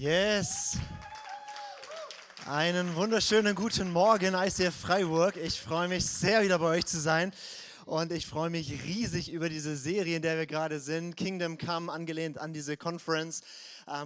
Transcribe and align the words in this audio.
Yes. 0.00 0.78
Einen 2.46 2.94
wunderschönen 2.94 3.54
guten 3.54 3.92
Morgen, 3.92 4.32
ICF 4.32 4.74
Freiburg. 4.74 5.36
Ich 5.36 5.60
freue 5.60 5.88
mich 5.88 6.06
sehr, 6.06 6.42
wieder 6.42 6.58
bei 6.58 6.78
euch 6.78 6.86
zu 6.86 6.98
sein. 6.98 7.32
Und 7.84 8.10
ich 8.10 8.26
freue 8.26 8.48
mich 8.48 8.82
riesig 8.82 9.30
über 9.30 9.50
diese 9.50 9.76
Serie, 9.76 10.16
in 10.16 10.22
der 10.22 10.38
wir 10.38 10.46
gerade 10.46 10.80
sind. 10.80 11.18
Kingdom 11.18 11.58
Come, 11.58 11.92
angelehnt 11.92 12.38
an 12.38 12.54
diese 12.54 12.78
Conference 12.78 13.42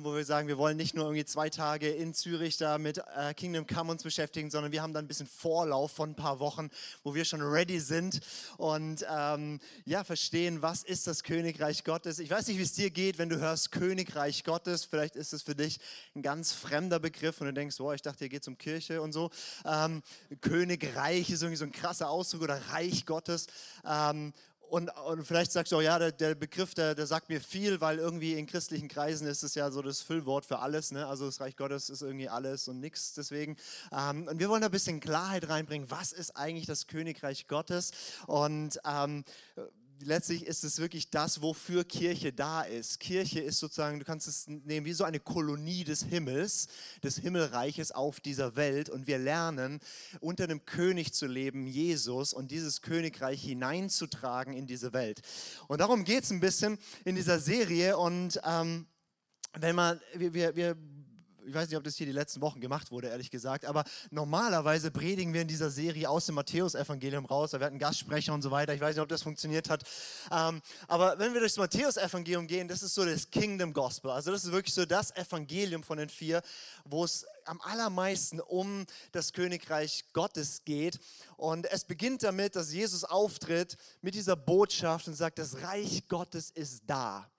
wo 0.00 0.14
wir 0.14 0.24
sagen, 0.24 0.48
wir 0.48 0.56
wollen 0.56 0.76
nicht 0.76 0.94
nur 0.94 1.04
irgendwie 1.04 1.24
zwei 1.24 1.50
Tage 1.50 1.90
in 1.90 2.14
Zürich 2.14 2.56
da 2.56 2.78
mit 2.78 3.02
äh, 3.16 3.34
Kingdom 3.34 3.66
Come 3.66 3.92
uns 3.92 4.02
beschäftigen, 4.02 4.50
sondern 4.50 4.72
wir 4.72 4.82
haben 4.82 4.94
da 4.94 4.98
ein 4.98 5.06
bisschen 5.06 5.26
Vorlauf 5.26 5.92
von 5.92 6.10
ein 6.10 6.14
paar 6.14 6.40
Wochen, 6.40 6.70
wo 7.02 7.14
wir 7.14 7.24
schon 7.24 7.42
ready 7.42 7.80
sind 7.80 8.20
und 8.56 9.04
ähm, 9.10 9.60
ja, 9.84 10.02
verstehen, 10.02 10.62
was 10.62 10.84
ist 10.84 11.06
das 11.06 11.22
Königreich 11.22 11.84
Gottes. 11.84 12.18
Ich 12.18 12.30
weiß 12.30 12.46
nicht, 12.46 12.58
wie 12.58 12.62
es 12.62 12.72
dir 12.72 12.90
geht, 12.90 13.18
wenn 13.18 13.28
du 13.28 13.38
hörst 13.38 13.72
Königreich 13.72 14.44
Gottes. 14.44 14.84
Vielleicht 14.84 15.16
ist 15.16 15.34
es 15.34 15.42
für 15.42 15.54
dich 15.54 15.78
ein 16.14 16.22
ganz 16.22 16.52
fremder 16.52 16.98
Begriff 16.98 17.40
und 17.40 17.48
du 17.48 17.52
denkst, 17.52 17.76
boah, 17.76 17.94
ich 17.94 18.02
dachte, 18.02 18.20
hier 18.20 18.30
geht 18.30 18.42
es 18.42 18.48
um 18.48 18.56
Kirche 18.56 19.02
und 19.02 19.12
so. 19.12 19.30
Ähm, 19.66 20.02
Königreich 20.40 21.28
ist 21.28 21.42
irgendwie 21.42 21.58
so 21.58 21.64
ein 21.64 21.72
krasser 21.72 22.08
Ausdruck 22.08 22.42
oder 22.42 22.58
Reich 22.70 23.04
Gottes. 23.04 23.46
Ähm, 23.86 24.32
und, 24.68 24.90
und, 25.06 25.24
vielleicht 25.24 25.52
sagst 25.52 25.72
du 25.72 25.76
auch, 25.76 25.82
ja, 25.82 25.98
der, 25.98 26.12
der 26.12 26.34
Begriff, 26.34 26.74
der, 26.74 26.94
der, 26.94 27.06
sagt 27.06 27.28
mir 27.28 27.40
viel, 27.40 27.80
weil 27.80 27.98
irgendwie 27.98 28.34
in 28.34 28.46
christlichen 28.46 28.88
Kreisen 28.88 29.26
ist 29.26 29.42
es 29.42 29.54
ja 29.54 29.70
so 29.70 29.82
das 29.82 30.00
Füllwort 30.00 30.44
für 30.44 30.58
alles. 30.58 30.92
Ne? 30.92 31.06
Also 31.06 31.26
das 31.26 31.40
Reich 31.40 31.56
Gottes 31.56 31.90
ist 31.90 32.02
irgendwie 32.02 32.28
alles 32.28 32.68
und 32.68 32.80
nichts. 32.80 33.14
Deswegen. 33.14 33.56
Ähm, 33.92 34.28
und 34.28 34.38
wir 34.38 34.48
wollen 34.48 34.60
da 34.60 34.68
ein 34.68 34.72
bisschen 34.72 35.00
Klarheit 35.00 35.48
reinbringen. 35.48 35.90
Was 35.90 36.12
ist 36.12 36.36
eigentlich 36.36 36.66
das 36.66 36.86
Königreich 36.86 37.46
Gottes? 37.46 37.92
Und 38.26 38.78
ähm, 38.84 39.24
letztlich 40.00 40.46
ist 40.46 40.64
es 40.64 40.78
wirklich 40.78 41.10
das, 41.10 41.42
wofür 41.42 41.84
Kirche 41.84 42.32
da 42.32 42.62
ist. 42.62 43.00
Kirche 43.00 43.40
ist 43.40 43.58
sozusagen, 43.58 43.98
du 43.98 44.04
kannst 44.04 44.28
es 44.28 44.46
nehmen 44.46 44.86
wie 44.86 44.92
so 44.92 45.04
eine 45.04 45.20
Kolonie 45.20 45.84
des 45.84 46.02
Himmels, 46.04 46.68
des 47.02 47.18
Himmelreiches 47.18 47.92
auf 47.92 48.20
dieser 48.20 48.56
Welt. 48.56 48.88
Und 48.88 49.06
wir 49.06 49.18
lernen, 49.18 49.80
unter 50.20 50.44
einem 50.44 50.64
König 50.64 51.12
zu 51.12 51.26
leben, 51.26 51.66
Jesus, 51.66 52.32
und 52.32 52.50
dieses 52.50 52.82
Königreich 52.82 53.42
hineinzutragen 53.42 54.54
in 54.54 54.66
diese 54.66 54.92
Welt. 54.92 55.22
Und 55.68 55.80
darum 55.80 56.04
geht 56.04 56.24
es 56.24 56.30
ein 56.30 56.40
bisschen 56.40 56.78
in 57.04 57.14
dieser 57.14 57.38
Serie. 57.38 57.96
Und 57.98 58.40
ähm, 58.44 58.86
wenn 59.54 59.76
man, 59.76 60.00
wir, 60.14 60.56
wir 60.56 60.76
ich 61.46 61.54
weiß 61.54 61.68
nicht, 61.68 61.76
ob 61.76 61.84
das 61.84 61.96
hier 61.96 62.06
die 62.06 62.12
letzten 62.12 62.40
Wochen 62.40 62.60
gemacht 62.60 62.90
wurde, 62.90 63.08
ehrlich 63.08 63.30
gesagt, 63.30 63.64
aber 63.64 63.84
normalerweise 64.10 64.90
predigen 64.90 65.32
wir 65.34 65.42
in 65.42 65.48
dieser 65.48 65.70
Serie 65.70 66.08
aus 66.08 66.26
dem 66.26 66.36
Matthäusevangelium 66.36 67.26
raus. 67.26 67.50
Da 67.50 67.60
werden 67.60 67.78
Gastsprecher 67.78 68.32
und 68.32 68.42
so 68.42 68.50
weiter. 68.50 68.74
Ich 68.74 68.80
weiß 68.80 68.94
nicht, 68.96 69.02
ob 69.02 69.08
das 69.08 69.22
funktioniert 69.22 69.68
hat. 69.68 69.84
Ähm, 70.30 70.60
aber 70.88 71.18
wenn 71.18 71.32
wir 71.32 71.40
durchs 71.40 71.56
Matthäusevangelium 71.56 72.46
gehen, 72.46 72.68
das 72.68 72.82
ist 72.82 72.94
so 72.94 73.04
das 73.04 73.30
Kingdom 73.30 73.72
Gospel. 73.72 74.10
Also 74.10 74.30
das 74.32 74.44
ist 74.44 74.52
wirklich 74.52 74.74
so 74.74 74.84
das 74.84 75.14
Evangelium 75.16 75.82
von 75.82 75.98
den 75.98 76.08
vier, 76.08 76.42
wo 76.84 77.04
es 77.04 77.26
am 77.44 77.60
allermeisten 77.60 78.40
um 78.40 78.86
das 79.12 79.32
Königreich 79.32 80.04
Gottes 80.12 80.64
geht. 80.64 80.98
Und 81.36 81.66
es 81.70 81.84
beginnt 81.84 82.22
damit, 82.22 82.56
dass 82.56 82.72
Jesus 82.72 83.04
auftritt 83.04 83.76
mit 84.00 84.14
dieser 84.14 84.36
Botschaft 84.36 85.08
und 85.08 85.14
sagt, 85.14 85.38
das 85.38 85.60
Reich 85.62 86.08
Gottes 86.08 86.50
ist 86.50 86.84
da 86.86 87.30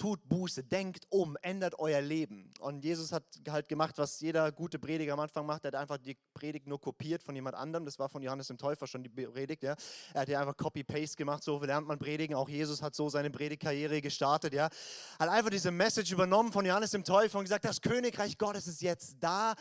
tut 0.00 0.26
Buße, 0.30 0.64
denkt 0.64 1.06
um, 1.10 1.36
ändert 1.42 1.78
euer 1.78 2.00
Leben. 2.00 2.50
Und 2.60 2.82
Jesus 2.82 3.12
hat 3.12 3.22
halt 3.46 3.68
gemacht, 3.68 3.98
was 3.98 4.18
jeder 4.20 4.50
gute 4.50 4.78
Prediger 4.78 5.12
am 5.12 5.20
Anfang 5.20 5.44
macht. 5.44 5.62
Er 5.64 5.68
hat 5.68 5.74
einfach 5.74 5.98
die 5.98 6.16
Predigt 6.32 6.66
nur 6.66 6.80
kopiert 6.80 7.22
von 7.22 7.34
jemand 7.34 7.54
anderem. 7.54 7.84
Das 7.84 7.98
war 7.98 8.08
von 8.08 8.22
Johannes 8.22 8.46
dem 8.46 8.56
Täufer 8.56 8.86
schon 8.86 9.02
die 9.02 9.10
Predigt. 9.10 9.62
Ja. 9.62 9.76
Er 10.14 10.22
hat 10.22 10.28
ja 10.30 10.40
einfach 10.40 10.56
Copy-Paste 10.56 11.18
gemacht. 11.18 11.42
So 11.42 11.62
lernt 11.62 11.86
man 11.86 11.98
predigen. 11.98 12.34
Auch 12.34 12.48
Jesus 12.48 12.80
hat 12.80 12.94
so 12.94 13.10
seine 13.10 13.30
Predigtkarriere 13.30 14.00
gestartet. 14.00 14.54
Ja. 14.54 14.70
Hat 15.18 15.28
einfach 15.28 15.50
diese 15.50 15.70
Message 15.70 16.12
übernommen 16.12 16.50
von 16.50 16.64
Johannes 16.64 16.92
dem 16.92 17.04
Täufer 17.04 17.38
und 17.38 17.44
gesagt, 17.44 17.66
das 17.66 17.82
Königreich 17.82 18.38
Gottes 18.38 18.66
ist 18.68 18.80
jetzt 18.80 19.16
da. 19.20 19.54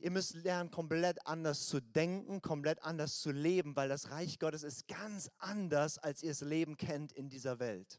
Ihr 0.00 0.10
müsst 0.10 0.34
lernen, 0.34 0.70
komplett 0.70 1.26
anders 1.26 1.66
zu 1.66 1.80
denken, 1.80 2.42
komplett 2.42 2.82
anders 2.82 3.22
zu 3.22 3.30
leben, 3.30 3.74
weil 3.74 3.88
das 3.88 4.10
Reich 4.10 4.38
Gottes 4.38 4.64
ist 4.64 4.86
ganz 4.86 5.30
anders, 5.38 5.96
als 5.96 6.22
ihr 6.22 6.32
es 6.32 6.42
Leben 6.42 6.76
kennt 6.76 7.10
in 7.12 7.30
dieser 7.30 7.58
Welt. 7.58 7.98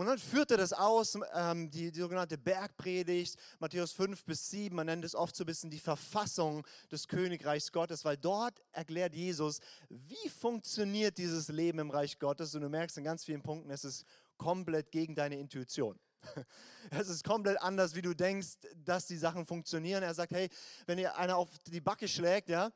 Und 0.00 0.06
dann 0.06 0.18
führt 0.18 0.50
er 0.50 0.56
das 0.56 0.72
aus, 0.72 1.18
ähm, 1.34 1.70
die, 1.70 1.92
die, 1.92 2.00
sogenannte 2.00 2.38
Bergpredigt, 2.38 3.36
Matthäus 3.58 3.92
5 3.92 4.24
bis 4.24 4.48
7, 4.48 4.74
man 4.74 4.86
nennt 4.86 5.04
es 5.04 5.14
oft 5.14 5.36
so 5.36 5.44
ein 5.44 5.46
bisschen 5.46 5.68
die 5.68 5.78
Verfassung 5.78 6.66
des 6.90 7.06
Königreichs 7.06 7.70
Gottes, 7.70 8.02
weil 8.06 8.16
dort 8.16 8.62
erklärt 8.72 9.14
Jesus, 9.14 9.60
wie 9.90 10.30
funktioniert 10.30 11.18
dieses 11.18 11.48
Leben 11.48 11.80
im 11.80 11.90
Reich 11.90 12.18
Gottes. 12.18 12.54
Und 12.54 12.62
du 12.62 12.70
merkst 12.70 12.96
in 12.96 13.04
ganz 13.04 13.26
vielen 13.26 13.42
Punkten, 13.42 13.70
es 13.70 13.84
ist 13.84 14.06
komplett 14.38 14.90
gegen 14.90 15.14
deine 15.14 15.38
Intuition. 15.38 16.00
Es 16.90 17.10
ist 17.10 17.22
komplett 17.22 17.60
anders, 17.60 17.94
wie 17.94 18.00
du 18.00 18.14
denkst, 18.14 18.56
dass 18.74 19.06
die 19.06 19.18
Sachen 19.18 19.44
funktionieren. 19.44 20.02
Er 20.02 20.14
sagt, 20.14 20.32
hey, 20.32 20.48
wenn 20.86 20.96
ihr 20.96 21.14
einer 21.18 21.36
auf 21.36 21.50
die 21.66 21.82
Backe 21.82 22.08
schlägt, 22.08 22.48
ja, 22.48 22.72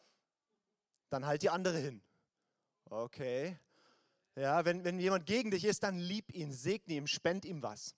dann 1.08 1.24
halt 1.24 1.40
die 1.40 1.48
andere 1.48 1.78
hin. 1.78 2.02
Okay, 2.84 3.58
ja, 4.36 4.64
wenn, 4.64 4.84
wenn 4.84 4.98
jemand 4.98 5.26
gegen 5.26 5.50
dich 5.50 5.64
ist, 5.64 5.82
dann 5.82 5.98
lieb 5.98 6.32
ihn, 6.34 6.52
segne 6.52 6.94
ihm, 6.94 7.06
spend 7.06 7.44
ihm 7.44 7.62
was. 7.62 7.94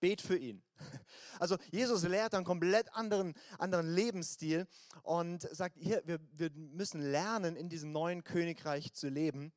Bet 0.00 0.20
für 0.20 0.36
ihn. 0.36 0.62
Also 1.38 1.58
Jesus 1.70 2.02
lehrt 2.02 2.34
einen 2.34 2.46
komplett 2.46 2.92
anderen, 2.94 3.34
anderen 3.58 3.92
Lebensstil 3.94 4.66
und 5.02 5.42
sagt, 5.54 5.76
hier, 5.78 6.02
wir, 6.06 6.18
wir 6.32 6.50
müssen 6.50 7.00
lernen, 7.00 7.56
in 7.56 7.68
diesem 7.68 7.92
neuen 7.92 8.24
Königreich 8.24 8.94
zu 8.94 9.08
leben. 9.10 9.52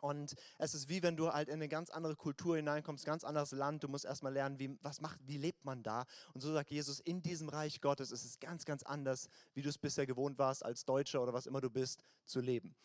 Und 0.00 0.34
es 0.58 0.74
ist 0.74 0.88
wie 0.88 1.02
wenn 1.02 1.16
du 1.16 1.32
halt 1.32 1.48
in 1.48 1.54
eine 1.54 1.68
ganz 1.68 1.90
andere 1.90 2.14
Kultur 2.14 2.56
hineinkommst, 2.56 3.04
ganz 3.04 3.24
anderes 3.24 3.52
Land. 3.52 3.84
Du 3.84 3.88
musst 3.88 4.04
erstmal 4.04 4.32
lernen, 4.32 4.58
wie, 4.58 4.76
was 4.82 5.00
macht, 5.00 5.18
wie 5.26 5.38
lebt 5.38 5.64
man 5.64 5.82
da. 5.82 6.04
Und 6.34 6.40
so 6.40 6.52
sagt 6.52 6.70
Jesus, 6.70 7.00
in 7.00 7.22
diesem 7.22 7.48
Reich 7.48 7.80
Gottes 7.80 8.10
ist 8.10 8.24
es 8.24 8.38
ganz, 8.38 8.64
ganz 8.64 8.82
anders, 8.82 9.28
wie 9.54 9.62
du 9.62 9.68
es 9.68 9.78
bisher 9.78 10.06
gewohnt 10.06 10.38
warst, 10.38 10.64
als 10.64 10.84
Deutscher 10.84 11.22
oder 11.22 11.32
was 11.32 11.46
immer 11.46 11.60
du 11.60 11.70
bist, 11.70 12.02
zu 12.26 12.40
leben. 12.40 12.76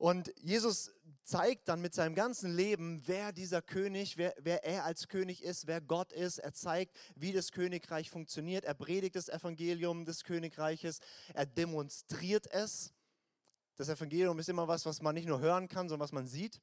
Und 0.00 0.32
Jesus 0.40 0.90
zeigt 1.24 1.68
dann 1.68 1.82
mit 1.82 1.92
seinem 1.92 2.14
ganzen 2.14 2.56
Leben, 2.56 3.02
wer 3.04 3.32
dieser 3.32 3.60
König, 3.60 4.16
wer, 4.16 4.34
wer, 4.38 4.64
er 4.64 4.86
als 4.86 5.08
König 5.08 5.44
ist, 5.44 5.66
wer 5.66 5.82
Gott 5.82 6.10
ist. 6.10 6.38
Er 6.38 6.54
zeigt, 6.54 6.96
wie 7.16 7.34
das 7.34 7.52
Königreich 7.52 8.08
funktioniert. 8.08 8.64
Er 8.64 8.72
predigt 8.72 9.14
das 9.14 9.28
Evangelium 9.28 10.06
des 10.06 10.24
Königreiches. 10.24 11.00
Er 11.34 11.44
demonstriert 11.44 12.50
es. 12.50 12.94
Das 13.76 13.90
Evangelium 13.90 14.38
ist 14.38 14.48
immer 14.48 14.66
was, 14.66 14.86
was 14.86 15.02
man 15.02 15.14
nicht 15.14 15.28
nur 15.28 15.40
hören 15.40 15.68
kann, 15.68 15.90
sondern 15.90 16.04
was 16.04 16.12
man 16.12 16.26
sieht. 16.26 16.62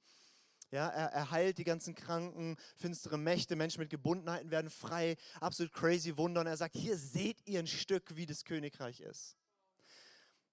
Ja, 0.71 0.87
er, 0.87 1.09
er 1.09 1.29
heilt 1.29 1.59
die 1.59 1.63
ganzen 1.63 1.93
Kranken, 1.93 2.57
finstere 2.75 3.19
Mächte, 3.19 3.55
Menschen 3.55 3.81
mit 3.81 3.91
Gebundenheiten 3.91 4.49
werden 4.49 4.71
frei, 4.71 5.15
absolut 5.39 5.73
crazy 5.73 6.17
Wunder. 6.17 6.41
Und 6.41 6.47
er 6.47 6.57
sagt, 6.57 6.75
hier 6.75 6.97
seht 6.97 7.37
ihr 7.45 7.59
ein 7.59 7.67
Stück, 7.67 8.15
wie 8.15 8.25
das 8.25 8.45
Königreich 8.45 8.99
ist. 9.01 9.37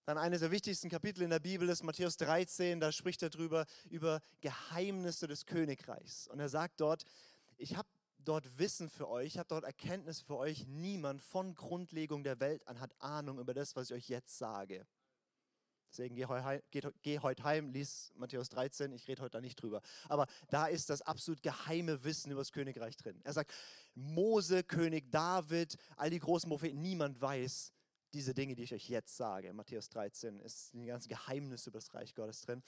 Dann 0.06 0.19
eines 0.19 0.41
der 0.41 0.50
wichtigsten 0.50 0.91
Kapitel 0.91 1.22
in 1.22 1.31
der 1.31 1.38
Bibel 1.38 1.66
ist 1.70 1.82
Matthäus 1.82 2.19
13, 2.19 2.78
da 2.78 2.92
spricht 2.92 3.22
er 3.22 3.31
drüber 3.31 3.65
über 3.88 4.20
Geheimnisse 4.42 5.26
des 5.26 5.47
Königreichs. 5.47 6.28
Und 6.28 6.41
er 6.41 6.50
sagt 6.50 6.81
dort, 6.82 7.04
ich 7.56 7.76
habe 7.76 7.88
dort 8.19 8.59
Wissen 8.59 8.91
für 8.91 9.09
euch, 9.09 9.28
ich 9.28 9.38
habe 9.38 9.48
dort 9.48 9.64
Erkenntnis 9.64 10.20
für 10.20 10.37
euch. 10.37 10.66
Niemand 10.66 11.22
von 11.22 11.54
Grundlegung 11.54 12.22
der 12.22 12.38
Welt 12.38 12.69
an 12.69 12.81
hat 12.81 12.94
Ahnung 13.00 13.38
über 13.38 13.54
das, 13.54 13.76
was 13.76 13.91
ich 13.91 13.97
euch 13.97 14.09
jetzt 14.10 14.37
sage. 14.37 14.87
Deswegen 15.91 16.16
geh, 16.16 16.26
heu, 16.26 16.60
geh, 16.70 16.82
geh 17.03 17.20
heute 17.20 17.44
heim, 17.44 17.70
lies 17.70 18.12
Matthäus 18.17 18.50
13, 18.50 18.93
ich 18.93 19.08
rede 19.08 19.23
heute 19.23 19.31
da 19.31 19.40
nicht 19.40 19.56
drüber. 19.56 19.81
Aber 20.11 20.26
da 20.50 20.67
ist 20.67 20.90
das 20.90 21.00
absolut 21.00 21.43
geheime 21.43 22.05
Wissen 22.05 22.31
über 22.31 22.43
das 22.43 22.52
Königreich 22.52 22.99
drin. 22.99 23.20
Er 23.25 23.32
sagt, 23.32 23.55
Mose, 23.94 24.64
König 24.64 25.11
David, 25.11 25.78
all 25.96 26.11
die 26.11 26.19
großen 26.19 26.50
Propheten, 26.50 26.82
niemand 26.82 27.23
weiß, 27.23 27.73
diese 28.14 28.32
Dinge, 28.32 28.55
die 28.55 28.62
ich 28.62 28.72
euch 28.72 28.88
jetzt 28.88 29.16
sage. 29.16 29.49
In 29.49 29.56
Matthäus 29.56 29.88
13 29.90 30.40
ist 30.40 30.72
die 30.72 30.87
ganze 30.87 31.08
Geheimnis 31.08 31.66
über 31.66 31.78
das 31.78 31.93
Reich 31.93 32.14
Gottes 32.14 32.40
drin. 32.43 32.62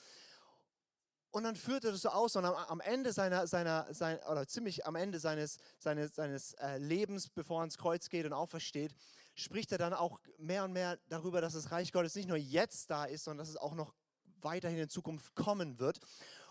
Und 1.31 1.43
dann 1.43 1.55
führt 1.55 1.83
er 1.83 1.91
das 1.91 2.01
so 2.01 2.09
aus 2.09 2.35
und 2.35 2.45
am, 2.45 2.55
am 2.55 2.79
Ende 2.81 3.13
seiner, 3.13 3.47
seiner, 3.47 3.93
sein, 3.93 4.19
oder 4.29 4.47
ziemlich 4.47 4.85
am 4.85 4.95
Ende 4.95 5.19
seines, 5.19 5.57
seines, 5.77 6.15
seines 6.15 6.53
äh, 6.53 6.77
Lebens, 6.77 7.29
bevor 7.29 7.57
er 7.57 7.61
ans 7.61 7.77
Kreuz 7.77 8.09
geht 8.09 8.25
und 8.25 8.33
aufersteht, 8.33 8.93
spricht 9.35 9.71
er 9.71 9.77
dann 9.77 9.93
auch 9.93 10.19
mehr 10.37 10.63
und 10.63 10.73
mehr 10.73 10.97
darüber, 11.09 11.41
dass 11.41 11.53
das 11.53 11.71
Reich 11.71 11.91
Gottes 11.91 12.15
nicht 12.15 12.27
nur 12.27 12.37
jetzt 12.37 12.89
da 12.89 13.05
ist, 13.05 13.25
sondern 13.25 13.39
dass 13.39 13.49
es 13.49 13.57
auch 13.57 13.75
noch 13.75 13.93
weiterhin 14.41 14.79
in 14.79 14.89
Zukunft 14.89 15.35
kommen 15.35 15.79
wird. 15.79 15.99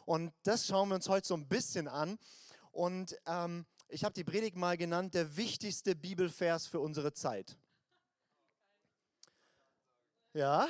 Und 0.04 0.32
das 0.44 0.66
schauen 0.66 0.88
wir 0.88 0.94
uns 0.94 1.08
heute 1.08 1.26
so 1.26 1.34
ein 1.34 1.48
bisschen 1.48 1.88
an. 1.88 2.18
Und 2.70 3.16
ähm, 3.26 3.66
ich 3.88 4.04
habe 4.04 4.14
die 4.14 4.24
Predigt 4.24 4.56
mal 4.56 4.76
genannt, 4.76 5.14
der 5.14 5.36
wichtigste 5.36 5.96
Bibelvers 5.96 6.66
für 6.66 6.80
unsere 6.80 7.12
Zeit. 7.12 7.56
Ja. 10.36 10.68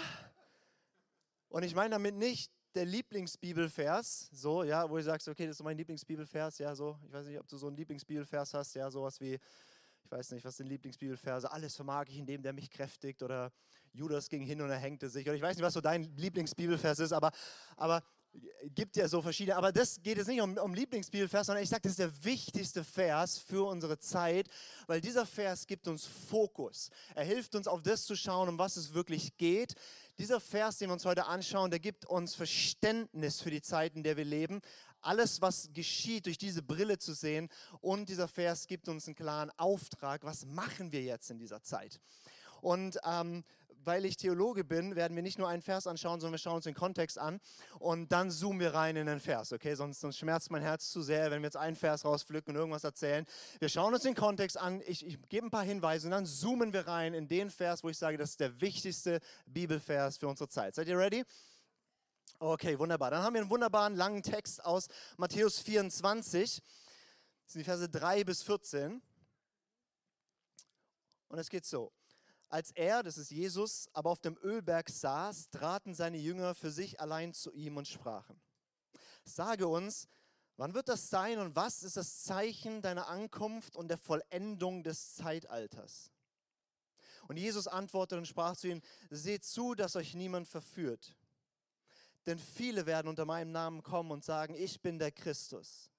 Und 1.48 1.64
ich 1.64 1.74
meine 1.74 1.90
damit 1.90 2.14
nicht 2.14 2.52
der 2.76 2.84
Lieblingsbibelvers, 2.84 4.28
so, 4.30 4.62
ja, 4.62 4.88
wo 4.88 4.96
du 4.96 5.02
sagst, 5.02 5.26
okay, 5.26 5.44
das 5.48 5.56
ist 5.56 5.64
mein 5.64 5.76
Lieblingsbibelvers, 5.76 6.58
ja, 6.58 6.72
so. 6.76 6.96
Ich 7.04 7.12
weiß 7.12 7.26
nicht, 7.26 7.40
ob 7.40 7.48
du 7.48 7.56
so 7.56 7.66
einen 7.66 7.76
Lieblingsbibelvers 7.76 8.54
hast, 8.54 8.76
ja, 8.76 8.88
sowas 8.92 9.20
wie, 9.20 9.32
ich 10.04 10.10
weiß 10.10 10.30
nicht, 10.30 10.44
was 10.44 10.56
sind 10.56 10.68
Lieblingsbibelverse, 10.68 11.50
alles 11.50 11.74
vermag 11.74 12.04
ich 12.06 12.18
in 12.18 12.26
dem, 12.26 12.42
der 12.42 12.52
mich 12.52 12.70
kräftigt 12.70 13.24
oder 13.24 13.52
Judas 13.92 14.28
ging 14.28 14.44
hin 14.44 14.60
und 14.60 14.70
er 14.70 14.78
hängte 14.78 15.10
sich 15.10 15.26
oder 15.26 15.34
ich 15.34 15.42
weiß 15.42 15.56
nicht, 15.56 15.64
was 15.64 15.74
so 15.74 15.80
dein 15.80 16.04
Lieblingsbibelvers 16.16 17.00
ist, 17.00 17.12
aber, 17.12 17.32
aber 17.76 18.04
gibt 18.75 18.97
ja 18.97 19.09
so 19.09 19.23
verschiedene, 19.23 19.56
aber 19.56 19.73
das 19.73 20.03
geht 20.03 20.19
jetzt 20.19 20.27
nicht 20.27 20.41
um, 20.41 20.56
um 20.59 20.75
Lieblingsbibelvers, 20.75 21.47
sondern 21.47 21.62
ich 21.62 21.69
sage, 21.69 21.83
das 21.83 21.93
ist 21.93 21.99
der 21.99 22.25
wichtigste 22.25 22.85
Vers 22.85 23.38
für 23.38 23.67
unsere 23.67 23.99
Zeit, 23.99 24.49
weil 24.87 25.00
dieser 25.00 25.27
Vers 25.27 25.67
gibt 25.67 25.88
uns 25.88 26.06
Fokus. 26.06 26.91
Er 27.15 27.25
hilft 27.25 27.55
uns 27.55 27.69
auf 27.69 27.83
das 27.83 28.05
zu 28.05 28.17
schauen, 28.17 28.49
um 28.49 28.59
was 28.59 28.77
es 28.77 28.94
wirklich 28.94 29.37
geht. 29.37 29.75
Dieser 30.19 30.41
Vers, 30.41 30.79
den 30.79 30.88
wir 30.88 30.94
uns 30.94 31.05
heute 31.05 31.27
anschauen, 31.27 31.71
der 31.71 31.81
gibt 31.81 32.06
uns 32.06 32.35
Verständnis 32.35 33.41
für 33.41 33.50
die 33.50 33.62
Zeit, 33.62 33.94
in 33.94 34.03
der 34.03 34.17
wir 34.17 34.25
leben. 34.25 34.61
Alles, 35.00 35.41
was 35.41 35.71
geschieht, 35.73 36.27
durch 36.27 36.38
diese 36.38 36.62
Brille 36.62 36.99
zu 36.99 37.15
sehen. 37.15 37.49
Und 37.81 38.09
dieser 38.09 38.27
Vers 38.27 38.67
gibt 38.67 38.88
uns 38.88 39.06
einen 39.06 39.15
klaren 39.15 39.50
Auftrag, 39.56 40.25
was 40.25 40.44
machen 40.47 40.91
wir 40.91 41.03
jetzt 41.03 41.31
in 41.31 41.38
dieser 41.38 41.62
Zeit. 41.62 42.00
Und 42.61 42.99
ähm, 43.05 43.44
weil 43.87 44.05
ich 44.05 44.17
Theologe 44.17 44.65
bin, 44.65 44.97
werden 44.97 45.15
wir 45.15 45.23
nicht 45.23 45.38
nur 45.38 45.49
einen 45.49 45.62
Vers 45.62 45.87
anschauen, 45.87 46.21
sondern 46.21 46.35
wir 46.35 46.38
schauen 46.38 46.56
uns 46.56 46.65
den 46.65 46.75
Kontext 46.75 47.19
an 47.19 47.41
und 47.79 48.12
dann 48.12 48.31
zoomen 48.31 48.61
wir 48.61 48.75
rein 48.75 48.97
in 48.97 49.06
den 49.06 49.21
Vers, 49.21 49.53
okay? 49.53 49.75
Sonst, 49.75 50.00
sonst 50.00 50.19
schmerzt 50.19 50.50
mein 50.50 50.62
Herz 50.62 50.91
zu 50.91 51.03
sehr, 51.03 51.31
wenn 51.31 51.41
wir 51.43 51.47
jetzt 51.47 51.56
einen 51.56 51.77
Vers 51.77 52.05
rauspflücken 52.05 52.55
und 52.55 52.61
irgendwas 52.61 52.85
erzählen. 52.85 53.25
Wir 53.61 53.69
schauen 53.69 53.94
uns 53.94 54.03
den 54.03 54.15
Kontext 54.15 54.59
an, 54.59 54.83
ich, 54.87 55.06
ich 55.06 55.19
gebe 55.29 55.47
ein 55.47 55.50
paar 55.50 55.65
Hinweise 55.65 56.09
und 56.09 56.11
dann 56.11 56.27
zoomen 56.27 56.73
wir 56.73 56.87
rein 56.87 57.15
in 57.15 57.29
den 57.29 57.50
Vers, 57.50 57.85
wo 57.85 57.88
ich 57.88 57.99
sage, 57.99 58.19
das 58.19 58.31
ist 58.31 58.41
der 58.41 58.61
wichtigste 58.61 59.21
Bibelvers 59.47 60.19
für 60.19 60.29
unsere 60.29 60.49
Zeit. 60.49 60.75
Seid 60.75 60.88
ihr 60.88 60.99
ready? 60.99 61.25
Okay, 62.38 62.79
wunderbar. 62.79 63.11
Dann 63.11 63.23
haben 63.23 63.35
wir 63.35 63.41
einen 63.41 63.50
wunderbaren 63.50 63.94
langen 63.94 64.23
Text 64.23 64.62
aus 64.65 64.88
Matthäus 65.17 65.59
24. 65.61 66.62
Das 67.44 67.53
sind 67.53 67.61
die 67.61 67.65
Verse 67.65 67.88
3 67.88 68.25
bis 68.25 68.43
14. 68.43 69.00
Und 71.29 71.38
es 71.38 71.49
geht 71.49 71.65
so. 71.65 71.93
Als 72.48 72.70
er, 72.70 73.02
das 73.02 73.19
ist 73.19 73.31
Jesus, 73.31 73.88
aber 73.93 74.10
auf 74.10 74.20
dem 74.20 74.38
Ölberg 74.43 74.88
saß, 74.88 75.50
traten 75.50 75.94
seine 75.94 76.19
Jünger 76.19 76.54
für 76.54 76.70
sich 76.70 77.00
allein 77.00 77.32
zu 77.32 77.52
ihm 77.52 77.76
und 77.76 77.88
sprachen, 77.88 78.40
sage 79.25 79.66
uns, 79.66 80.08
wann 80.56 80.75
wird 80.75 80.88
das 80.88 81.10
sein 81.10 81.38
und 81.38 81.56
was 81.56 81.82
ist 81.82 81.96
das 81.96 82.22
Zeichen 82.22 82.82
deiner 82.82 83.08
Ankunft 83.08 83.76
und 83.76 83.88
der 83.88 83.98
Vollendung 83.98 84.84
des 84.84 85.14
Zeitalters? 85.14 86.12
Und 87.28 87.37
Jesus 87.37 87.66
antwortete 87.66 88.19
und 88.19 88.28
sprach 88.28 88.56
zu 88.56 88.69
ihnen, 88.69 88.82
seht 89.10 89.44
zu, 89.44 89.75
dass 89.75 89.96
euch 89.96 90.14
niemand 90.14 90.46
verführt. 90.46 91.16
Denn 92.26 92.38
viele 92.38 92.87
werden 92.87 93.08
unter 93.08 93.25
meinem 93.25 93.52
Namen 93.52 93.82
kommen 93.82 94.12
und 94.12 94.25
sagen, 94.25 94.54
ich 94.54 94.81
bin 94.81 94.99
der 94.99 95.12
Christus. 95.12 95.90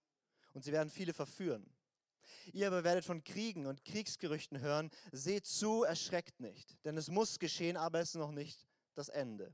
Und 0.54 0.64
sie 0.64 0.72
werden 0.72 0.90
viele 0.90 1.14
verführen. 1.14 1.70
Ihr 2.54 2.68
aber 2.68 2.84
werdet 2.84 3.06
von 3.06 3.24
Kriegen 3.24 3.66
und 3.66 3.84
Kriegsgerüchten 3.86 4.60
hören. 4.60 4.90
Seht 5.12 5.46
zu, 5.46 5.84
erschreckt 5.84 6.40
nicht. 6.40 6.78
Denn 6.86 6.98
es 6.98 7.10
muss 7.10 7.40
geschehen, 7.40 7.78
aber 7.78 8.00
es 8.00 8.10
ist 8.10 8.16
noch 8.16 8.32
nicht 8.32 8.68
das 8.96 9.10
Ende. 9.10 9.54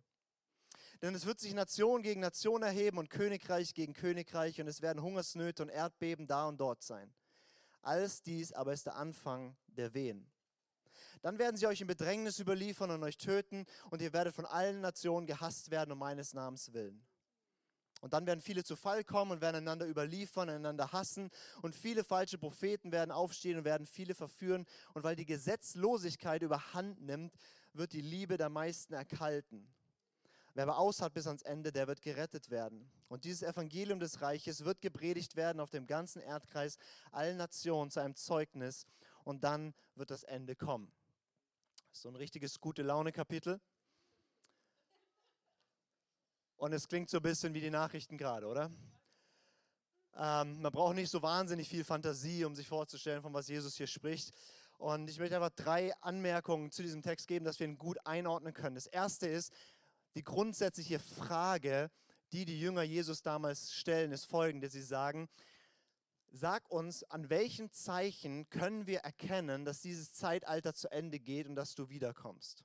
Denn 1.01 1.15
es 1.15 1.25
wird 1.25 1.39
sich 1.39 1.53
Nation 1.53 2.01
gegen 2.01 2.21
Nation 2.21 2.63
erheben 2.63 2.97
und 2.97 3.09
Königreich 3.09 3.73
gegen 3.73 3.93
Königreich 3.93 4.61
und 4.61 4.67
es 4.67 4.81
werden 4.81 5.01
Hungersnöte 5.01 5.63
und 5.63 5.69
Erdbeben 5.69 6.27
da 6.27 6.47
und 6.47 6.57
dort 6.59 6.81
sein. 6.81 7.13
Alles 7.81 8.21
dies 8.21 8.53
aber 8.53 8.71
ist 8.71 8.85
der 8.85 8.95
Anfang 8.95 9.57
der 9.67 9.93
Wehen. 9.93 10.31
Dann 11.21 11.39
werden 11.39 11.57
sie 11.57 11.67
euch 11.67 11.81
in 11.81 11.87
Bedrängnis 11.87 12.39
überliefern 12.39 12.91
und 12.91 13.03
euch 13.03 13.17
töten 13.17 13.65
und 13.89 14.01
ihr 14.01 14.13
werdet 14.13 14.33
von 14.33 14.45
allen 14.45 14.81
Nationen 14.81 15.27
gehasst 15.27 15.71
werden 15.71 15.91
um 15.91 15.99
meines 15.99 16.33
Namens 16.33 16.71
willen. 16.71 17.05
Und 18.03 18.11
dann 18.11 18.25
werden 18.25 18.41
viele 18.41 18.65
zu 18.65 18.75
Fall 18.75 19.05
kommen 19.05 19.31
und 19.31 19.39
werden 19.39 19.55
einander 19.55 19.87
überliefern, 19.87 20.49
einander 20.49 20.91
hassen. 20.91 21.29
Und 21.61 21.73
viele 21.73 22.03
falsche 22.03 22.37
Propheten 22.37 22.91
werden 22.91 23.11
aufstehen 23.11 23.57
und 23.57 23.63
werden 23.63 23.87
viele 23.87 24.13
verführen. 24.13 24.65
Und 24.93 25.05
weil 25.05 25.15
die 25.15 25.25
Gesetzlosigkeit 25.25 26.41
überhand 26.41 26.99
nimmt, 26.99 27.33
wird 27.71 27.93
die 27.93 28.01
Liebe 28.01 28.35
der 28.35 28.49
meisten 28.49 28.93
erkalten. 28.93 29.73
Wer 30.53 30.63
aber 30.63 30.79
aushat 30.79 31.13
bis 31.13 31.27
ans 31.27 31.43
Ende, 31.43 31.71
der 31.71 31.87
wird 31.87 32.01
gerettet 32.01 32.49
werden. 32.49 32.91
Und 33.07 33.23
dieses 33.23 33.41
Evangelium 33.41 34.01
des 34.01 34.19
Reiches 34.19 34.65
wird 34.65 34.81
gepredigt 34.81 35.37
werden 35.37 35.61
auf 35.61 35.69
dem 35.69 35.87
ganzen 35.87 36.21
Erdkreis, 36.21 36.77
allen 37.13 37.37
Nationen 37.37 37.89
zu 37.89 38.01
einem 38.01 38.15
Zeugnis. 38.15 38.85
Und 39.23 39.45
dann 39.45 39.73
wird 39.95 40.11
das 40.11 40.23
Ende 40.23 40.57
kommen. 40.57 40.91
So 41.93 42.09
ein 42.09 42.17
richtiges 42.17 42.59
gute 42.59 42.83
Laune-Kapitel. 42.83 43.61
Und 46.63 46.71
es 46.71 46.87
klingt 46.87 47.09
so 47.09 47.17
ein 47.17 47.23
bisschen 47.23 47.53
wie 47.53 47.59
die 47.59 47.69
Nachrichten 47.69 48.17
gerade, 48.17 48.47
oder? 48.47 48.71
Ähm, 50.15 50.61
man 50.61 50.71
braucht 50.71 50.95
nicht 50.95 51.09
so 51.09 51.21
wahnsinnig 51.21 51.67
viel 51.67 51.83
Fantasie, 51.83 52.45
um 52.45 52.55
sich 52.55 52.69
vorzustellen, 52.69 53.21
von 53.21 53.33
was 53.33 53.49
Jesus 53.49 53.75
hier 53.75 53.85
spricht. 53.85 54.31
Und 54.77 55.09
ich 55.09 55.19
möchte 55.19 55.35
einfach 55.35 55.49
drei 55.49 55.93
Anmerkungen 55.99 56.71
zu 56.71 56.81
diesem 56.81 57.01
Text 57.01 57.27
geben, 57.27 57.43
dass 57.43 57.59
wir 57.59 57.67
ihn 57.67 57.77
gut 57.77 57.97
einordnen 58.05 58.53
können. 58.53 58.75
Das 58.75 58.87
erste 58.87 59.27
ist, 59.27 59.51
die 60.15 60.23
grundsätzliche 60.23 60.99
Frage, 60.99 61.91
die 62.31 62.45
die 62.45 62.57
Jünger 62.57 62.83
Jesus 62.83 63.21
damals 63.21 63.73
stellen, 63.73 64.13
ist 64.13 64.23
folgende. 64.23 64.69
Sie 64.69 64.83
sagen, 64.83 65.27
sag 66.31 66.71
uns, 66.71 67.03
an 67.03 67.29
welchen 67.29 67.73
Zeichen 67.73 68.49
können 68.49 68.87
wir 68.87 68.99
erkennen, 68.99 69.65
dass 69.65 69.81
dieses 69.81 70.13
Zeitalter 70.13 70.73
zu 70.73 70.89
Ende 70.89 71.19
geht 71.19 71.45
und 71.45 71.57
dass 71.57 71.75
du 71.75 71.89
wiederkommst? 71.89 72.63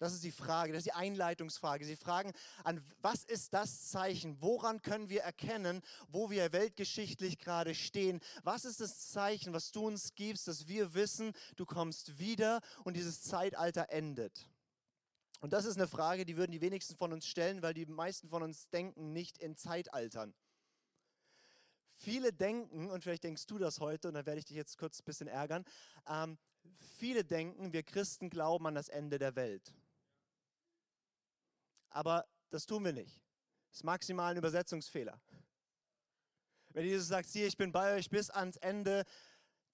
Das 0.00 0.14
ist 0.14 0.24
die 0.24 0.32
Frage, 0.32 0.72
das 0.72 0.80
ist 0.80 0.86
die 0.86 0.94
Einleitungsfrage. 0.94 1.84
Sie 1.84 1.94
fragen, 1.94 2.32
an 2.64 2.82
was 3.02 3.22
ist 3.22 3.52
das 3.52 3.90
Zeichen? 3.90 4.40
Woran 4.40 4.80
können 4.80 5.10
wir 5.10 5.20
erkennen, 5.20 5.82
wo 6.08 6.30
wir 6.30 6.54
weltgeschichtlich 6.54 7.38
gerade 7.38 7.74
stehen? 7.74 8.20
Was 8.42 8.64
ist 8.64 8.80
das 8.80 9.10
Zeichen, 9.10 9.52
was 9.52 9.72
du 9.72 9.86
uns 9.86 10.14
gibst, 10.14 10.48
dass 10.48 10.66
wir 10.66 10.94
wissen, 10.94 11.34
du 11.56 11.66
kommst 11.66 12.18
wieder 12.18 12.62
und 12.82 12.96
dieses 12.96 13.20
Zeitalter 13.20 13.90
endet? 13.90 14.48
Und 15.40 15.52
das 15.52 15.66
ist 15.66 15.76
eine 15.76 15.86
Frage, 15.86 16.24
die 16.24 16.38
würden 16.38 16.52
die 16.52 16.62
wenigsten 16.62 16.96
von 16.96 17.12
uns 17.12 17.26
stellen, 17.26 17.60
weil 17.60 17.74
die 17.74 17.84
meisten 17.84 18.30
von 18.30 18.42
uns 18.42 18.70
denken 18.70 19.12
nicht 19.12 19.36
in 19.36 19.54
Zeitaltern. 19.54 20.32
Viele 21.92 22.32
denken, 22.32 22.90
und 22.90 23.02
vielleicht 23.02 23.24
denkst 23.24 23.46
du 23.46 23.58
das 23.58 23.80
heute, 23.80 24.08
und 24.08 24.14
dann 24.14 24.24
werde 24.24 24.38
ich 24.38 24.46
dich 24.46 24.56
jetzt 24.56 24.78
kurz 24.78 25.00
ein 25.00 25.04
bisschen 25.04 25.28
ärgern, 25.28 25.66
ähm, 26.08 26.38
viele 26.96 27.22
denken, 27.22 27.74
wir 27.74 27.82
Christen 27.82 28.30
glauben 28.30 28.66
an 28.66 28.74
das 28.74 28.88
Ende 28.88 29.18
der 29.18 29.36
Welt 29.36 29.74
aber 31.90 32.26
das 32.50 32.66
tun 32.66 32.84
wir 32.84 32.92
nicht. 32.92 33.20
Das 33.68 33.78
ist 33.78 33.84
maximal 33.84 34.32
ein 34.32 34.38
Übersetzungsfehler. 34.38 35.20
Wenn 36.70 36.86
Jesus 36.86 37.08
sagt, 37.08 37.28
siehe, 37.28 37.46
ich 37.46 37.56
bin 37.56 37.72
bei 37.72 37.96
euch 37.96 38.10
bis 38.10 38.30
ans 38.30 38.56
Ende 38.56 39.04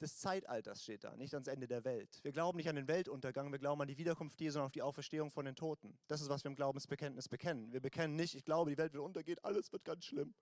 des 0.00 0.18
Zeitalters, 0.18 0.82
steht 0.82 1.04
da, 1.04 1.16
nicht 1.16 1.32
ans 1.34 1.48
Ende 1.48 1.66
der 1.66 1.84
Welt. 1.84 2.20
Wir 2.22 2.32
glauben 2.32 2.56
nicht 2.56 2.68
an 2.68 2.76
den 2.76 2.88
Weltuntergang, 2.88 3.50
wir 3.50 3.58
glauben 3.58 3.80
an 3.80 3.88
die 3.88 3.96
Wiederkunft 3.96 4.40
Jesu, 4.40 4.54
sondern 4.54 4.66
auf 4.66 4.72
die 4.72 4.82
Auferstehung 4.82 5.30
von 5.30 5.46
den 5.46 5.56
Toten. 5.56 5.98
Das 6.06 6.20
ist, 6.20 6.28
was 6.28 6.44
wir 6.44 6.50
im 6.50 6.56
Glaubensbekenntnis 6.56 7.28
bekennen. 7.28 7.72
Wir 7.72 7.80
bekennen 7.80 8.14
nicht, 8.14 8.34
ich 8.34 8.44
glaube, 8.44 8.70
die 8.70 8.78
Welt 8.78 8.92
wird 8.92 9.02
untergehen, 9.02 9.38
alles 9.42 9.72
wird 9.72 9.84
ganz 9.84 10.04
schlimm. 10.04 10.34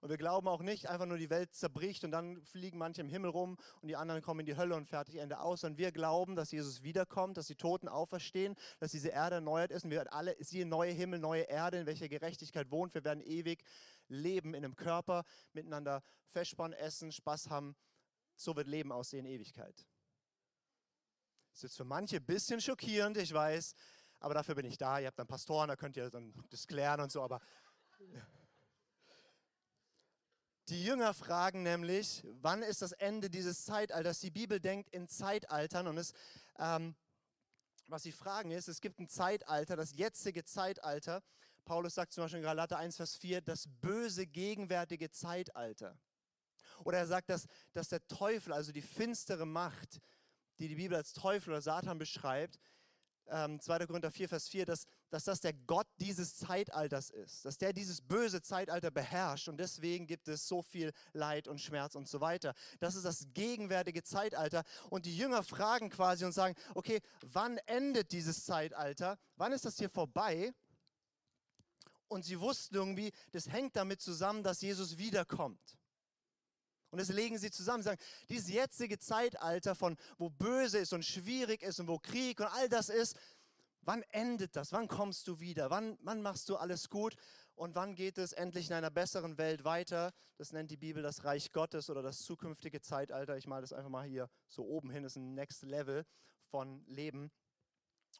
Und 0.00 0.10
wir 0.10 0.16
glauben 0.16 0.48
auch 0.48 0.62
nicht, 0.62 0.88
einfach 0.88 1.06
nur 1.06 1.18
die 1.18 1.30
Welt 1.30 1.54
zerbricht 1.54 2.04
und 2.04 2.10
dann 2.10 2.40
fliegen 2.42 2.78
manche 2.78 3.00
im 3.00 3.08
Himmel 3.08 3.30
rum 3.30 3.56
und 3.80 3.88
die 3.88 3.96
anderen 3.96 4.22
kommen 4.22 4.40
in 4.40 4.46
die 4.46 4.56
Hölle 4.56 4.76
und 4.76 4.86
fertig 4.86 5.16
Ende 5.16 5.40
aus. 5.40 5.60
Sondern 5.60 5.78
wir 5.78 5.92
glauben, 5.92 6.36
dass 6.36 6.52
Jesus 6.52 6.82
wiederkommt, 6.82 7.36
dass 7.36 7.46
die 7.46 7.56
Toten 7.56 7.88
auferstehen, 7.88 8.54
dass 8.78 8.92
diese 8.92 9.08
Erde 9.08 9.36
erneuert 9.36 9.70
ist 9.70 9.84
und 9.84 9.90
wir 9.90 10.12
alle 10.12 10.36
sehen 10.38 10.68
neue 10.68 10.92
Himmel, 10.92 11.18
neue 11.18 11.42
Erde, 11.42 11.78
in 11.78 11.86
welcher 11.86 12.08
Gerechtigkeit 12.08 12.70
wohnt. 12.70 12.94
Wir 12.94 13.04
werden 13.04 13.22
ewig 13.22 13.64
leben 14.08 14.54
in 14.54 14.64
einem 14.64 14.76
Körper, 14.76 15.24
miteinander 15.52 16.02
festspannen, 16.26 16.78
essen, 16.78 17.12
Spaß 17.12 17.50
haben. 17.50 17.76
So 18.36 18.54
wird 18.56 18.68
Leben 18.68 18.92
aussehen 18.92 19.26
in 19.26 19.32
Ewigkeit. 19.32 19.74
Das 21.50 21.58
ist 21.58 21.62
jetzt 21.62 21.76
für 21.76 21.84
manche 21.84 22.16
ein 22.16 22.24
bisschen 22.24 22.60
schockierend, 22.60 23.16
ich 23.16 23.32
weiß, 23.32 23.74
aber 24.20 24.34
dafür 24.34 24.54
bin 24.54 24.64
ich 24.64 24.78
da. 24.78 25.00
Ihr 25.00 25.08
habt 25.08 25.18
dann 25.18 25.26
Pastoren, 25.26 25.68
da 25.68 25.76
könnt 25.76 25.96
ihr 25.96 26.08
dann 26.08 26.32
das 26.50 26.66
klären 26.66 27.00
und 27.00 27.10
so, 27.10 27.22
aber. 27.22 27.40
Die 30.68 30.84
Jünger 30.84 31.14
fragen 31.14 31.62
nämlich, 31.62 32.22
wann 32.42 32.62
ist 32.62 32.82
das 32.82 32.92
Ende 32.92 33.30
dieses 33.30 33.64
Zeitalters? 33.64 34.20
Die 34.20 34.30
Bibel 34.30 34.60
denkt 34.60 34.90
in 34.90 35.08
Zeitaltern 35.08 35.86
und 35.86 35.96
es, 35.96 36.12
ähm, 36.58 36.94
was 37.86 38.02
sie 38.02 38.12
fragen 38.12 38.50
ist, 38.50 38.68
es 38.68 38.82
gibt 38.82 38.98
ein 38.98 39.08
Zeitalter, 39.08 39.76
das 39.76 39.94
jetzige 39.94 40.44
Zeitalter. 40.44 41.22
Paulus 41.64 41.94
sagt 41.94 42.12
zum 42.12 42.24
Beispiel 42.24 42.40
in 42.40 42.44
Galater 42.44 42.76
1, 42.76 42.96
Vers 42.96 43.16
4, 43.16 43.40
das 43.40 43.64
böse 43.80 44.26
gegenwärtige 44.26 45.10
Zeitalter. 45.10 45.98
Oder 46.84 46.98
er 46.98 47.06
sagt, 47.06 47.30
dass, 47.30 47.46
dass 47.72 47.88
der 47.88 48.06
Teufel, 48.06 48.52
also 48.52 48.70
die 48.70 48.82
finstere 48.82 49.46
Macht, 49.46 50.02
die 50.58 50.68
die 50.68 50.74
Bibel 50.74 50.98
als 50.98 51.14
Teufel 51.14 51.54
oder 51.54 51.62
Satan 51.62 51.96
beschreibt, 51.96 52.58
ähm, 53.30 53.60
2. 53.60 53.86
Korinther 53.86 54.10
4, 54.10 54.28
Vers 54.28 54.48
4, 54.48 54.66
dass, 54.66 54.86
dass 55.10 55.24
das 55.24 55.40
der 55.40 55.52
Gott 55.52 55.86
dieses 55.98 56.36
Zeitalters 56.36 57.10
ist, 57.10 57.44
dass 57.44 57.58
der 57.58 57.72
dieses 57.72 58.00
böse 58.00 58.42
Zeitalter 58.42 58.90
beherrscht 58.90 59.48
und 59.48 59.58
deswegen 59.58 60.06
gibt 60.06 60.28
es 60.28 60.46
so 60.46 60.62
viel 60.62 60.92
Leid 61.12 61.48
und 61.48 61.60
Schmerz 61.60 61.94
und 61.94 62.08
so 62.08 62.20
weiter. 62.20 62.54
Das 62.80 62.94
ist 62.94 63.04
das 63.04 63.26
gegenwärtige 63.34 64.02
Zeitalter 64.02 64.64
und 64.90 65.06
die 65.06 65.16
Jünger 65.16 65.42
fragen 65.42 65.90
quasi 65.90 66.24
und 66.24 66.32
sagen, 66.32 66.54
okay, 66.74 67.00
wann 67.22 67.58
endet 67.66 68.12
dieses 68.12 68.44
Zeitalter? 68.44 69.18
Wann 69.36 69.52
ist 69.52 69.64
das 69.64 69.76
hier 69.78 69.90
vorbei? 69.90 70.52
Und 72.08 72.24
sie 72.24 72.40
wussten 72.40 72.74
irgendwie, 72.74 73.12
das 73.32 73.48
hängt 73.48 73.76
damit 73.76 74.00
zusammen, 74.00 74.42
dass 74.42 74.62
Jesus 74.62 74.96
wiederkommt. 74.96 75.77
Und 76.90 77.00
das 77.00 77.08
legen 77.08 77.38
sie 77.38 77.50
zusammen. 77.50 77.82
Sie 77.82 77.88
sagen, 77.88 78.00
dieses 78.28 78.48
jetzige 78.48 78.98
Zeitalter 78.98 79.74
von, 79.74 79.96
wo 80.16 80.30
böse 80.30 80.78
ist 80.78 80.92
und 80.92 81.04
schwierig 81.04 81.62
ist 81.62 81.80
und 81.80 81.88
wo 81.88 81.98
Krieg 81.98 82.40
und 82.40 82.46
all 82.46 82.68
das 82.68 82.88
ist, 82.88 83.16
Wann 83.88 84.02
endet 84.10 84.54
das? 84.54 84.72
Wann 84.72 84.86
kommst 84.86 85.26
du 85.28 85.40
wieder? 85.40 85.70
Wann, 85.70 85.96
wann 86.02 86.20
machst 86.20 86.50
du 86.50 86.56
alles 86.56 86.90
gut? 86.90 87.16
Und 87.54 87.74
wann 87.74 87.94
geht 87.94 88.18
es 88.18 88.34
endlich 88.34 88.68
in 88.68 88.74
einer 88.74 88.90
besseren 88.90 89.38
Welt 89.38 89.64
weiter? 89.64 90.12
Das 90.36 90.52
nennt 90.52 90.70
die 90.70 90.76
Bibel 90.76 91.02
das 91.02 91.24
Reich 91.24 91.52
Gottes 91.52 91.88
oder 91.88 92.02
das 92.02 92.18
zukünftige 92.18 92.82
Zeitalter. 92.82 93.38
Ich 93.38 93.46
male 93.46 93.62
das 93.62 93.72
einfach 93.72 93.88
mal 93.88 94.06
hier 94.06 94.28
so 94.46 94.66
oben 94.66 94.90
hin. 94.90 95.04
Das 95.04 95.12
ist 95.12 95.16
ein 95.16 95.32
Next 95.32 95.62
Level 95.62 96.04
von 96.50 96.84
Leben. 96.84 97.32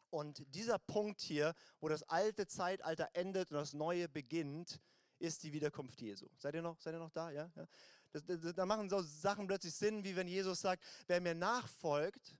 Und 0.08 0.42
dieser 0.54 0.78
Punkt 0.78 1.20
hier, 1.20 1.52
wo 1.80 1.90
das 1.90 2.02
alte 2.04 2.46
Zeitalter 2.46 3.10
endet 3.12 3.50
und 3.50 3.58
das 3.58 3.75
neue 3.75 4.08
beginnt, 4.08 4.80
ist 5.18 5.42
die 5.42 5.52
Wiederkunft 5.52 6.00
Jesu. 6.00 6.28
Seid 6.38 6.54
ihr 6.54 6.62
noch, 6.62 6.80
seid 6.80 6.94
ihr 6.94 6.98
noch 6.98 7.10
da? 7.10 7.30
Ja? 7.30 7.50
ja? 7.54 7.66
Da 8.12 8.67
machen 8.67 8.88
so 8.88 9.03
Sachen 9.03 9.47
plötzlich 9.47 9.75
Sinn, 9.75 10.05
wie 10.05 10.17
wenn 10.17 10.29
Jesus 10.29 10.61
sagt, 10.61 10.83
wer 11.07 11.21
mir 11.21 11.35
nachfolgt, 11.35 12.37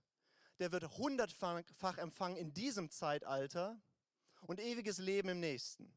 der 0.59 0.71
wird 0.71 0.97
hundertfach 0.97 1.97
empfangen 1.97 2.37
in 2.37 2.53
diesem 2.53 2.89
Zeitalter 2.89 3.79
und 4.41 4.59
ewiges 4.59 4.97
Leben 4.97 5.29
im 5.29 5.39
nächsten. 5.39 5.93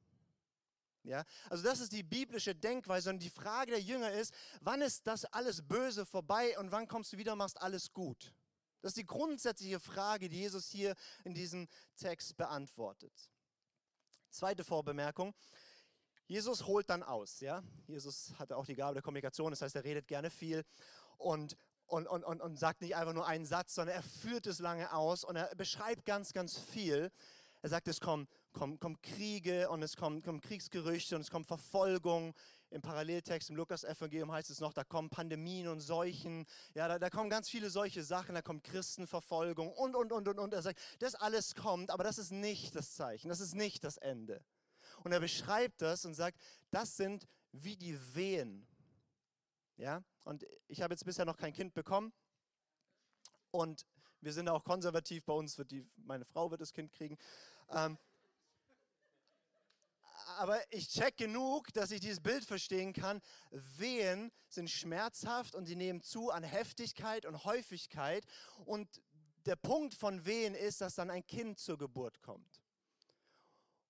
Ja, 1.05 1.25
also 1.51 1.65
das 1.65 1.81
ist 1.81 1.93
die 1.93 2.05
biblische 2.05 2.55
Denkweise 2.55 3.11
und 3.11 3.19
die 3.19 3.31
Frage 3.31 3.73
der 3.73 3.81
Jünger 3.81 4.13
ist, 4.13 4.33
wann 4.61 4.83
ist 4.83 5.05
das 5.07 5.25
alles 5.25 5.67
Böse 5.67 6.07
vorbei 6.07 6.57
und 6.59 6.71
wann 6.71 6.87
kommst 6.87 7.13
du 7.13 7.19
wieder 7.19 7.33
und 7.33 7.39
machst 7.39 7.61
alles 7.61 7.93
gut? 7.93 8.33
Das 8.83 8.91
ist 8.91 8.99
die 8.99 9.07
grundsätzliche 9.07 9.81
Frage, 9.81 10.29
die 10.29 10.39
Jesus 10.39 10.69
hier 10.71 10.95
in 11.25 11.35
diesem 11.35 11.69
Text 11.97 12.37
beantwortet. 12.37 13.13
Zweite 14.31 14.65
Vorbemerkung. 14.65 15.35
Jesus 16.27 16.67
holt 16.67 16.89
dann 16.89 17.03
aus. 17.03 17.41
Ja? 17.41 17.63
Jesus 17.87 18.33
hatte 18.39 18.57
auch 18.57 18.67
die 18.67 18.75
Gabe 18.75 18.95
der 18.95 19.03
Kommunikation, 19.03 19.51
das 19.51 19.63
heißt, 19.63 19.77
er 19.77 19.85
redet 19.85 20.07
gerne 20.07 20.31
viel. 20.31 20.65
Und 21.19 21.57
und, 21.87 22.07
und, 22.07 22.25
und, 22.25 22.41
und 22.41 22.59
sagt 22.59 22.81
nicht 22.81 22.97
einfach 22.97 23.13
nur 23.13 23.27
einen 23.27 23.45
Satz, 23.45 23.75
sondern 23.75 23.97
er 23.97 24.03
führt 24.03 24.47
es 24.47 24.61
lange 24.61 24.95
aus 24.95 25.25
und 25.25 25.37
er 25.37 25.55
beschreibt 25.57 26.07
ganz, 26.07 26.33
ganz 26.33 26.59
viel. 26.59 27.13
Er 27.61 27.69
sagt, 27.69 27.87
es 27.87 28.01
kommen, 28.01 28.27
kommen, 28.53 28.81
kommen 28.81 29.01
Kriege 29.03 29.69
und 29.69 29.83
es 29.83 29.97
kommen, 29.97 30.23
kommen 30.23 30.41
Kriegsgerüchte 30.41 31.15
und 31.15 31.21
es 31.21 31.31
kommt 31.31 31.47
Verfolgung. 31.47 32.35
Im 32.71 32.81
Paralleltext 32.81 33.51
im 33.51 33.57
Lukas-Evangelium 33.57 34.33
heißt 34.33 34.49
es 34.49 34.61
noch, 34.61 34.73
da 34.73 34.83
kommen 34.83 35.11
Pandemien 35.11 35.69
und 35.69 35.81
Seuchen. 35.81 36.47
Ja, 36.75 36.89
da, 36.89 36.99
da 36.99 37.11
kommen 37.11 37.29
ganz 37.29 37.51
viele 37.51 37.69
solche 37.69 38.03
Sachen. 38.03 38.35
Da 38.35 38.41
kommt 38.41 38.65
Christenverfolgung 38.65 39.71
und, 39.71 39.95
und, 39.95 40.11
und, 40.11 40.27
und, 40.27 40.39
und. 40.39 40.55
Er 40.55 40.63
sagt, 40.63 40.81
das 40.99 41.15
alles 41.15 41.55
kommt, 41.55 41.91
aber 41.91 42.03
das 42.03 42.17
ist 42.17 42.33
nicht 42.33 42.75
das 42.75 42.95
Zeichen. 42.95 43.29
Das 43.29 43.41
ist 43.41 43.55
nicht 43.55 43.85
das 43.85 43.99
Ende. 43.99 44.43
Und 45.05 45.13
er 45.13 45.21
beschreibt 45.21 45.83
das 45.83 46.05
und 46.05 46.15
sagt, 46.15 46.39
das 46.71 46.97
sind 46.97 47.27
wie 47.53 47.77
die 47.77 47.99
Wehen 48.15 48.67
ja? 49.83 50.03
Und 50.25 50.47
ich 50.69 50.81
habe 50.81 50.95
jetzt 50.95 51.05
bisher 51.05 51.25
noch 51.25 51.37
kein 51.37 51.53
Kind 51.53 51.75
bekommen. 51.75 52.13
Und 53.51 53.85
wir 54.21 54.33
sind 54.33 54.49
auch 54.49 54.65
konservativ. 54.65 55.25
Bei 55.25 55.33
uns 55.33 55.59
wird 55.59 55.71
die, 55.71 55.85
meine 55.97 56.25
Frau 56.25 56.51
wird 56.51 56.61
das 56.61 56.73
Kind 56.73 56.93
kriegen. 56.93 57.19
Ähm, 57.71 57.99
aber 60.39 60.61
ich 60.73 60.89
check 60.89 61.17
genug, 61.17 61.73
dass 61.73 61.91
ich 61.91 62.01
dieses 62.01 62.21
Bild 62.21 62.45
verstehen 62.45 62.93
kann. 62.93 63.21
Wehen 63.51 64.31
sind 64.49 64.71
schmerzhaft 64.71 65.55
und 65.55 65.67
sie 65.67 65.77
nehmen 65.77 66.01
zu 66.01 66.31
an 66.31 66.45
Heftigkeit 66.45 67.27
und 67.27 67.45
Häufigkeit. 67.45 68.25
Und 68.65 69.03
der 69.47 69.57
Punkt 69.57 69.95
von 69.95 70.25
Wehen 70.25 70.55
ist, 70.55 70.81
dass 70.81 70.95
dann 70.95 71.11
ein 71.11 71.27
Kind 71.27 71.59
zur 71.59 71.77
Geburt 71.77 72.23
kommt. 72.23 72.62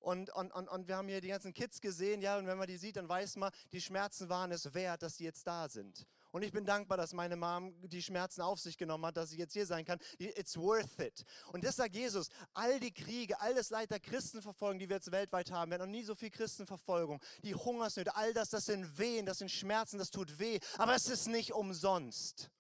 Und, 0.03 0.31
und, 0.35 0.53
und, 0.53 0.69
und 0.69 0.89
wir 0.89 0.97
haben 0.97 1.09
hier 1.09 1.21
die 1.21 1.29
ganzen 1.29 1.55
Kids 1.55 1.81
gesehen, 1.81 2.21
ja, 2.21 2.37
und 2.37 2.47
wenn 2.47 2.59
man 2.59 2.67
die 2.67 2.77
sieht, 2.77 2.97
dann 2.97 3.09
weiß 3.09 3.37
man, 3.37 3.53
die 3.73 3.81
Schmerzen 3.81 4.29
waren 4.29 4.51
es 4.51 4.75
wert, 4.75 5.03
dass 5.03 5.17
sie 5.17 5.25
jetzt 5.25 5.47
da 5.47 5.69
sind. 5.69 6.07
Und 6.33 6.43
ich 6.43 6.51
bin 6.51 6.65
dankbar, 6.65 6.97
dass 6.97 7.13
meine 7.13 7.37
Mom 7.37 7.75
die 7.83 8.03
Schmerzen 8.03 8.41
auf 8.41 8.59
sich 8.59 8.77
genommen 8.77 9.05
hat, 9.07 9.17
dass 9.17 9.31
sie 9.31 9.39
jetzt 9.39 9.53
hier 9.53 9.67
sein 9.67 9.85
kann. 9.85 9.99
It's 10.19 10.57
worth 10.57 10.99
it. 10.99 11.25
Und 11.53 11.63
das 11.63 11.77
sagt 11.77 11.95
Jesus, 11.95 12.31
all 12.55 12.81
die 12.81 12.93
Kriege, 12.93 13.39
all 13.41 13.55
das 13.55 13.71
Leid 13.71 13.91
der 13.91 14.01
Christenverfolgung, 14.01 14.79
die 14.79 14.89
wir 14.89 14.97
jetzt 14.97 15.13
weltweit 15.13 15.53
haben, 15.53 15.71
wir 15.71 15.79
haben 15.79 15.91
noch 15.91 15.99
nie 15.99 16.03
so 16.03 16.15
viel 16.15 16.31
Christenverfolgung, 16.31 17.21
die 17.45 17.55
Hungersnöte, 17.55 18.17
all 18.17 18.33
das, 18.33 18.49
das 18.49 18.65
sind 18.65 18.99
Wehen, 18.99 19.27
das 19.27 19.39
sind 19.39 19.51
Schmerzen, 19.51 19.99
das 19.99 20.11
tut 20.11 20.39
weh, 20.39 20.59
aber 20.79 20.95
es 20.95 21.09
ist 21.09 21.29
nicht 21.29 21.53
umsonst. 21.53 22.51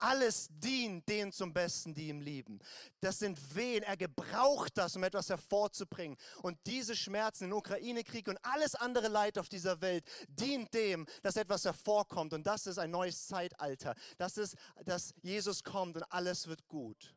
Alles 0.00 0.48
dient 0.50 1.06
denen 1.08 1.30
zum 1.30 1.52
Besten, 1.52 1.94
die 1.94 2.08
ihm 2.08 2.20
lieben. 2.20 2.58
Das 3.00 3.18
sind 3.18 3.38
Wehen. 3.54 3.82
Er 3.82 3.98
gebraucht 3.98 4.72
das, 4.76 4.96
um 4.96 5.04
etwas 5.04 5.28
hervorzubringen. 5.28 6.16
Und 6.42 6.58
diese 6.66 6.96
Schmerzen 6.96 7.44
im 7.44 7.52
Ukraine-Krieg 7.52 8.26
und 8.26 8.38
alles 8.42 8.74
andere 8.74 9.08
Leid 9.08 9.38
auf 9.38 9.50
dieser 9.50 9.80
Welt 9.82 10.04
dient 10.26 10.72
dem, 10.72 11.06
dass 11.22 11.36
etwas 11.36 11.66
hervorkommt. 11.66 12.32
Und 12.32 12.46
das 12.46 12.66
ist 12.66 12.78
ein 12.78 12.90
neues 12.90 13.26
Zeitalter. 13.26 13.94
Das 14.16 14.38
ist, 14.38 14.56
dass 14.84 15.14
Jesus 15.20 15.62
kommt 15.62 15.96
und 15.96 16.04
alles 16.04 16.46
wird 16.46 16.66
gut. 16.66 17.14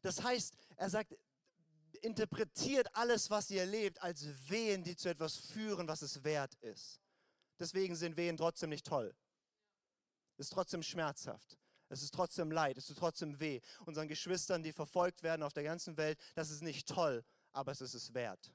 Das 0.00 0.22
heißt, 0.22 0.54
er 0.76 0.88
sagt, 0.88 1.14
interpretiert 2.00 2.88
alles, 2.94 3.28
was 3.28 3.50
ihr 3.50 3.60
erlebt, 3.60 4.02
als 4.02 4.26
Wehen, 4.48 4.82
die 4.82 4.96
zu 4.96 5.10
etwas 5.10 5.36
führen, 5.36 5.86
was 5.88 6.00
es 6.00 6.24
wert 6.24 6.54
ist. 6.62 7.00
Deswegen 7.58 7.94
sind 7.94 8.16
Wehen 8.16 8.38
trotzdem 8.38 8.70
nicht 8.70 8.86
toll. 8.86 9.14
Es 10.40 10.46
ist 10.46 10.54
trotzdem 10.54 10.82
schmerzhaft. 10.82 11.58
Es 11.90 12.02
ist 12.02 12.14
trotzdem 12.14 12.50
Leid. 12.50 12.78
Es 12.78 12.88
ist 12.88 12.98
trotzdem 12.98 13.38
weh. 13.40 13.60
Unseren 13.84 14.08
Geschwistern, 14.08 14.62
die 14.62 14.72
verfolgt 14.72 15.22
werden 15.22 15.42
auf 15.42 15.52
der 15.52 15.64
ganzen 15.64 15.98
Welt, 15.98 16.18
das 16.34 16.48
ist 16.48 16.62
nicht 16.62 16.88
toll, 16.88 17.22
aber 17.52 17.72
es 17.72 17.82
ist 17.82 17.92
es 17.92 18.14
wert. 18.14 18.50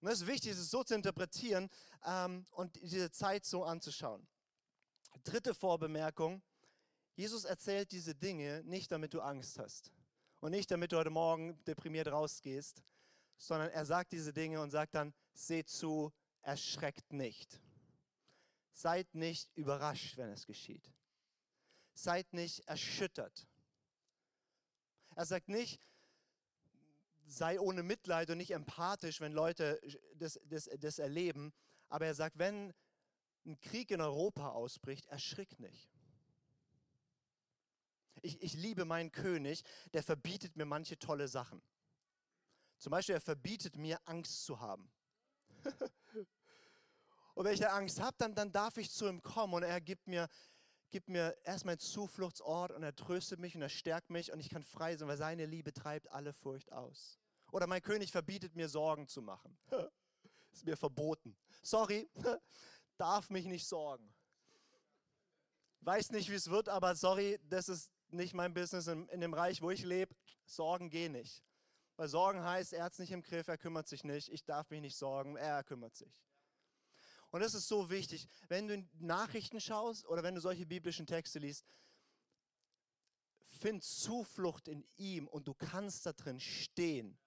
Und 0.00 0.08
es 0.08 0.22
ist 0.22 0.26
wichtig, 0.26 0.52
es 0.52 0.70
so 0.70 0.82
zu 0.82 0.94
interpretieren 0.94 1.68
ähm, 2.06 2.46
und 2.52 2.74
diese 2.76 3.10
Zeit 3.10 3.44
so 3.44 3.64
anzuschauen. 3.64 4.26
Dritte 5.24 5.54
Vorbemerkung. 5.54 6.42
Jesus 7.14 7.44
erzählt 7.44 7.92
diese 7.92 8.14
Dinge 8.14 8.62
nicht, 8.64 8.90
damit 8.90 9.12
du 9.12 9.20
Angst 9.20 9.58
hast. 9.58 9.92
Und 10.40 10.52
nicht, 10.52 10.70
damit 10.70 10.92
du 10.92 10.96
heute 10.96 11.10
Morgen 11.10 11.62
deprimiert 11.64 12.08
rausgehst, 12.08 12.82
sondern 13.36 13.68
er 13.72 13.84
sagt 13.84 14.12
diese 14.12 14.32
Dinge 14.32 14.62
und 14.62 14.70
sagt 14.70 14.94
dann, 14.94 15.12
seht 15.34 15.68
zu, 15.68 16.14
erschreckt 16.40 17.12
nicht. 17.12 17.60
Seid 18.78 19.12
nicht 19.12 19.50
überrascht, 19.56 20.16
wenn 20.18 20.30
es 20.30 20.46
geschieht. 20.46 20.94
Seid 21.94 22.32
nicht 22.32 22.60
erschüttert. 22.68 23.48
Er 25.16 25.26
sagt 25.26 25.48
nicht, 25.48 25.80
sei 27.26 27.58
ohne 27.58 27.82
Mitleid 27.82 28.30
und 28.30 28.38
nicht 28.38 28.52
empathisch, 28.52 29.20
wenn 29.20 29.32
Leute 29.32 29.80
das, 30.14 30.38
das, 30.44 30.70
das 30.78 31.00
erleben. 31.00 31.52
Aber 31.88 32.06
er 32.06 32.14
sagt, 32.14 32.38
wenn 32.38 32.72
ein 33.46 33.58
Krieg 33.58 33.90
in 33.90 34.00
Europa 34.00 34.50
ausbricht, 34.50 35.06
erschrick 35.06 35.58
nicht. 35.58 35.90
Ich, 38.22 38.40
ich 38.40 38.54
liebe 38.54 38.84
meinen 38.84 39.10
König, 39.10 39.64
der 39.92 40.04
verbietet 40.04 40.54
mir 40.54 40.66
manche 40.66 41.00
tolle 41.00 41.26
Sachen. 41.26 41.60
Zum 42.76 42.92
Beispiel, 42.92 43.16
er 43.16 43.20
verbietet 43.20 43.76
mir, 43.76 43.98
Angst 44.04 44.44
zu 44.44 44.60
haben. 44.60 44.88
Und 47.38 47.44
wenn 47.44 47.54
ich 47.54 47.60
da 47.60 47.68
Angst 47.68 48.00
habe, 48.00 48.16
dann, 48.18 48.34
dann 48.34 48.50
darf 48.50 48.78
ich 48.78 48.90
zu 48.90 49.06
ihm 49.06 49.22
kommen 49.22 49.54
und 49.54 49.62
er 49.62 49.80
gibt 49.80 50.08
mir, 50.08 50.28
gibt 50.90 51.08
mir 51.08 51.38
erstmal 51.44 51.74
einen 51.74 51.78
Zufluchtsort 51.78 52.72
und 52.72 52.82
er 52.82 52.96
tröstet 52.96 53.38
mich 53.38 53.54
und 53.54 53.62
er 53.62 53.68
stärkt 53.68 54.10
mich 54.10 54.32
und 54.32 54.40
ich 54.40 54.48
kann 54.48 54.64
frei 54.64 54.96
sein, 54.96 55.06
weil 55.06 55.16
seine 55.16 55.46
Liebe 55.46 55.72
treibt 55.72 56.10
alle 56.10 56.32
Furcht 56.32 56.72
aus. 56.72 57.20
Oder 57.52 57.68
mein 57.68 57.80
König 57.80 58.10
verbietet 58.10 58.56
mir 58.56 58.68
Sorgen 58.68 59.06
zu 59.06 59.22
machen. 59.22 59.56
Ist 60.50 60.64
mir 60.64 60.76
verboten. 60.76 61.36
Sorry, 61.62 62.10
darf 62.96 63.30
mich 63.30 63.46
nicht 63.46 63.68
sorgen. 63.68 64.12
Weiß 65.82 66.10
nicht, 66.10 66.30
wie 66.30 66.34
es 66.34 66.50
wird, 66.50 66.68
aber 66.68 66.96
sorry, 66.96 67.38
das 67.48 67.68
ist 67.68 67.92
nicht 68.08 68.34
mein 68.34 68.52
Business 68.52 68.88
in, 68.88 69.08
in 69.10 69.20
dem 69.20 69.32
Reich, 69.32 69.62
wo 69.62 69.70
ich 69.70 69.84
lebe. 69.84 70.12
Sorgen 70.44 70.90
gehen 70.90 71.12
nicht. 71.12 71.44
Weil 71.94 72.08
Sorgen 72.08 72.42
heißt, 72.42 72.72
er 72.72 72.82
hat 72.82 72.94
es 72.94 72.98
nicht 72.98 73.12
im 73.12 73.22
Griff, 73.22 73.46
er 73.46 73.58
kümmert 73.58 73.86
sich 73.86 74.02
nicht, 74.02 74.28
ich 74.28 74.44
darf 74.44 74.70
mich 74.70 74.80
nicht 74.80 74.96
sorgen, 74.96 75.36
er 75.36 75.62
kümmert 75.62 75.94
sich. 75.94 76.20
Und 77.30 77.40
das 77.40 77.54
ist 77.54 77.68
so 77.68 77.90
wichtig. 77.90 78.28
Wenn 78.48 78.68
du 78.68 78.88
Nachrichten 78.98 79.60
schaust 79.60 80.06
oder 80.06 80.22
wenn 80.22 80.34
du 80.34 80.40
solche 80.40 80.66
biblischen 80.66 81.06
Texte 81.06 81.38
liest, 81.38 81.64
find 83.58 83.82
Zuflucht 83.82 84.68
in 84.68 84.86
ihm 84.96 85.28
und 85.28 85.46
du 85.46 85.54
kannst 85.54 86.06
da 86.06 86.12
drin 86.12 86.40
stehen. 86.40 87.18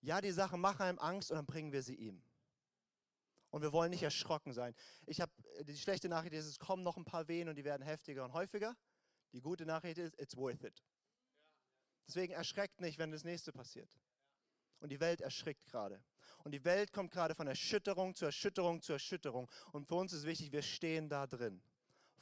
Ja, 0.00 0.20
die 0.20 0.32
Sachen 0.32 0.60
machen 0.60 0.82
einem 0.82 0.98
Angst 0.98 1.30
und 1.30 1.36
dann 1.36 1.46
bringen 1.46 1.72
wir 1.72 1.82
sie 1.82 1.94
ihm. 1.94 2.22
Und 3.50 3.62
wir 3.62 3.72
wollen 3.72 3.90
nicht 3.90 4.02
erschrocken 4.02 4.52
sein. 4.52 4.74
Ich 5.06 5.20
habe 5.20 5.32
die 5.64 5.76
schlechte 5.76 6.08
Nachricht 6.08 6.34
ist, 6.34 6.46
es 6.46 6.58
kommen 6.58 6.82
noch 6.82 6.96
ein 6.96 7.04
paar 7.04 7.28
Wehen 7.28 7.48
und 7.48 7.56
die 7.56 7.64
werden 7.64 7.82
heftiger 7.82 8.24
und 8.24 8.32
häufiger. 8.32 8.76
Die 9.32 9.40
gute 9.40 9.66
Nachricht 9.66 9.98
ist, 9.98 10.18
it's 10.18 10.36
worth 10.36 10.62
it. 10.62 10.82
Deswegen 12.06 12.32
erschreckt 12.32 12.80
nicht, 12.80 12.98
wenn 12.98 13.10
das 13.10 13.24
nächste 13.24 13.52
passiert. 13.52 14.00
Und 14.80 14.90
die 14.90 15.00
Welt 15.00 15.20
erschrickt 15.20 15.66
gerade. 15.66 16.02
Und 16.42 16.52
die 16.52 16.64
Welt 16.64 16.92
kommt 16.92 17.10
gerade 17.10 17.34
von 17.34 17.46
Erschütterung 17.46 18.14
zu 18.14 18.24
Erschütterung 18.24 18.80
zu 18.80 18.92
Erschütterung. 18.92 19.48
Und 19.72 19.86
für 19.86 19.94
uns 19.94 20.12
ist 20.12 20.24
wichtig, 20.24 20.52
wir 20.52 20.62
stehen 20.62 21.08
da 21.08 21.26
drin. 21.26 21.62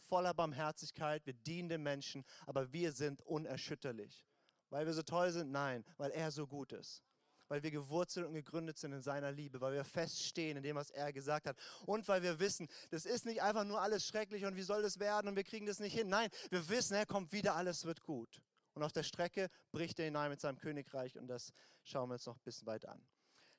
Voller 0.09 0.35
Barmherzigkeit, 0.35 1.25
wir 1.27 1.35
dienen 1.35 1.69
den 1.69 1.83
Menschen, 1.83 2.25
aber 2.47 2.73
wir 2.73 2.93
sind 2.93 3.23
unerschütterlich. 3.23 4.25
Weil 4.71 4.87
wir 4.87 4.93
so 4.93 5.03
toll 5.03 5.31
sind? 5.31 5.51
Nein, 5.51 5.85
weil 5.97 6.11
er 6.11 6.31
so 6.31 6.47
gut 6.47 6.73
ist. 6.73 7.03
Weil 7.47 7.63
wir 7.63 7.71
gewurzelt 7.71 8.27
und 8.27 8.35
gegründet 8.35 8.77
sind 8.77 8.93
in 8.93 9.03
seiner 9.03 9.33
Liebe, 9.33 9.61
weil 9.61 9.73
wir 9.73 9.85
feststehen 9.85 10.59
in 10.59 10.63
dem, 10.63 10.77
was 10.77 10.91
er 10.91 11.13
gesagt 11.13 11.47
hat. 11.47 11.57
Und 11.87 12.07
weil 12.09 12.23
wir 12.23 12.39
wissen, 12.39 12.69
das 12.91 13.07
ist 13.07 13.25
nicht 13.25 13.41
einfach 13.41 13.65
nur 13.65 13.81
alles 13.81 14.07
schrecklich 14.07 14.45
und 14.45 14.57
wie 14.57 14.63
soll 14.63 14.83
das 14.83 14.99
werden 14.99 15.29
und 15.29 15.37
wir 15.37 15.45
kriegen 15.45 15.65
das 15.65 15.79
nicht 15.79 15.95
hin. 15.95 16.09
Nein, 16.09 16.29
wir 16.51 16.69
wissen, 16.69 16.95
er 16.95 17.07
kommt 17.07 17.33
wieder, 17.33 17.55
alles 17.55 17.85
wird 17.85 18.03
gut. 18.03 18.43
Und 18.79 18.85
auf 18.85 18.93
der 18.93 19.03
Strecke 19.03 19.51
bricht 19.73 19.99
er 19.99 20.05
hinein 20.05 20.31
mit 20.31 20.41
seinem 20.41 20.57
Königreich 20.57 21.19
und 21.19 21.27
das 21.27 21.53
schauen 21.83 22.09
wir 22.11 22.13
uns 22.13 22.27
noch 22.27 22.37
ein 22.37 22.43
bisschen 22.45 22.65
weiter 22.69 22.93
an. 22.93 23.05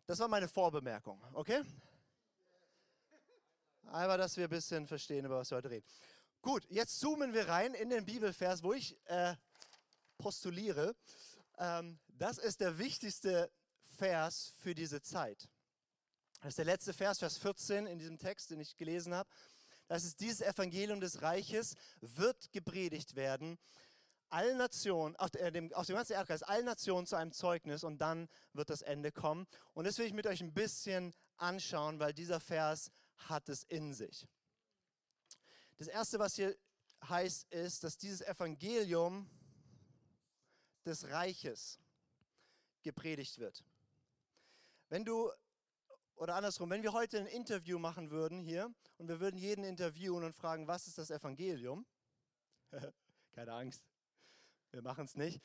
Das 0.05 0.17
war 0.19 0.29
meine 0.29 0.47
Vorbemerkung, 0.47 1.21
okay? 1.33 1.61
Aber, 3.87 4.17
dass 4.17 4.37
wir 4.37 4.45
ein 4.45 4.49
bisschen 4.49 4.87
verstehen, 4.87 5.25
über 5.25 5.35
was 5.39 5.51
wir 5.51 5.57
heute 5.57 5.71
reden. 5.71 5.85
Gut, 6.41 6.65
jetzt 6.69 7.01
zoomen 7.01 7.33
wir 7.33 7.49
rein 7.49 7.73
in 7.73 7.89
den 7.89 8.05
Bibelvers, 8.05 8.63
wo 8.63 8.71
ich 8.71 8.95
äh, 9.07 9.35
postuliere. 10.17 10.95
Ähm, 11.57 11.99
das 12.07 12.37
ist 12.37 12.61
der 12.61 12.77
wichtigste 12.77 13.51
Vers 13.97 14.53
für 14.61 14.73
diese 14.73 15.01
Zeit. 15.01 15.49
Das 16.39 16.51
ist 16.51 16.59
der 16.59 16.65
letzte 16.65 16.93
Vers, 16.93 17.19
Vers 17.19 17.37
14 17.39 17.87
in 17.87 17.99
diesem 17.99 18.17
Text, 18.17 18.51
den 18.51 18.61
ich 18.61 18.77
gelesen 18.77 19.13
habe. 19.13 19.29
Das 19.89 20.05
ist 20.05 20.21
dieses 20.21 20.39
Evangelium 20.39 21.01
des 21.01 21.21
Reiches 21.21 21.75
wird 21.99 22.53
gepredigt 22.53 23.17
werden 23.17 23.59
allen 24.29 24.57
Nationen, 24.57 25.15
auf, 25.15 25.33
äh, 25.35 25.51
dem, 25.51 25.73
auf 25.73 25.87
dem 25.87 25.95
ganzen 25.95 26.13
Erdkreis, 26.13 26.43
allen 26.43 26.65
Nationen 26.65 27.07
zu 27.07 27.15
einem 27.15 27.31
Zeugnis 27.31 27.83
und 27.83 27.99
dann 27.99 28.27
wird 28.53 28.69
das 28.69 28.81
Ende 28.81 29.11
kommen. 29.11 29.47
Und 29.73 29.85
das 29.85 29.97
will 29.97 30.05
ich 30.05 30.13
mit 30.13 30.27
euch 30.27 30.41
ein 30.41 30.53
bisschen 30.53 31.13
anschauen, 31.37 31.99
weil 31.99 32.13
dieser 32.13 32.39
Vers 32.39 32.91
hat 33.15 33.49
es 33.49 33.63
in 33.63 33.93
sich. 33.93 34.27
Das 35.77 35.87
Erste, 35.87 36.19
was 36.19 36.35
hier 36.35 36.55
heißt, 37.07 37.51
ist, 37.51 37.83
dass 37.83 37.97
dieses 37.97 38.21
Evangelium 38.21 39.29
des 40.85 41.09
Reiches 41.09 41.79
gepredigt 42.81 43.39
wird. 43.39 43.63
Wenn 44.89 45.05
du, 45.05 45.31
oder 46.15 46.35
andersrum, 46.35 46.69
wenn 46.69 46.83
wir 46.83 46.93
heute 46.93 47.19
ein 47.19 47.27
Interview 47.27 47.79
machen 47.79 48.11
würden 48.11 48.39
hier 48.39 48.73
und 48.97 49.07
wir 49.07 49.19
würden 49.19 49.37
jeden 49.37 49.63
interviewen 49.63 50.23
und 50.23 50.33
fragen, 50.33 50.67
was 50.67 50.87
ist 50.87 50.97
das 50.97 51.11
Evangelium? 51.11 51.85
Keine 53.31 53.53
Angst, 53.53 53.88
wir 54.71 54.81
machen 54.81 55.05
es 55.05 55.15
nicht. 55.15 55.41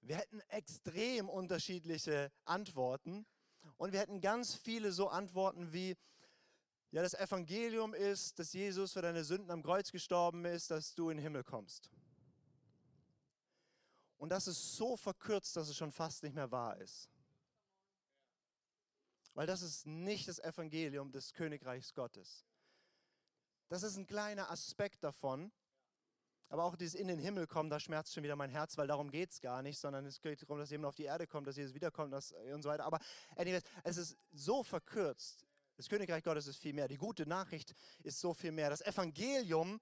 Wir 0.00 0.16
hätten 0.16 0.40
extrem 0.48 1.28
unterschiedliche 1.28 2.30
Antworten 2.44 3.26
und 3.76 3.92
wir 3.92 4.00
hätten 4.00 4.20
ganz 4.20 4.54
viele 4.54 4.92
so 4.92 5.08
Antworten 5.08 5.72
wie, 5.72 5.96
ja, 6.90 7.02
das 7.02 7.14
Evangelium 7.14 7.94
ist, 7.94 8.38
dass 8.38 8.52
Jesus 8.52 8.92
für 8.92 9.02
deine 9.02 9.24
Sünden 9.24 9.50
am 9.50 9.62
Kreuz 9.62 9.90
gestorben 9.90 10.44
ist, 10.44 10.70
dass 10.70 10.94
du 10.94 11.10
in 11.10 11.16
den 11.16 11.22
Himmel 11.22 11.44
kommst. 11.44 11.90
Und 14.16 14.30
das 14.30 14.46
ist 14.46 14.76
so 14.76 14.96
verkürzt, 14.96 15.56
dass 15.56 15.68
es 15.68 15.76
schon 15.76 15.92
fast 15.92 16.22
nicht 16.22 16.34
mehr 16.34 16.50
wahr 16.50 16.78
ist. 16.78 17.10
Weil 19.34 19.46
das 19.46 19.62
ist 19.62 19.86
nicht 19.86 20.28
das 20.28 20.38
Evangelium 20.38 21.10
des 21.10 21.32
Königreichs 21.32 21.92
Gottes. 21.94 22.46
Das 23.68 23.82
ist 23.82 23.96
ein 23.96 24.06
kleiner 24.06 24.50
Aspekt 24.50 25.02
davon. 25.02 25.50
Aber 26.54 26.66
auch 26.66 26.76
dieses 26.76 26.94
in 26.94 27.08
den 27.08 27.18
Himmel 27.18 27.48
kommen, 27.48 27.68
da 27.68 27.80
schmerzt 27.80 28.14
schon 28.14 28.22
wieder 28.22 28.36
mein 28.36 28.48
Herz, 28.48 28.78
weil 28.78 28.86
darum 28.86 29.10
geht 29.10 29.32
es 29.32 29.40
gar 29.40 29.60
nicht, 29.60 29.76
sondern 29.76 30.06
es 30.06 30.20
geht 30.20 30.40
darum, 30.40 30.60
dass 30.60 30.70
jemand 30.70 30.86
auf 30.86 30.94
die 30.94 31.02
Erde 31.02 31.26
kommt, 31.26 31.48
dass 31.48 31.56
Jesus 31.56 31.74
wiederkommt 31.74 32.12
dass, 32.12 32.30
und 32.30 32.62
so 32.62 32.68
weiter. 32.68 32.84
Aber 32.84 33.00
anyways, 33.34 33.64
es 33.82 33.96
ist 33.96 34.16
so 34.30 34.62
verkürzt. 34.62 35.44
Das 35.76 35.88
Königreich 35.88 36.22
Gottes 36.22 36.46
ist 36.46 36.58
viel 36.58 36.72
mehr. 36.72 36.86
Die 36.86 36.96
gute 36.96 37.26
Nachricht 37.26 37.74
ist 38.04 38.20
so 38.20 38.34
viel 38.34 38.52
mehr. 38.52 38.70
Das 38.70 38.82
Evangelium, 38.82 39.80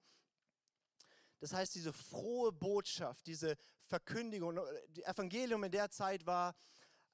das 1.39 1.53
heißt 1.53 1.75
diese 1.75 1.93
frohe 1.93 2.51
Botschaft, 2.51 3.27
diese 3.27 3.55
Verkündigung. 3.85 4.55
Das 4.55 5.05
Evangelium 5.05 5.63
in 5.65 5.71
der 5.71 5.91
Zeit 5.91 6.25
war, 6.25 6.55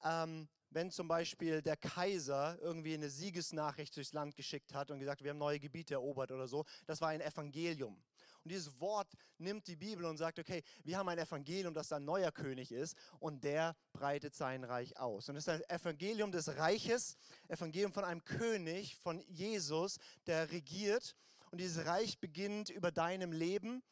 ähm, 0.05 0.47
wenn 0.69 0.89
zum 0.89 1.09
Beispiel 1.09 1.61
der 1.61 1.75
Kaiser 1.75 2.57
irgendwie 2.61 2.93
eine 2.93 3.09
Siegesnachricht 3.09 3.93
durchs 3.97 4.13
Land 4.13 4.37
geschickt 4.37 4.73
hat 4.73 4.89
und 4.89 4.99
gesagt, 4.99 5.21
wir 5.21 5.31
haben 5.31 5.37
neue 5.37 5.59
Gebiete 5.59 5.95
erobert 5.95 6.31
oder 6.31 6.47
so, 6.47 6.63
das 6.85 7.01
war 7.01 7.09
ein 7.09 7.19
Evangelium. 7.19 8.01
Und 8.49 8.53
dieses 8.53 8.81
Wort 8.81 9.13
nimmt 9.37 9.67
die 9.67 9.75
Bibel 9.75 10.05
und 10.05 10.17
sagt, 10.17 10.39
okay, 10.39 10.63
wir 10.83 10.97
haben 10.97 11.07
ein 11.07 11.19
Evangelium, 11.19 11.71
das 11.71 11.91
ein 11.91 12.03
neuer 12.03 12.31
König 12.31 12.71
ist 12.71 12.97
und 13.19 13.43
der 13.43 13.75
breitet 13.93 14.33
sein 14.33 14.63
Reich 14.63 14.97
aus. 14.97 15.29
Und 15.29 15.35
es 15.35 15.43
ist 15.43 15.49
ein 15.49 15.61
Evangelium 15.69 16.31
des 16.31 16.57
Reiches, 16.57 17.15
Evangelium 17.47 17.93
von 17.93 18.05
einem 18.05 18.23
König, 18.25 18.95
von 18.95 19.21
Jesus, 19.27 19.99
der 20.25 20.51
regiert. 20.51 21.15
Und 21.51 21.61
dieses 21.61 21.85
Reich 21.85 22.17
beginnt 22.17 22.71
über 22.71 22.91
deinem 22.91 23.31
Leben 23.31 23.83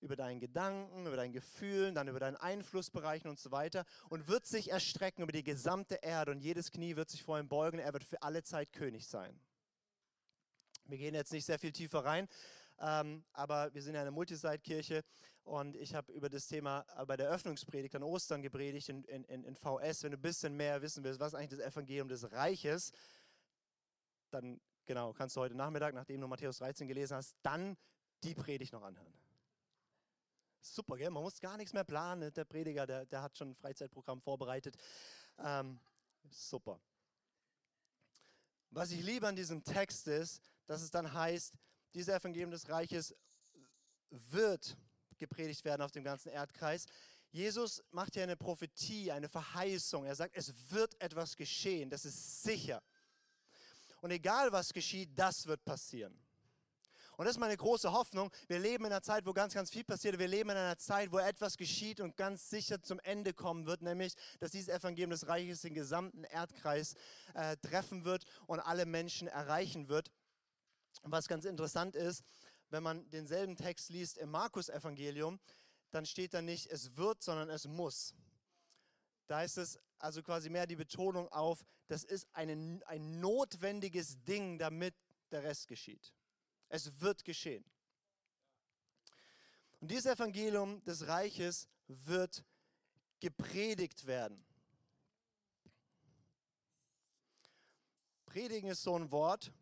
über 0.00 0.16
deinen 0.16 0.40
Gedanken, 0.40 1.06
über 1.06 1.16
deinen 1.16 1.32
Gefühlen, 1.32 1.94
dann 1.94 2.08
über 2.08 2.18
deinen 2.18 2.36
Einflussbereichen 2.36 3.30
und 3.30 3.38
so 3.38 3.52
weiter 3.52 3.86
und 4.10 4.26
wird 4.28 4.46
sich 4.46 4.70
erstrecken 4.70 5.22
über 5.22 5.32
die 5.32 5.44
gesamte 5.44 5.94
Erde 6.02 6.32
und 6.32 6.40
jedes 6.40 6.72
Knie 6.72 6.96
wird 6.96 7.08
sich 7.08 7.22
vor 7.22 7.38
ihm 7.38 7.48
beugen. 7.48 7.78
Er 7.78 7.92
wird 7.92 8.04
für 8.04 8.20
alle 8.20 8.42
Zeit 8.42 8.72
König 8.72 9.06
sein. 9.06 9.40
Wir 10.86 10.98
gehen 10.98 11.14
jetzt 11.14 11.32
nicht 11.32 11.46
sehr 11.46 11.58
viel 11.58 11.72
tiefer 11.72 12.04
rein, 12.04 12.28
ähm, 12.78 13.24
aber 13.32 13.72
wir 13.74 13.82
sind 13.82 13.94
ja 13.94 14.00
eine 14.00 14.10
Multisite-Kirche 14.10 15.02
und 15.44 15.76
ich 15.76 15.94
habe 15.94 16.12
über 16.12 16.28
das 16.28 16.46
Thema 16.46 16.84
bei 17.06 17.16
der 17.16 17.28
Öffnungspredigt 17.28 17.94
an 17.96 18.02
Ostern 18.02 18.42
gepredigt 18.42 18.88
in, 18.88 19.04
in, 19.04 19.44
in 19.44 19.56
VS. 19.56 20.02
Wenn 20.02 20.12
du 20.12 20.18
ein 20.18 20.22
bisschen 20.22 20.56
mehr 20.56 20.82
wissen 20.82 21.02
willst, 21.04 21.20
was 21.20 21.34
eigentlich 21.34 21.58
das 21.58 21.60
Evangelium 21.60 22.08
des 22.08 22.30
Reiches, 22.32 22.92
dann 24.30 24.60
genau, 24.86 25.12
kannst 25.12 25.36
du 25.36 25.40
heute 25.40 25.54
Nachmittag, 25.54 25.94
nachdem 25.94 26.20
du 26.20 26.28
Matthäus 26.28 26.58
13 26.58 26.88
gelesen 26.88 27.16
hast, 27.16 27.36
dann 27.42 27.76
die 28.22 28.34
Predigt 28.34 28.72
noch 28.72 28.82
anhören. 28.82 29.12
Super, 30.60 30.96
gell? 30.96 31.10
man 31.10 31.24
muss 31.24 31.40
gar 31.40 31.56
nichts 31.56 31.72
mehr 31.72 31.84
planen. 31.84 32.32
Der 32.32 32.44
Prediger, 32.44 32.86
der, 32.86 33.04
der 33.06 33.22
hat 33.22 33.36
schon 33.36 33.50
ein 33.50 33.54
Freizeitprogramm 33.56 34.20
vorbereitet. 34.20 34.76
Ähm, 35.38 35.80
super. 36.30 36.80
Was 38.70 38.92
ich 38.92 39.02
liebe 39.02 39.26
an 39.26 39.34
diesem 39.34 39.64
Text 39.64 40.06
ist, 40.06 40.40
dass 40.66 40.82
es 40.82 40.90
dann 40.90 41.12
heißt, 41.12 41.54
dieser 41.94 42.16
Evangelium 42.16 42.50
des 42.50 42.68
Reiches 42.68 43.14
wird 44.10 44.76
gepredigt 45.18 45.64
werden 45.64 45.82
auf 45.82 45.92
dem 45.92 46.04
ganzen 46.04 46.30
Erdkreis. 46.30 46.86
Jesus 47.30 47.82
macht 47.90 48.14
hier 48.14 48.24
eine 48.24 48.36
Prophetie, 48.36 49.10
eine 49.10 49.28
Verheißung. 49.28 50.04
Er 50.04 50.14
sagt, 50.14 50.36
es 50.36 50.52
wird 50.70 51.00
etwas 51.00 51.36
geschehen, 51.36 51.88
das 51.88 52.04
ist 52.04 52.42
sicher. 52.42 52.82
Und 54.00 54.10
egal 54.10 54.52
was 54.52 54.72
geschieht, 54.72 55.10
das 55.16 55.46
wird 55.46 55.64
passieren. 55.64 56.18
Und 57.16 57.26
das 57.26 57.36
ist 57.36 57.40
meine 57.40 57.56
große 57.56 57.92
Hoffnung. 57.92 58.30
Wir 58.48 58.58
leben 58.58 58.84
in 58.84 58.92
einer 58.92 59.02
Zeit, 59.02 59.26
wo 59.26 59.32
ganz, 59.32 59.54
ganz 59.54 59.70
viel 59.70 59.84
passiert. 59.84 60.18
Wir 60.18 60.28
leben 60.28 60.50
in 60.50 60.56
einer 60.56 60.78
Zeit, 60.78 61.12
wo 61.12 61.18
etwas 61.18 61.56
geschieht 61.56 62.00
und 62.00 62.16
ganz 62.16 62.50
sicher 62.50 62.82
zum 62.82 62.98
Ende 63.00 63.32
kommen 63.32 63.66
wird, 63.66 63.82
nämlich, 63.82 64.14
dass 64.40 64.50
dieses 64.50 64.68
Evangelium 64.68 65.10
des 65.10 65.28
Reiches 65.28 65.60
den 65.60 65.74
gesamten 65.74 66.24
Erdkreis 66.24 66.94
äh, 67.34 67.56
treffen 67.58 68.04
wird 68.04 68.24
und 68.46 68.60
alle 68.60 68.86
Menschen 68.86 69.28
erreichen 69.28 69.88
wird. 69.88 70.10
Was 71.02 71.28
ganz 71.28 71.44
interessant 71.44 71.96
ist, 71.96 72.22
wenn 72.70 72.82
man 72.82 73.08
denselben 73.10 73.56
Text 73.56 73.90
liest 73.90 74.18
im 74.18 74.30
Markus-Evangelium, 74.30 75.40
dann 75.90 76.06
steht 76.06 76.34
da 76.34 76.42
nicht, 76.42 76.66
es 76.68 76.96
wird, 76.96 77.22
sondern 77.22 77.50
es 77.50 77.66
muss. 77.66 78.14
Da 79.26 79.42
ist 79.42 79.58
es 79.58 79.78
also 79.98 80.22
quasi 80.22 80.50
mehr 80.50 80.66
die 80.66 80.76
Betonung 80.76 81.28
auf, 81.28 81.64
das 81.86 82.04
ist 82.04 82.26
eine, 82.32 82.80
ein 82.86 83.20
notwendiges 83.20 84.22
Ding, 84.24 84.58
damit 84.58 84.94
der 85.30 85.42
Rest 85.42 85.68
geschieht. 85.68 86.12
Es 86.68 87.00
wird 87.00 87.24
geschehen. 87.24 87.64
Und 89.80 89.90
dieses 89.90 90.06
Evangelium 90.06 90.82
des 90.84 91.06
Reiches 91.06 91.68
wird 91.88 92.44
gepredigt 93.20 94.06
werden. 94.06 94.44
Predigen 98.26 98.70
ist 98.70 98.82
so 98.82 98.96
ein 98.96 99.10
Wort, 99.10 99.52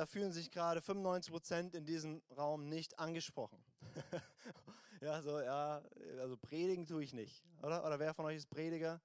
da 0.00 0.06
fühlen 0.06 0.32
sich 0.32 0.50
gerade 0.50 0.80
95 0.80 1.30
Prozent 1.30 1.74
in 1.74 1.84
diesem 1.84 2.22
Raum 2.34 2.70
nicht 2.70 2.98
angesprochen. 2.98 3.62
ja, 5.02 5.20
so, 5.20 5.38
ja, 5.38 5.82
also 6.18 6.38
predigen 6.38 6.86
tue 6.86 7.04
ich 7.04 7.12
nicht, 7.12 7.44
oder? 7.62 7.84
Oder 7.84 7.98
wer 7.98 8.14
von 8.14 8.24
euch 8.24 8.38
ist 8.38 8.48
Prediger? 8.48 9.02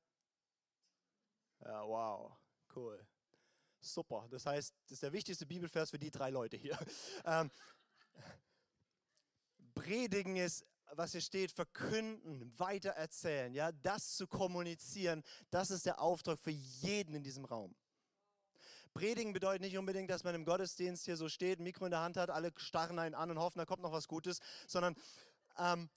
Ja, 1.59 1.85
wow, 1.85 2.31
cool. 2.77 3.05
Super. 3.81 4.25
Das 4.31 4.45
heißt, 4.45 4.73
das 4.85 4.93
ist 4.93 5.03
der 5.03 5.11
wichtigste 5.11 5.45
Bibelvers 5.45 5.89
für 5.89 5.99
die 5.99 6.11
drei 6.11 6.29
Leute 6.29 6.55
hier. 6.55 6.79
Ähm, 7.25 7.51
Predigen 9.73 10.37
ist, 10.37 10.65
was 10.93 11.11
hier 11.11 11.19
steht, 11.19 11.51
verkünden, 11.51 12.57
weitererzählen, 12.57 13.53
ja, 13.53 13.73
das 13.73 14.15
zu 14.15 14.27
kommunizieren, 14.27 15.23
das 15.49 15.71
ist 15.71 15.85
der 15.85 15.99
Auftrag 15.99 16.39
für 16.39 16.51
jeden 16.51 17.15
in 17.15 17.23
diesem 17.23 17.43
Raum. 17.43 17.75
Predigen 18.95 19.33
bedeutet 19.33 19.61
nicht 19.61 19.77
unbedingt, 19.77 20.09
dass 20.09 20.23
man 20.23 20.35
im 20.35 20.45
Gottesdienst 20.45 21.03
hier 21.03 21.17
so 21.17 21.27
steht, 21.27 21.59
Mikro 21.59 21.83
in 21.83 21.91
der 21.91 21.99
Hand 21.99 22.15
hat, 22.15 22.29
alle 22.29 22.53
starren 22.55 22.97
einen 22.97 23.13
an 23.13 23.29
und 23.29 23.37
hoffen, 23.39 23.59
da 23.59 23.65
kommt 23.65 23.81
noch 23.83 23.91
was 23.91 24.07
Gutes, 24.07 24.39
sondern 24.67 24.95
ähm, 25.57 25.89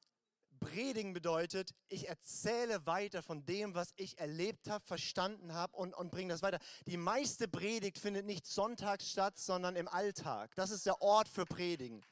Predigen 0.59 1.13
bedeutet, 1.13 1.77
ich 1.89 2.09
erzähle 2.09 2.85
weiter 2.87 3.23
von 3.23 3.47
dem, 3.47 3.77
was 3.77 3.93
ich 3.95 4.19
erlebt 4.19 4.69
habe, 4.69 4.85
verstanden 4.85 5.55
habe 5.55 5.77
und, 5.77 5.95
und 5.95 6.11
bringe 6.11 6.33
das 6.33 6.43
weiter. 6.43 6.59
Die 6.87 6.97
meiste 6.97 7.47
Predigt 7.47 7.99
findet 7.99 8.27
nicht 8.27 8.49
sonntags 8.49 9.09
statt, 9.09 9.39
sondern 9.39 9.77
im 9.77 9.87
Alltag. 9.87 10.51
Das 10.57 10.71
ist 10.71 10.85
der 10.85 11.01
Ort 11.01 11.29
für 11.29 11.45
Predigen. 11.45 12.05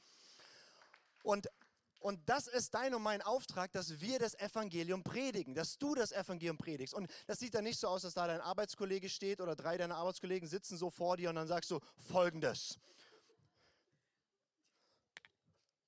Und, 1.24 1.48
und 1.98 2.20
das 2.28 2.46
ist 2.46 2.74
dein 2.74 2.94
und 2.94 3.02
mein 3.02 3.22
Auftrag, 3.22 3.72
dass 3.72 4.00
wir 4.00 4.18
das 4.18 4.34
Evangelium 4.34 5.02
predigen, 5.02 5.54
dass 5.54 5.78
du 5.78 5.94
das 5.94 6.12
Evangelium 6.12 6.56
predigst. 6.56 6.94
Und 6.94 7.10
das 7.26 7.38
sieht 7.38 7.54
dann 7.54 7.64
nicht 7.64 7.80
so 7.80 7.88
aus, 7.88 8.02
dass 8.02 8.14
da 8.14 8.26
dein 8.26 8.40
Arbeitskollege 8.40 9.08
steht 9.08 9.40
oder 9.40 9.56
drei 9.56 9.76
deiner 9.76 9.96
Arbeitskollegen 9.96 10.48
sitzen 10.48 10.76
so 10.76 10.90
vor 10.90 11.16
dir 11.16 11.30
und 11.30 11.36
dann 11.36 11.48
sagst 11.48 11.70
du 11.70 11.80
folgendes. 12.08 12.78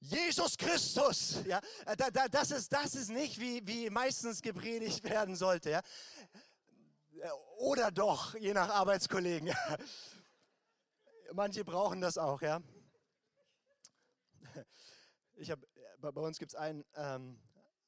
Jesus 0.00 0.56
Christus. 0.56 1.44
Ja, 1.44 1.60
äh, 1.86 1.96
da, 1.96 2.10
da, 2.10 2.28
das, 2.28 2.50
ist, 2.52 2.72
das 2.72 2.94
ist 2.94 3.10
nicht, 3.10 3.40
wie, 3.40 3.66
wie 3.66 3.90
meistens 3.90 4.40
gepredigt 4.42 5.02
werden 5.04 5.34
sollte. 5.36 5.70
Ja. 5.70 5.82
Äh, 7.20 7.30
oder 7.58 7.90
doch, 7.90 8.34
je 8.36 8.54
nach 8.54 8.68
Arbeitskollegen. 8.68 9.52
Manche 11.32 11.64
brauchen 11.64 12.00
das 12.00 12.16
auch, 12.16 12.40
ja. 12.40 12.60
Ich 15.34 15.50
hab, 15.50 15.60
bei 16.00 16.20
uns 16.20 16.38
gibt 16.38 16.52
es 16.52 16.54
einen, 16.54 16.84
ähm, 16.94 17.38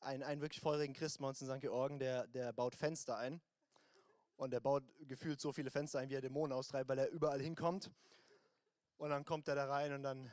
einen, 0.01 0.23
einen 0.23 0.41
wirklich 0.41 0.61
feurigen 0.61 0.95
Christen 0.95 1.23
bei 1.23 1.29
uns 1.29 1.41
in 1.41 1.49
St. 1.49 1.61
Georgen, 1.61 1.99
der, 1.99 2.27
der 2.27 2.53
baut 2.53 2.75
Fenster 2.75 3.17
ein. 3.17 3.41
Und 4.37 4.53
der 4.53 4.61
baut 4.61 4.85
gefühlt 5.01 5.41
so 5.41 5.53
viele 5.53 5.71
Fenster 5.71 5.99
ein, 5.99 6.09
wie 6.09 6.15
er 6.15 6.23
Dämonen 6.23 6.57
austreibt, 6.57 6.89
weil 6.89 6.99
er 6.99 7.11
überall 7.11 7.41
hinkommt. 7.41 7.91
Und 8.97 9.11
dann 9.11 9.25
kommt 9.25 9.49
er 9.49 9.55
da 9.55 9.67
rein 9.67 9.93
und 9.93 10.03
dann, 10.03 10.25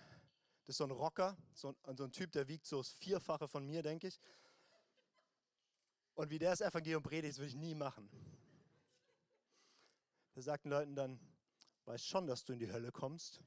das 0.65 0.73
ist 0.73 0.77
so 0.77 0.85
ein 0.85 0.91
Rocker, 0.91 1.37
so 1.53 1.75
ein, 1.83 1.97
so 1.97 2.05
ein 2.05 2.11
Typ, 2.11 2.31
der 2.31 2.47
wiegt 2.47 2.65
so 2.65 2.77
das 2.77 2.89
Vierfache 2.91 3.47
von 3.47 3.65
mir, 3.65 3.83
denke 3.83 4.07
ich. 4.07 4.19
Und 6.15 6.29
wie 6.29 6.39
der 6.39 6.51
das 6.51 6.61
Evangelium 6.61 7.03
predigt, 7.03 7.33
das 7.33 7.39
würde 7.39 7.49
ich 7.49 7.55
nie 7.55 7.75
machen. 7.75 8.09
Der 10.35 10.43
sagt 10.43 10.65
den 10.65 10.71
Leuten 10.71 10.95
dann, 10.95 11.19
weißt 11.85 12.07
schon, 12.07 12.27
dass 12.27 12.43
du 12.43 12.53
in 12.53 12.59
die 12.59 12.71
Hölle 12.71 12.91
kommst. 12.91 13.41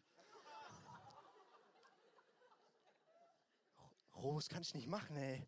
Ros 4.23 4.49
kann 4.49 4.63
ich 4.63 4.75
nicht 4.75 4.87
machen, 4.87 5.17
ey. 5.17 5.47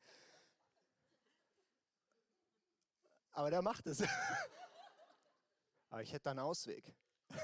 Aber 3.32 3.50
der 3.50 3.62
macht 3.62 3.86
es. 3.86 4.02
Aber 5.90 6.02
ich 6.02 6.12
hätte 6.12 6.24
da 6.24 6.30
einen 6.30 6.40
Ausweg. 6.40 6.94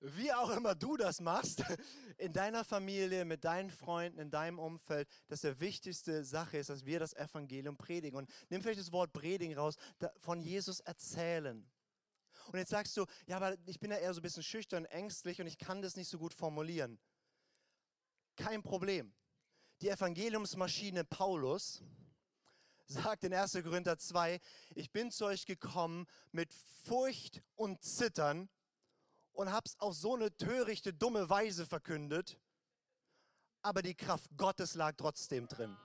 Wie 0.00 0.32
auch 0.32 0.50
immer 0.50 0.76
du 0.76 0.96
das 0.96 1.20
machst, 1.20 1.64
in 2.18 2.32
deiner 2.32 2.64
Familie, 2.64 3.24
mit 3.24 3.44
deinen 3.44 3.70
Freunden, 3.70 4.20
in 4.20 4.30
deinem 4.30 4.60
Umfeld, 4.60 5.08
dass 5.26 5.40
der 5.40 5.58
wichtigste 5.58 6.24
Sache 6.24 6.58
ist, 6.58 6.70
dass 6.70 6.84
wir 6.84 7.00
das 7.00 7.14
Evangelium 7.14 7.76
predigen. 7.76 8.16
Und 8.16 8.30
nimm 8.48 8.62
vielleicht 8.62 8.78
das 8.78 8.92
Wort 8.92 9.12
predigen 9.12 9.58
raus, 9.58 9.74
von 10.18 10.40
Jesus 10.40 10.78
erzählen. 10.80 11.68
Und 12.52 12.58
jetzt 12.58 12.70
sagst 12.70 12.96
du, 12.96 13.04
ja, 13.26 13.36
aber 13.36 13.56
ich 13.66 13.80
bin 13.80 13.90
ja 13.90 13.96
eher 13.96 14.14
so 14.14 14.20
ein 14.20 14.22
bisschen 14.22 14.44
schüchtern, 14.44 14.84
ängstlich 14.86 15.40
und 15.40 15.48
ich 15.48 15.58
kann 15.58 15.82
das 15.82 15.96
nicht 15.96 16.08
so 16.08 16.18
gut 16.18 16.32
formulieren. 16.32 16.98
Kein 18.38 18.62
Problem. 18.62 19.12
Die 19.82 19.88
Evangeliumsmaschine 19.88 21.02
Paulus 21.02 21.82
sagt 22.86 23.24
in 23.24 23.34
1. 23.34 23.54
Korinther 23.64 23.98
2, 23.98 24.40
ich 24.76 24.92
bin 24.92 25.10
zu 25.10 25.24
euch 25.24 25.44
gekommen 25.44 26.06
mit 26.30 26.54
Furcht 26.84 27.42
und 27.56 27.82
Zittern 27.82 28.48
und 29.32 29.50
habe 29.50 29.66
es 29.66 29.78
auf 29.80 29.94
so 29.94 30.14
eine 30.14 30.36
törichte, 30.36 30.94
dumme 30.94 31.28
Weise 31.28 31.66
verkündet, 31.66 32.38
aber 33.60 33.82
die 33.82 33.96
Kraft 33.96 34.30
Gottes 34.36 34.74
lag 34.74 34.94
trotzdem 34.96 35.48
drin. 35.48 35.76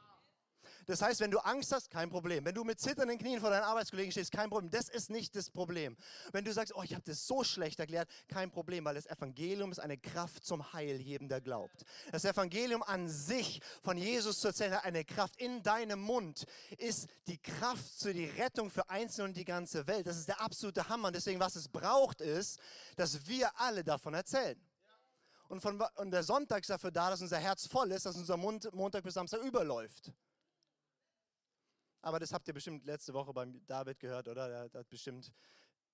Das 0.86 1.02
heißt, 1.02 1.20
wenn 1.20 1.32
du 1.32 1.40
Angst 1.40 1.72
hast, 1.72 1.90
kein 1.90 2.10
Problem. 2.10 2.46
Wenn 2.46 2.56
du 2.56 2.64
mit 2.64 2.80
zitternden 2.80 3.18
Knien 3.18 3.40
vor 3.40 3.50
deinen 3.50 3.64
Arbeitskollegen 3.64 4.12
stehst, 4.12 4.32
kein 4.32 4.50
Problem. 4.50 4.72
Das 4.72 4.90
ist 4.90 5.10
nicht 5.10 5.36
das 5.36 5.50
Problem. 5.50 5.96
Wenn 6.32 6.46
du 6.46 6.54
sagst, 6.54 6.76
oh, 6.76 6.84
ich 6.84 6.94
habe 6.94 7.04
das 7.06 7.26
so 7.26 7.44
schlecht 7.44 7.80
erklärt, 7.80 8.10
kein 8.28 8.52
Problem, 8.52 8.86
weil 8.86 8.96
das 8.96 9.06
Evangelium 9.06 9.72
ist 9.72 9.80
eine 9.80 9.98
Kraft 9.98 10.46
zum 10.46 10.74
Heil 10.74 11.00
jedem, 11.00 11.28
der 11.30 11.42
glaubt. 11.42 11.84
Das 12.12 12.26
Evangelium 12.26 12.84
an 12.84 13.08
sich 13.08 13.62
von 13.82 13.98
Jesus 13.98 14.40
zu 14.40 14.48
erzählen 14.48 14.74
eine 14.74 15.06
Kraft. 15.06 15.38
In 15.38 15.64
deinem 15.64 16.02
Mund 16.02 16.46
ist 16.78 17.08
die 17.28 17.38
Kraft 17.38 18.02
für 18.02 18.14
die 18.14 18.26
Rettung 18.26 18.70
für 18.70 18.90
Einzelne 18.90 19.30
und 19.30 19.38
die 19.38 19.46
ganze 19.46 19.88
Welt. 19.88 20.08
Das 20.08 20.18
ist 20.18 20.28
der 20.28 20.42
absolute 20.42 20.90
Hammer. 20.90 21.08
Und 21.08 21.16
deswegen, 21.16 21.40
was 21.40 21.56
es 21.56 21.68
braucht, 21.68 22.22
ist, 22.22 22.60
dass 22.96 23.28
wir 23.28 23.50
alle 23.60 23.84
davon 23.84 24.14
erzählen. 24.14 24.60
Und, 25.48 25.62
von, 25.62 25.80
und 25.98 26.12
der 26.12 26.24
Sonntag 26.24 26.62
ist 26.62 26.70
dafür 26.70 26.92
da, 26.92 27.10
dass 27.10 27.22
unser 27.22 27.38
Herz 27.38 27.68
voll 27.68 27.92
ist, 27.92 28.06
dass 28.06 28.16
unser 28.16 28.38
Mund 28.38 28.74
Montag 28.74 29.04
bis 29.04 29.14
Samstag 29.14 29.42
überläuft. 29.42 30.12
Aber 32.04 32.20
das 32.20 32.34
habt 32.34 32.46
ihr 32.50 32.54
bestimmt 32.54 32.86
letzte 32.86 33.14
Woche 33.14 33.34
beim 33.34 33.66
David 33.66 33.98
gehört, 33.98 34.28
oder? 34.28 34.68
Der 34.68 34.80
hat 34.82 34.90
bestimmt, 34.90 35.32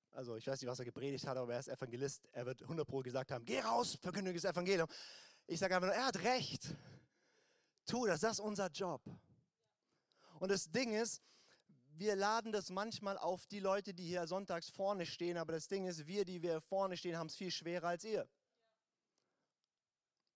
also 0.09 0.35
ich 0.37 0.47
weiß 0.47 0.59
nicht, 0.59 0.69
was 0.69 0.79
er 0.79 0.85
gepredigt 0.85 1.27
hat, 1.27 1.37
aber 1.37 1.53
er 1.53 1.59
ist 1.59 1.67
Evangelist. 1.67 2.27
Er 2.31 2.47
wird 2.47 2.63
100 2.63 2.87
Pro 2.87 3.01
gesagt 3.01 3.29
haben, 3.29 3.45
geh 3.45 3.59
raus, 3.59 3.95
verkündige 4.01 4.41
das 4.41 4.51
Evangelium. 4.51 4.87
Ich 5.45 5.59
sage 5.59 5.75
einfach 5.75 5.89
nur, 5.89 5.95
er 5.95 6.07
hat 6.07 6.17
recht. 6.23 6.75
Tu 7.85 8.07
das, 8.07 8.21
das 8.21 8.33
ist 8.33 8.39
unser 8.39 8.71
Job. 8.71 9.03
Und 10.39 10.49
das 10.49 10.71
Ding 10.71 10.93
ist, 10.93 11.21
wir 11.89 12.15
laden 12.15 12.51
das 12.51 12.71
manchmal 12.71 13.15
auf 13.19 13.45
die 13.45 13.59
Leute, 13.59 13.93
die 13.93 14.07
hier 14.07 14.25
sonntags 14.25 14.67
vorne 14.67 15.05
stehen, 15.05 15.37
aber 15.37 15.51
das 15.51 15.67
Ding 15.67 15.85
ist, 15.85 16.07
wir, 16.07 16.25
die 16.25 16.41
wir 16.41 16.59
vorne 16.59 16.97
stehen, 16.97 17.17
haben 17.17 17.27
es 17.27 17.35
viel 17.35 17.51
schwerer 17.51 17.89
als 17.89 18.03
ihr. 18.03 18.27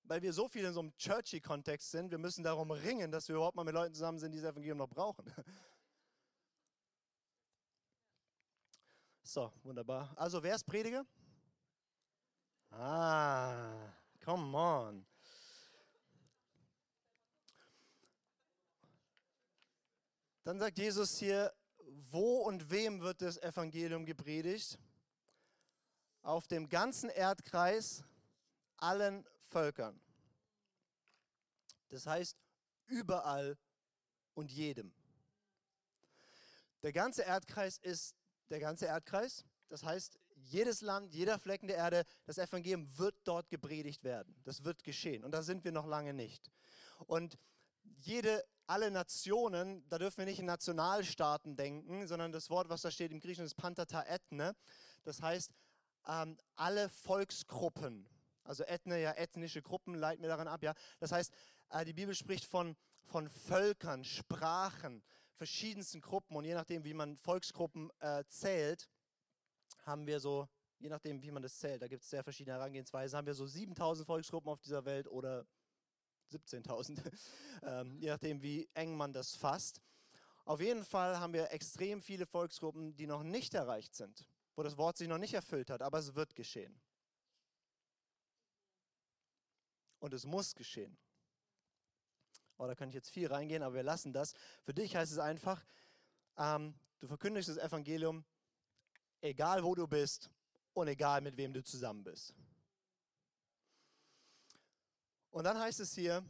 Weil 0.04 0.22
wir 0.22 0.34
so 0.34 0.50
viel 0.50 0.66
in 0.66 0.74
so 0.74 0.82
einem 0.82 0.96
churchy-Kontext 0.98 1.92
sind, 1.92 2.12
wir 2.12 2.18
müssen 2.18 2.44
darum 2.44 2.72
ringen, 2.72 3.12
dass 3.12 3.30
wir 3.30 3.36
überhaupt 3.36 3.56
mal 3.56 3.64
mit 3.64 3.74
Leuten 3.74 3.94
zusammen 3.94 4.20
sind, 4.20 4.34
die 4.34 4.42
das 4.42 4.52
Evangelium 4.52 4.78
noch 4.78 4.90
brauchen. 4.90 5.26
So, 9.24 9.52
wunderbar. 9.64 10.14
Also, 10.18 10.44
wer 10.44 10.56
ist 10.56 10.66
Prediger? 10.66 11.06
Ah, 12.70 13.94
come 14.24 14.58
on. 14.58 15.06
Dann 20.44 20.60
sagt 20.60 20.78
Jesus 20.78 21.18
hier, 21.18 21.54
wo 22.12 22.42
und 22.42 22.70
wem 22.70 23.00
wird 23.02 23.22
das 23.22 23.38
Evangelium 23.38 24.06
gepredigt? 24.06 24.78
Auf 26.22 26.48
dem 26.48 26.68
ganzen 26.68 27.10
Erdkreis, 27.10 28.04
allen 28.76 29.26
Völkern. 29.54 30.00
Das 31.90 32.08
heißt, 32.08 32.38
überall 32.88 33.58
und 34.34 34.52
jedem. 34.52 34.92
Der 36.82 36.92
ganze 36.92 37.22
Erdkreis 37.22 37.78
ist 37.78 38.16
der 38.50 38.60
ganze 38.60 38.88
Erdkreis. 38.88 39.46
Das 39.70 39.84
heißt, 39.84 40.20
jedes 40.36 40.82
Land, 40.82 41.14
jeder 41.14 41.40
Flecken 41.40 41.68
der 41.68 41.78
Erde, 41.78 42.04
das 42.26 42.38
Evangelium 42.38 42.98
wird 42.98 43.16
dort 43.24 43.50
gepredigt 43.50 44.04
werden. 44.04 44.36
Das 44.44 44.64
wird 44.64 44.84
geschehen. 44.84 45.24
Und 45.24 45.32
da 45.32 45.44
sind 45.44 45.64
wir 45.64 45.72
noch 45.72 45.86
lange 45.86 46.14
nicht. 46.14 46.52
Und 47.06 47.38
jede, 48.00 48.44
alle 48.66 48.92
Nationen, 48.92 49.88
da 49.90 49.98
dürfen 50.00 50.18
wir 50.18 50.26
nicht 50.26 50.40
in 50.40 50.46
Nationalstaaten 50.46 51.56
denken, 51.56 52.08
sondern 52.08 52.32
das 52.32 52.50
Wort, 52.50 52.70
was 52.70 52.82
da 52.82 52.92
steht 52.92 53.12
im 53.12 53.20
Griechischen, 53.20 53.46
ist 53.46 53.56
Pantata 53.56 54.04
ethne. 54.04 54.56
Das 55.04 55.22
heißt, 55.22 55.52
ähm, 56.08 56.38
alle 56.56 56.90
Volksgruppen. 56.90 58.10
Also 58.44 58.64
Ethne, 58.64 59.02
ja, 59.02 59.12
ethnische 59.12 59.62
Gruppen 59.62 59.96
leiten 59.96 60.22
wir 60.22 60.30
daran 60.30 60.48
ab, 60.48 60.64
ja. 60.64 60.74
Das 61.00 61.12
heißt, 61.12 61.34
äh, 61.70 61.86
die 61.86 61.94
Bibel 61.94 62.14
spricht 62.14 62.46
von, 62.46 62.76
von 63.04 63.30
Völkern, 63.30 64.04
Sprachen, 64.04 65.04
verschiedensten 65.36 66.02
Gruppen 66.02 66.36
und 66.36 66.46
je 66.46 66.54
nachdem, 66.54 66.84
wie 66.84 66.94
man 66.94 67.18
Volksgruppen 67.18 67.90
äh, 68.00 68.24
zählt, 68.28 68.90
haben 69.86 70.08
wir 70.08 70.20
so, 70.20 70.48
je 70.80 70.90
nachdem, 70.90 71.22
wie 71.22 71.32
man 71.32 71.42
das 71.42 71.58
zählt, 71.58 71.82
da 71.82 71.88
gibt 71.88 72.04
es 72.04 72.10
sehr 72.10 72.24
verschiedene 72.24 72.58
Herangehensweisen, 72.58 73.18
haben 73.18 73.26
wir 73.26 73.34
so 73.34 73.46
7000 73.46 74.06
Volksgruppen 74.06 74.52
auf 74.52 74.62
dieser 74.62 74.86
Welt 74.86 75.08
oder 75.08 75.46
17.000, 76.32 77.00
ähm, 77.64 77.98
je 78.00 78.10
nachdem, 78.10 78.42
wie 78.42 78.70
eng 78.74 78.96
man 78.96 79.14
das 79.14 79.36
fasst. 79.36 79.82
Auf 80.46 80.60
jeden 80.60 80.84
Fall 80.84 81.20
haben 81.20 81.34
wir 81.34 81.52
extrem 81.52 82.02
viele 82.02 82.26
Volksgruppen, 82.26 82.96
die 82.96 83.08
noch 83.08 83.24
nicht 83.24 83.54
erreicht 83.54 83.96
sind, 83.96 84.28
wo 84.56 84.64
das 84.64 84.78
Wort 84.78 84.98
sich 84.98 85.08
noch 85.08 85.18
nicht 85.18 85.34
erfüllt 85.34 85.70
hat, 85.70 85.82
aber 85.82 86.00
es 86.00 86.16
wird 86.16 86.36
geschehen. 86.36 86.82
Und 90.04 90.14
es 90.14 90.26
muss 90.26 90.54
geschehen. 90.54 90.98
Oh, 92.58 92.68
da 92.68 92.76
kann 92.76 92.90
ich 92.90 92.94
jetzt 92.94 93.10
viel 93.10 93.28
reingehen, 93.28 93.64
aber 93.64 93.76
wir 93.76 93.84
lassen 93.84 94.12
das. 94.12 94.34
Für 94.62 94.74
dich 94.74 94.98
heißt 94.98 95.14
es 95.14 95.18
einfach, 95.18 95.64
ähm, 96.36 96.74
du 97.00 97.08
verkündigst 97.08 97.48
das 97.48 97.56
Evangelium, 97.56 98.26
egal 99.22 99.64
wo 99.64 99.74
du 99.76 99.88
bist 99.88 100.30
und 100.74 100.90
egal 100.90 101.22
mit 101.22 101.38
wem 101.38 101.54
du 101.54 101.64
zusammen 101.64 102.04
bist. 102.04 102.36
Und 105.32 105.46
dann 105.46 105.58
heißt 105.58 105.80
es 105.80 105.96
hier, 105.96 106.22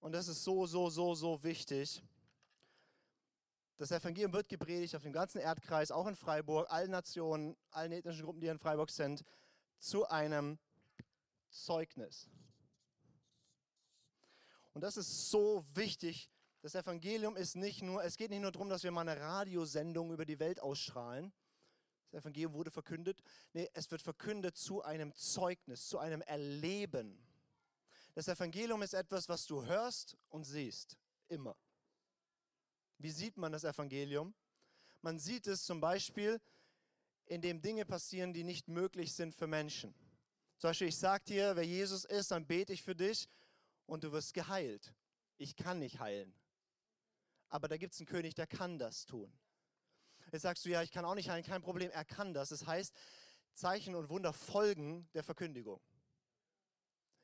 und 0.00 0.12
das 0.12 0.28
ist 0.28 0.44
so, 0.44 0.66
so, 0.66 0.90
so, 0.90 1.14
so 1.14 1.42
wichtig, 1.42 2.02
das 3.78 3.92
Evangelium 3.92 4.34
wird 4.34 4.50
gepredigt 4.50 4.94
auf 4.94 5.04
dem 5.04 5.12
ganzen 5.14 5.38
Erdkreis, 5.38 5.90
auch 5.90 6.06
in 6.06 6.16
Freiburg, 6.16 6.70
allen 6.70 6.90
Nationen, 6.90 7.56
allen 7.70 7.92
ethnischen 7.92 8.26
Gruppen, 8.26 8.42
die 8.42 8.48
in 8.48 8.58
Freiburg 8.58 8.90
sind, 8.90 9.24
zu 9.78 10.06
einem 10.06 10.58
Zeugnis. 11.48 12.28
Und 14.74 14.82
das 14.82 14.96
ist 14.96 15.30
so 15.30 15.64
wichtig. 15.74 16.30
Das 16.62 16.74
Evangelium 16.74 17.36
ist 17.36 17.56
nicht 17.56 17.82
nur, 17.82 18.04
es 18.04 18.16
geht 18.16 18.30
nicht 18.30 18.40
nur 18.40 18.52
darum, 18.52 18.68
dass 18.68 18.84
wir 18.84 18.90
mal 18.90 19.06
eine 19.06 19.20
Radiosendung 19.20 20.12
über 20.12 20.24
die 20.24 20.38
Welt 20.38 20.60
ausstrahlen. 20.60 21.32
Das 22.10 22.20
Evangelium 22.22 22.52
wurde 22.52 22.70
verkündet. 22.70 23.22
Nee, 23.52 23.68
es 23.74 23.90
wird 23.90 24.02
verkündet 24.02 24.56
zu 24.56 24.82
einem 24.82 25.14
Zeugnis, 25.14 25.88
zu 25.88 25.98
einem 25.98 26.22
Erleben. 26.22 27.18
Das 28.14 28.28
Evangelium 28.28 28.82
ist 28.82 28.94
etwas, 28.94 29.28
was 29.28 29.46
du 29.46 29.64
hörst 29.64 30.16
und 30.28 30.44
siehst. 30.44 30.98
Immer. 31.28 31.56
Wie 32.98 33.10
sieht 33.10 33.36
man 33.36 33.52
das 33.52 33.64
Evangelium? 33.64 34.34
Man 35.00 35.18
sieht 35.18 35.46
es 35.46 35.64
zum 35.64 35.80
Beispiel, 35.80 36.40
indem 37.26 37.60
Dinge 37.60 37.84
passieren, 37.84 38.32
die 38.32 38.44
nicht 38.44 38.68
möglich 38.68 39.14
sind 39.14 39.34
für 39.34 39.46
Menschen. 39.46 39.94
Zum 40.58 40.70
Beispiel, 40.70 40.88
ich 40.88 40.98
sage 40.98 41.24
dir, 41.24 41.56
wer 41.56 41.66
Jesus 41.66 42.04
ist, 42.04 42.30
dann 42.30 42.46
bete 42.46 42.72
ich 42.72 42.82
für 42.82 42.94
dich 42.94 43.28
und 43.92 44.04
du 44.04 44.12
wirst 44.12 44.32
geheilt. 44.32 44.94
Ich 45.36 45.54
kann 45.54 45.78
nicht 45.78 46.00
heilen. 46.00 46.34
Aber 47.50 47.68
da 47.68 47.76
gibt 47.76 47.92
es 47.92 48.00
einen 48.00 48.06
König, 48.06 48.34
der 48.34 48.46
kann 48.46 48.78
das 48.78 49.04
tun. 49.04 49.30
Jetzt 50.32 50.42
sagst 50.42 50.64
du, 50.64 50.70
ja, 50.70 50.82
ich 50.82 50.90
kann 50.90 51.04
auch 51.04 51.14
nicht 51.14 51.28
heilen, 51.28 51.44
kein 51.44 51.60
Problem, 51.60 51.90
er 51.90 52.06
kann 52.06 52.32
das. 52.32 52.48
Das 52.48 52.66
heißt, 52.66 52.96
Zeichen 53.52 53.94
und 53.94 54.08
Wunder 54.08 54.32
folgen 54.32 55.10
der 55.12 55.22
Verkündigung. 55.22 55.78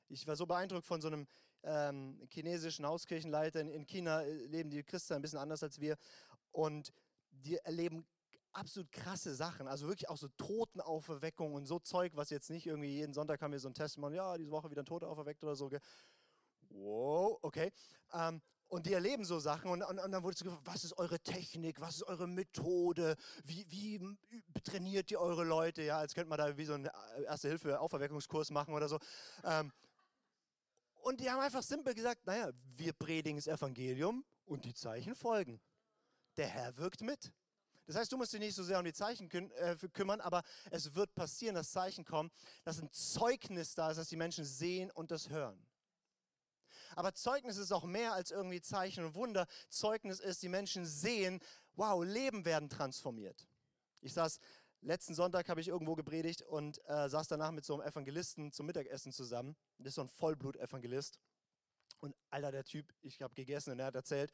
Ich 0.09 0.26
war 0.26 0.37
so 0.37 0.44
beeindruckt 0.44 0.85
von 0.85 1.00
so 1.00 1.09
einem 1.09 1.26
ähm, 1.62 2.20
chinesischen 2.28 2.85
Hauskirchenleiter. 2.85 3.61
In 3.61 3.87
China 3.87 4.20
äh, 4.20 4.35
leben 4.44 4.68
die 4.68 4.83
Christen 4.83 5.14
ein 5.14 5.22
bisschen 5.22 5.38
anders 5.38 5.62
als 5.62 5.81
wir. 5.81 5.96
Und 6.52 6.92
die 7.31 7.57
erleben 7.57 8.07
absolut 8.52 8.92
krasse 8.92 9.35
Sachen. 9.35 9.68
Also 9.68 9.87
wirklich 9.87 10.11
auch 10.11 10.18
so 10.18 10.28
Totenauferweckung 10.37 11.54
und 11.54 11.64
so 11.64 11.78
Zeug, 11.78 12.12
was 12.14 12.28
jetzt 12.28 12.50
nicht 12.50 12.66
irgendwie 12.66 12.94
jeden 12.94 13.14
Sonntag 13.14 13.40
haben 13.40 13.52
wir 13.52 13.59
so 13.59 13.68
ein 13.68 13.74
Testimony, 13.74 14.16
ja, 14.16 14.37
diese 14.37 14.50
Woche 14.50 14.70
wieder 14.70 14.83
ein 14.83 14.87
Toter 14.87 15.09
auferweckt 15.09 15.42
oder 15.44 15.57
so. 15.57 15.70
Wow, 16.70 17.38
okay. 17.42 17.72
Ähm, 18.12 18.40
und 18.68 18.87
die 18.87 18.92
erleben 18.92 19.24
so 19.24 19.38
Sachen 19.38 19.70
und, 19.70 19.83
und, 19.83 19.98
und 19.98 20.12
dann 20.12 20.22
wurde 20.22 20.37
gefragt, 20.37 20.62
was 20.64 20.85
ist 20.85 20.98
eure 20.98 21.18
Technik, 21.20 21.81
was 21.81 21.96
ist 21.96 22.02
eure 22.02 22.28
Methode, 22.28 23.16
wie, 23.44 23.66
wie 23.70 24.00
trainiert 24.62 25.11
ihr 25.11 25.20
eure 25.20 25.44
Leute? 25.44 25.83
Ja, 25.83 25.98
als 25.98 26.14
könnte 26.14 26.28
man 26.28 26.38
da 26.38 26.57
wie 26.57 26.64
so 26.66 26.74
einen 26.74 26.87
äh, 26.87 27.22
Erste-Hilfe-Auferweckungskurs 27.24 28.50
machen 28.50 28.74
oder 28.74 28.88
so. 28.88 28.98
Ähm, 29.44 29.72
und 31.02 31.20
die 31.20 31.31
haben 31.31 31.40
einfach 31.40 31.62
simpel 31.62 31.94
gesagt, 31.94 32.26
naja, 32.26 32.50
wir 32.76 32.92
predigen 32.92 33.37
das 33.38 33.46
Evangelium 33.46 34.24
und 34.44 34.64
die 34.66 34.74
Zeichen 34.74 35.14
folgen. 35.14 35.61
Der 36.37 36.48
Herr 36.48 36.76
wirkt 36.76 37.00
mit. 37.00 37.33
Das 37.87 37.96
heißt, 37.96 38.12
du 38.12 38.18
musst 38.18 38.35
dich 38.35 38.40
nicht 38.40 38.54
so 38.54 38.62
sehr 38.62 38.78
um 38.78 38.85
die 38.85 38.92
Zeichen 38.92 39.31
kü 39.31 39.48
äh, 39.57 39.76
kümmern, 39.94 40.20
aber 40.20 40.42
es 40.70 40.94
wird 40.94 41.14
passieren, 41.14 41.54
dass 41.54 41.70
Zeichen 41.70 42.04
kommen, 42.04 42.31
dass 42.64 42.78
ein 42.81 42.90
Zeugnis 42.92 43.74
da 43.74 43.90
ist, 43.90 43.96
dass 43.96 44.09
die 44.09 44.16
Menschen 44.16 44.44
sehen 44.44 44.90
und 44.90 45.11
das 45.11 45.31
hören. 45.31 45.66
Aber 46.96 47.14
Zeugnis 47.14 47.57
ist 47.57 47.72
auch 47.72 47.85
mehr 47.85 48.12
als 48.12 48.31
irgendwie 48.31 48.61
Zeichen 48.61 49.05
und 49.05 49.14
Wunder. 49.14 49.46
Zeugnis 49.68 50.20
ist, 50.20 50.42
die 50.42 50.48
Menschen 50.48 50.87
sehen, 50.87 51.40
wow, 51.74 52.05
Leben 52.05 52.44
werden 52.44 52.68
transformiert. 52.68 53.46
Ich 54.01 54.12
saß, 54.12 54.38
letzten 54.81 55.14
Sonntag 55.14 55.48
habe 55.48 55.61
ich 55.61 55.68
irgendwo 55.68 55.94
gepredigt 55.94 56.42
und 56.42 56.81
äh, 56.88 57.09
saß 57.09 57.29
danach 57.29 57.51
mit 57.51 57.64
so 57.64 57.74
einem 57.74 57.88
Evangelisten 57.88 58.53
zum 58.53 58.66
Mittagessen 58.66 59.12
zusammen. 59.12 59.57
Das 59.79 59.88
ist 59.88 59.94
so 59.96 60.03
ein 60.03 60.09
Vollblut-Evangelist. 60.09 61.18
Und 62.01 62.14
Alter, 62.31 62.53
der 62.53 62.64
Typ, 62.64 62.92
ich 63.03 63.20
habe 63.22 63.35
gegessen 63.35 63.72
und 63.72 63.81
er 63.81 63.87
hat 63.87 63.94
erzählt, 63.94 64.33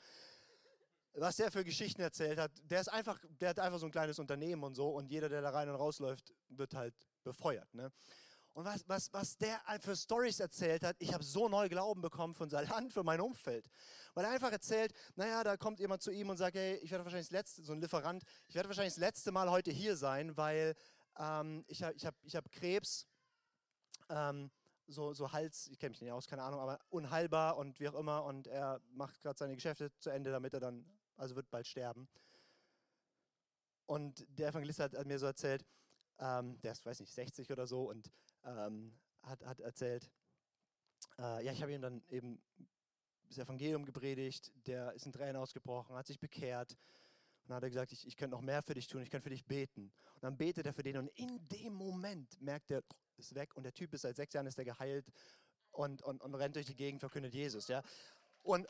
was 1.14 1.36
der 1.36 1.50
für 1.50 1.64
Geschichten 1.64 2.02
erzählt 2.02 2.38
hat. 2.38 2.50
Der 2.64 2.80
ist 2.80 2.88
einfach, 2.88 3.18
der 3.40 3.50
hat 3.50 3.58
einfach 3.60 3.78
so 3.78 3.86
ein 3.86 3.92
kleines 3.92 4.18
Unternehmen 4.18 4.64
und 4.64 4.74
so 4.74 4.90
und 4.90 5.10
jeder, 5.10 5.28
der 5.28 5.42
da 5.42 5.50
rein 5.50 5.68
und 5.68 5.76
rausläuft, 5.76 6.34
wird 6.48 6.74
halt 6.74 6.94
befeuert. 7.22 7.72
Ne? 7.72 7.92
Und 8.54 8.64
was, 8.64 8.88
was, 8.88 9.12
was 9.12 9.36
der 9.36 9.60
für 9.80 9.96
Stories 9.96 10.38
erzählt 10.38 10.84
hat, 10.84 10.94
ich 11.00 11.12
habe 11.12 11.24
so 11.24 11.48
neu 11.48 11.68
Glauben 11.68 12.00
bekommen 12.00 12.34
von 12.34 12.48
seinem 12.48 12.68
Land, 12.70 12.92
für 12.92 13.02
mein 13.02 13.20
Umfeld. 13.20 13.68
Weil 14.14 14.24
er 14.26 14.30
einfach 14.30 14.52
erzählt, 14.52 14.94
naja, 15.16 15.42
da 15.42 15.56
kommt 15.56 15.80
jemand 15.80 16.02
zu 16.02 16.12
ihm 16.12 16.30
und 16.30 16.36
sagt, 16.36 16.56
hey, 16.56 16.76
ich 16.76 16.92
werde 16.92 17.04
wahrscheinlich 17.04 17.26
das 17.26 17.32
letzte, 17.32 17.64
so 17.64 17.72
ein 17.72 17.80
Lieferant, 17.80 18.22
ich 18.46 18.54
werde 18.54 18.68
wahrscheinlich 18.68 18.94
das 18.94 19.00
letzte 19.00 19.32
Mal 19.32 19.50
heute 19.50 19.72
hier 19.72 19.96
sein, 19.96 20.36
weil 20.36 20.76
ähm, 21.18 21.64
ich 21.66 21.82
habe 21.82 21.94
ich 21.94 22.06
hab, 22.06 22.14
ich 22.22 22.36
hab 22.36 22.50
Krebs, 22.52 23.08
ähm, 24.08 24.52
so, 24.86 25.12
so 25.14 25.32
Hals, 25.32 25.66
ich 25.66 25.80
kenne 25.80 25.90
mich 25.90 26.00
nicht 26.00 26.12
aus, 26.12 26.28
keine 26.28 26.44
Ahnung, 26.44 26.60
aber 26.60 26.78
unheilbar 26.90 27.56
und 27.56 27.80
wie 27.80 27.88
auch 27.88 27.94
immer. 27.94 28.22
Und 28.22 28.46
er 28.46 28.80
macht 28.92 29.20
gerade 29.20 29.36
seine 29.36 29.56
Geschäfte 29.56 29.90
zu 29.98 30.10
Ende, 30.10 30.30
damit 30.30 30.54
er 30.54 30.60
dann, 30.60 30.86
also 31.16 31.34
wird 31.34 31.50
bald 31.50 31.66
sterben. 31.66 32.06
Und 33.86 34.24
der 34.28 34.50
Evangelist 34.50 34.78
hat, 34.78 35.06
mir 35.06 35.18
so 35.18 35.26
erzählt, 35.26 35.64
ähm, 36.20 36.60
der 36.60 36.70
ist, 36.70 36.86
weiß 36.86 37.00
nicht, 37.00 37.12
60 37.12 37.50
oder 37.50 37.66
so 37.66 37.90
und 37.90 38.12
ähm, 38.44 38.96
hat, 39.22 39.44
hat 39.44 39.60
erzählt, 39.60 40.10
äh, 41.18 41.44
ja, 41.44 41.52
ich 41.52 41.62
habe 41.62 41.72
ihm 41.72 41.82
dann 41.82 42.02
eben 42.08 42.42
das 43.28 43.38
Evangelium 43.38 43.84
gepredigt, 43.84 44.52
der 44.66 44.92
ist 44.92 45.06
in 45.06 45.12
Tränen 45.12 45.36
ausgebrochen, 45.36 45.96
hat 45.96 46.06
sich 46.06 46.20
bekehrt. 46.20 46.72
Und 46.72 47.50
dann 47.50 47.56
hat 47.56 47.62
er 47.64 47.70
gesagt, 47.70 47.92
ich, 47.92 48.06
ich 48.06 48.16
könnte 48.16 48.36
noch 48.36 48.40
mehr 48.40 48.62
für 48.62 48.74
dich 48.74 48.86
tun, 48.86 49.02
ich 49.02 49.10
könnte 49.10 49.24
für 49.24 49.30
dich 49.30 49.44
beten. 49.44 49.92
Und 50.14 50.22
dann 50.22 50.36
betet 50.36 50.66
er 50.66 50.72
für 50.72 50.82
den 50.82 50.96
und 50.96 51.08
in 51.08 51.46
dem 51.48 51.74
Moment 51.74 52.40
merkt 52.40 52.70
er, 52.70 52.82
ist 53.16 53.34
weg 53.34 53.54
und 53.54 53.64
der 53.64 53.74
Typ 53.74 53.92
ist 53.94 54.02
seit 54.02 54.16
sechs 54.16 54.34
Jahren 54.34 54.46
ist 54.46 54.58
er 54.58 54.64
geheilt 54.64 55.12
und, 55.70 56.02
und, 56.02 56.22
und 56.22 56.34
rennt 56.34 56.56
durch 56.56 56.66
die 56.66 56.74
Gegend, 56.74 57.00
verkündet 57.00 57.34
Jesus. 57.34 57.68
Ja? 57.68 57.82
Und, 58.42 58.66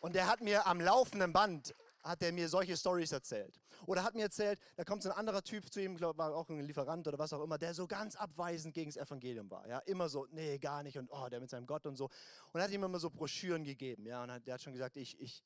und 0.00 0.14
der 0.14 0.26
hat 0.26 0.40
mir 0.40 0.66
am 0.66 0.80
laufenden 0.80 1.32
Band 1.32 1.74
hat 2.02 2.22
er 2.22 2.32
mir 2.32 2.48
solche 2.48 2.76
Stories 2.76 3.12
erzählt. 3.12 3.60
Oder 3.86 4.02
hat 4.02 4.14
mir 4.14 4.22
erzählt, 4.22 4.58
da 4.76 4.84
kommt 4.84 5.02
so 5.02 5.10
ein 5.10 5.16
anderer 5.16 5.42
Typ 5.42 5.72
zu 5.72 5.80
ihm, 5.82 5.96
glaub, 5.96 6.16
war 6.16 6.34
auch 6.34 6.48
ein 6.48 6.60
Lieferant 6.60 7.06
oder 7.06 7.18
was 7.18 7.32
auch 7.32 7.42
immer, 7.42 7.58
der 7.58 7.74
so 7.74 7.86
ganz 7.86 8.16
abweisend 8.16 8.74
gegen 8.74 8.90
das 8.90 8.96
Evangelium 8.96 9.50
war. 9.50 9.66
Ja, 9.68 9.78
immer 9.80 10.08
so, 10.08 10.26
nee, 10.30 10.58
gar 10.58 10.82
nicht 10.82 10.98
und 10.98 11.10
oh, 11.10 11.28
der 11.28 11.40
mit 11.40 11.50
seinem 11.50 11.66
Gott 11.66 11.86
und 11.86 11.96
so. 11.96 12.08
Und 12.52 12.60
hat 12.60 12.70
ihm 12.70 12.82
immer 12.82 12.98
so 12.98 13.10
Broschüren 13.10 13.64
gegeben. 13.64 14.06
Ja, 14.06 14.22
und 14.22 14.30
hat, 14.30 14.46
der 14.46 14.54
hat 14.54 14.62
schon 14.62 14.72
gesagt, 14.72 14.96
ich, 14.96 15.20
ich, 15.20 15.44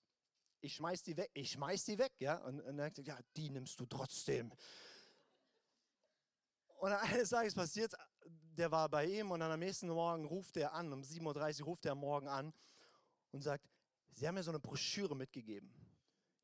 ich 0.61 0.75
schmeiß 0.75 1.03
die 1.03 1.17
weg, 1.17 1.31
ich 1.35 1.51
schmeiß 1.53 1.85
die 1.85 1.99
weg. 1.99 2.13
Ja, 2.19 2.37
und, 2.39 2.61
und 2.61 2.79
er 2.79 2.87
hat 2.87 2.95
gesagt, 2.95 3.09
ja, 3.09 3.19
die 3.37 3.51
nimmst 3.51 3.79
du 3.81 3.87
trotzdem. 3.87 4.53
Und 6.79 6.93
eines 6.93 7.31
Tages 7.31 7.55
passiert, 7.55 7.95
der 8.27 8.71
war 8.71 8.89
bei 8.89 9.07
ihm 9.07 9.31
und 9.31 9.41
dann 9.41 9.51
am 9.51 9.59
nächsten 9.59 9.89
Morgen 9.89 10.25
ruft 10.27 10.57
er 10.57 10.73
an, 10.75 10.93
um 10.93 11.03
7.30 11.03 11.61
Uhr 11.61 11.67
ruft 11.67 11.87
er 11.87 11.95
morgen 11.95 12.29
an 12.29 12.53
und 13.33 13.43
sagt, 13.43 13.65
Sie 14.17 14.29
haben 14.29 14.37
mir 14.37 14.45
so 14.45 14.53
eine 14.53 14.61
Broschüre 14.61 15.17
mitgegeben. 15.17 15.75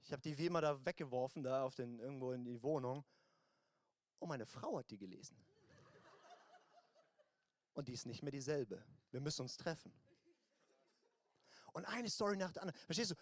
Ich 0.03 0.13
habe 0.13 0.23
die 0.23 0.37
wie 0.37 0.47
immer 0.47 0.61
da 0.61 0.85
weggeworfen, 0.85 1.43
da 1.43 1.65
auf 1.65 1.75
den, 1.75 1.99
irgendwo 1.99 2.33
in 2.33 2.45
die 2.45 2.63
Wohnung. 2.63 3.05
Und 4.19 4.29
meine 4.29 4.47
Frau 4.47 4.79
hat 4.79 4.91
die 4.91 4.99
gelesen. 4.99 5.37
Und 7.75 7.89
die 7.89 7.93
ist 7.93 8.07
nicht 8.07 8.23
mehr 8.23 8.33
dieselbe. 8.33 8.85
Wir 9.11 9.21
müssen 9.21 9.43
uns 9.43 9.57
treffen. 9.57 9.93
Und 11.73 11.85
eine 11.85 12.11
Story 12.11 12.37
nach 12.37 12.53
der 12.53 12.63
anderen. 12.63 12.81
Verstehst 12.87 13.13
du? 13.13 13.15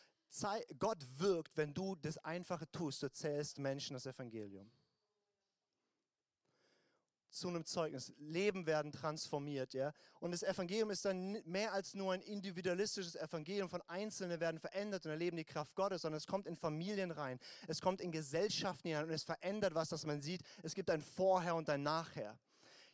Gott 0.78 0.98
wirkt, 1.18 1.56
wenn 1.56 1.72
du 1.72 1.94
das 1.96 2.18
Einfache 2.18 2.70
tust. 2.70 3.02
Du 3.02 3.06
erzählst 3.06 3.58
Menschen 3.58 3.94
das 3.94 4.06
Evangelium 4.06 4.70
zu 7.30 7.48
einem 7.48 7.64
Zeugnis. 7.64 8.12
Leben 8.18 8.66
werden 8.66 8.92
transformiert, 8.92 9.74
ja. 9.74 9.92
Und 10.20 10.32
das 10.32 10.42
Evangelium 10.42 10.90
ist 10.90 11.04
dann 11.04 11.42
mehr 11.44 11.72
als 11.72 11.94
nur 11.94 12.12
ein 12.12 12.22
individualistisches 12.22 13.16
Evangelium 13.16 13.68
von 13.68 13.82
Einzelnen 13.82 14.40
werden 14.40 14.58
verändert 14.58 15.04
und 15.06 15.12
erleben 15.12 15.36
die 15.36 15.44
Kraft 15.44 15.74
Gottes, 15.74 16.02
sondern 16.02 16.18
es 16.18 16.26
kommt 16.26 16.46
in 16.46 16.56
Familien 16.56 17.10
rein, 17.10 17.38
es 17.66 17.80
kommt 17.80 18.00
in 18.00 18.12
Gesellschaften 18.12 18.88
hinein 18.88 19.04
und 19.04 19.10
es 19.10 19.24
verändert 19.24 19.74
was, 19.74 19.90
das 19.90 20.06
man 20.06 20.20
sieht. 20.20 20.42
Es 20.62 20.74
gibt 20.74 20.90
ein 20.90 21.02
Vorher 21.02 21.54
und 21.54 21.68
ein 21.70 21.82
Nachher. 21.82 22.38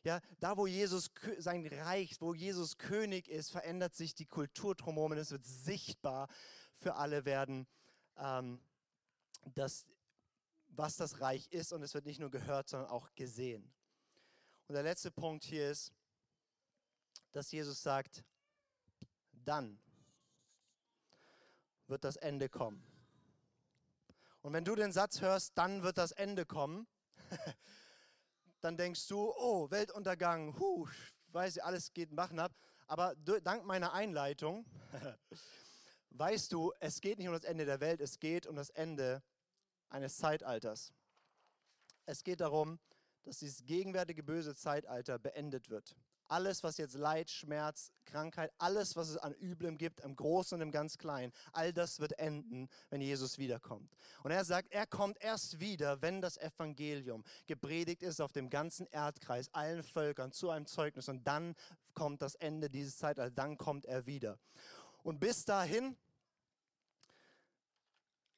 Ja, 0.02 0.20
da 0.38 0.56
wo 0.58 0.66
Jesus 0.66 1.10
sein 1.38 1.66
Reich, 1.66 2.20
wo 2.20 2.34
Jesus 2.34 2.76
König 2.76 3.26
ist, 3.26 3.50
verändert 3.50 3.94
sich 3.94 4.14
die 4.14 4.26
Kultur 4.26 4.74
drumherum 4.74 5.12
und 5.12 5.18
es 5.18 5.30
wird 5.30 5.46
sichtbar 5.46 6.28
für 6.74 6.96
alle 6.96 7.24
werden, 7.24 7.66
ähm, 8.18 8.60
dass, 9.54 9.86
was 10.68 10.96
das 10.96 11.20
Reich 11.20 11.46
ist 11.50 11.72
und 11.72 11.82
es 11.82 11.94
wird 11.94 12.04
nicht 12.04 12.20
nur 12.20 12.30
gehört, 12.30 12.68
sondern 12.68 12.90
auch 12.90 13.14
gesehen. 13.14 13.72
Und 14.66 14.74
der 14.74 14.82
letzte 14.82 15.10
Punkt 15.10 15.44
hier 15.44 15.70
ist, 15.70 15.92
dass 17.32 17.50
Jesus 17.50 17.82
sagt, 17.82 18.24
dann 19.44 19.78
wird 21.86 22.04
das 22.04 22.16
Ende 22.16 22.48
kommen. 22.48 22.82
Und 24.40 24.52
wenn 24.52 24.64
du 24.64 24.74
den 24.74 24.92
Satz 24.92 25.20
hörst, 25.20 25.56
dann 25.56 25.82
wird 25.82 25.98
das 25.98 26.12
Ende 26.12 26.46
kommen, 26.46 26.86
dann 28.60 28.76
denkst 28.76 29.06
du, 29.08 29.32
oh, 29.36 29.70
Weltuntergang, 29.70 30.58
huh, 30.58 30.88
weiß 31.28 31.56
ich, 31.56 31.64
alles 31.64 31.92
geht 31.92 32.12
machen 32.12 32.38
ab. 32.38 32.52
Aber 32.86 33.14
dank 33.16 33.64
meiner 33.64 33.92
Einleitung 33.92 34.64
weißt 36.10 36.52
du, 36.52 36.72
es 36.80 37.00
geht 37.00 37.18
nicht 37.18 37.28
um 37.28 37.34
das 37.34 37.44
Ende 37.44 37.64
der 37.66 37.80
Welt, 37.80 38.00
es 38.00 38.20
geht 38.20 38.46
um 38.46 38.56
das 38.56 38.70
Ende 38.70 39.22
eines 39.90 40.16
Zeitalters. 40.16 40.92
Es 42.06 42.22
geht 42.22 42.40
darum, 42.40 42.78
dass 43.26 43.38
dieses 43.38 43.64
gegenwärtige 43.64 44.22
böse 44.22 44.54
Zeitalter 44.54 45.18
beendet 45.18 45.70
wird. 45.70 45.96
Alles, 46.26 46.62
was 46.62 46.78
jetzt 46.78 46.94
Leid, 46.94 47.30
Schmerz, 47.30 47.92
Krankheit, 48.06 48.50
alles, 48.58 48.96
was 48.96 49.10
es 49.10 49.18
an 49.18 49.34
Üblem 49.34 49.76
gibt, 49.76 50.00
im 50.00 50.16
Großen 50.16 50.56
und 50.56 50.62
im 50.62 50.70
ganz 50.70 50.96
Kleinen, 50.96 51.32
all 51.52 51.72
das 51.72 52.00
wird 52.00 52.18
enden, 52.18 52.68
wenn 52.88 53.02
Jesus 53.02 53.36
wiederkommt. 53.36 53.94
Und 54.22 54.30
er 54.30 54.44
sagt, 54.44 54.72
er 54.72 54.86
kommt 54.86 55.22
erst 55.22 55.60
wieder, 55.60 56.00
wenn 56.00 56.22
das 56.22 56.38
Evangelium 56.38 57.24
gepredigt 57.46 58.02
ist 58.02 58.20
auf 58.20 58.32
dem 58.32 58.48
ganzen 58.48 58.86
Erdkreis, 58.86 59.52
allen 59.52 59.82
Völkern 59.82 60.32
zu 60.32 60.50
einem 60.50 60.66
Zeugnis. 60.66 61.08
Und 61.08 61.26
dann 61.26 61.54
kommt 61.92 62.22
das 62.22 62.34
Ende 62.36 62.70
dieses 62.70 62.96
Zeitalters, 62.96 63.34
dann 63.34 63.58
kommt 63.58 63.84
er 63.84 64.06
wieder. 64.06 64.38
Und 65.02 65.20
bis 65.20 65.44
dahin 65.44 65.96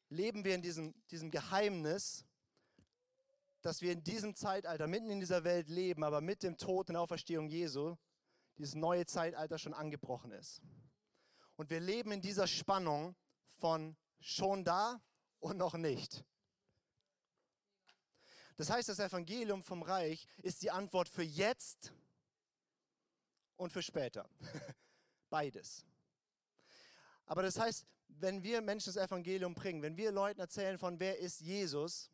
leben 0.09 0.44
wir 0.44 0.55
in 0.55 0.62
diesem, 0.62 0.94
diesem 1.11 1.31
Geheimnis, 1.31 2.26
dass 3.67 3.83
wir 3.83 3.91
in 3.91 4.05
diesem 4.05 4.37
Zeitalter, 4.37 4.87
mitten 4.87 5.11
in 5.11 5.19
dieser 5.19 5.43
Welt 5.43 5.69
leben, 5.69 6.05
aber 6.05 6.21
mit 6.21 6.45
dem 6.45 6.57
Tod 6.57 6.89
und 6.89 6.95
Auferstehung 6.95 7.49
Jesu, 7.49 7.97
dieses 8.57 8.77
neue 8.77 9.07
Zeitalter 9.07 9.59
schon 9.59 9.75
angebrochen 9.75 10.31
ist. 10.31 10.63
Und 11.57 11.69
wir 11.69 11.81
leben 11.81 12.13
in 12.13 12.21
dieser 12.21 12.47
Spannung 12.47 13.17
von 13.57 13.97
schon 14.21 14.65
da 14.65 15.03
und 15.41 15.57
noch 15.57 15.75
nicht. 15.75 16.25
Das 18.57 18.71
heißt, 18.71 18.89
das 18.89 19.01
Evangelium 19.01 19.65
vom 19.65 19.83
Reich 19.83 20.29
ist 20.39 20.63
die 20.63 20.71
Antwort 20.71 21.09
für 21.09 21.25
jetzt 21.25 21.93
und 23.57 23.73
für 23.73 23.83
später. 23.83 24.31
Beides. 25.29 25.85
Aber 27.27 27.43
das 27.43 27.59
heißt, 27.59 27.85
wenn 28.07 28.45
wir 28.45 28.61
Menschen 28.61 28.95
das 28.95 29.05
Evangelium 29.05 29.55
bringen, 29.55 29.83
wenn 29.83 29.97
wir 29.97 30.13
Leuten 30.13 30.41
erzählen 30.41 30.79
von 30.79 31.01
wer 31.01 31.19
ist 31.19 31.41
Jesus, 31.41 32.13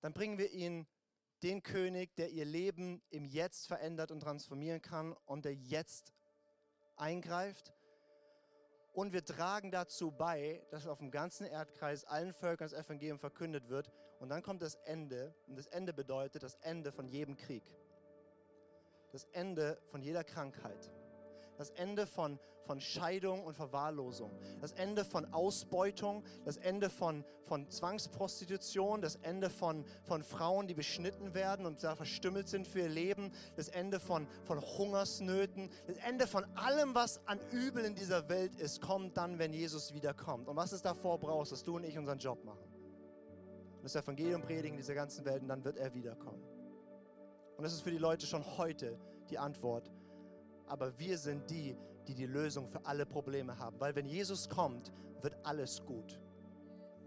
dann 0.00 0.12
bringen 0.12 0.38
wir 0.38 0.50
ihnen 0.50 0.86
den 1.42 1.62
König, 1.62 2.14
der 2.16 2.30
ihr 2.30 2.44
Leben 2.44 3.02
im 3.10 3.24
Jetzt 3.24 3.66
verändert 3.66 4.10
und 4.10 4.20
transformieren 4.20 4.82
kann 4.82 5.14
und 5.24 5.44
der 5.44 5.54
jetzt 5.54 6.12
eingreift. 6.96 7.72
Und 8.92 9.12
wir 9.12 9.24
tragen 9.24 9.70
dazu 9.70 10.10
bei, 10.10 10.62
dass 10.70 10.86
auf 10.86 10.98
dem 10.98 11.10
ganzen 11.10 11.46
Erdkreis 11.46 12.04
allen 12.04 12.32
Völkern 12.32 12.68
das 12.68 12.78
Evangelium 12.78 13.18
verkündet 13.18 13.68
wird. 13.68 13.90
Und 14.18 14.28
dann 14.28 14.42
kommt 14.42 14.62
das 14.62 14.74
Ende. 14.74 15.34
Und 15.46 15.56
das 15.56 15.66
Ende 15.68 15.92
bedeutet 15.92 16.42
das 16.42 16.56
Ende 16.56 16.92
von 16.92 17.06
jedem 17.06 17.36
Krieg. 17.36 17.64
Das 19.12 19.24
Ende 19.32 19.80
von 19.90 20.02
jeder 20.02 20.24
Krankheit 20.24 20.90
das 21.60 21.68
Ende 21.72 22.06
von, 22.06 22.38
von 22.64 22.80
Scheidung 22.80 23.44
und 23.44 23.52
Verwahrlosung, 23.52 24.32
das 24.62 24.72
Ende 24.72 25.04
von 25.04 25.30
Ausbeutung, 25.30 26.24
das 26.46 26.56
Ende 26.56 26.88
von, 26.88 27.22
von 27.44 27.68
Zwangsprostitution, 27.68 29.02
das 29.02 29.16
Ende 29.16 29.50
von, 29.50 29.84
von 30.04 30.22
Frauen, 30.22 30.68
die 30.68 30.72
beschnitten 30.72 31.34
werden 31.34 31.66
und 31.66 31.84
da 31.84 31.94
verstümmelt 31.94 32.48
sind 32.48 32.66
für 32.66 32.80
ihr 32.80 32.88
Leben, 32.88 33.30
das 33.56 33.68
Ende 33.68 34.00
von, 34.00 34.26
von 34.44 34.58
Hungersnöten, 34.58 35.68
das 35.86 35.98
Ende 35.98 36.26
von 36.26 36.46
allem, 36.56 36.94
was 36.94 37.20
an 37.26 37.38
Übel 37.50 37.84
in 37.84 37.94
dieser 37.94 38.30
Welt 38.30 38.56
ist, 38.56 38.80
kommt 38.80 39.18
dann, 39.18 39.38
wenn 39.38 39.52
Jesus 39.52 39.92
wiederkommt. 39.92 40.48
Und 40.48 40.56
was 40.56 40.72
es 40.72 40.80
davor 40.80 41.20
braucht, 41.20 41.52
dass 41.52 41.62
du 41.62 41.76
und 41.76 41.84
ich 41.84 41.98
unseren 41.98 42.18
Job 42.18 42.42
machen. 42.42 42.72
Das 43.82 43.94
Evangelium 43.96 44.40
predigen 44.40 44.72
in 44.72 44.78
dieser 44.78 44.94
ganzen 44.94 45.26
Welt 45.26 45.42
und 45.42 45.48
dann 45.48 45.62
wird 45.62 45.76
er 45.76 45.92
wiederkommen. 45.92 46.42
Und 47.58 47.64
das 47.64 47.74
ist 47.74 47.82
für 47.82 47.90
die 47.90 47.98
Leute 47.98 48.26
schon 48.26 48.46
heute 48.56 48.98
die 49.28 49.38
Antwort 49.38 49.90
aber 50.70 50.96
wir 50.98 51.18
sind 51.18 51.50
die, 51.50 51.76
die 52.06 52.14
die 52.14 52.26
Lösung 52.26 52.68
für 52.68 52.86
alle 52.86 53.04
Probleme 53.04 53.58
haben. 53.58 53.78
Weil 53.80 53.94
wenn 53.96 54.06
Jesus 54.06 54.48
kommt, 54.48 54.92
wird 55.20 55.36
alles 55.42 55.84
gut. 55.84 56.20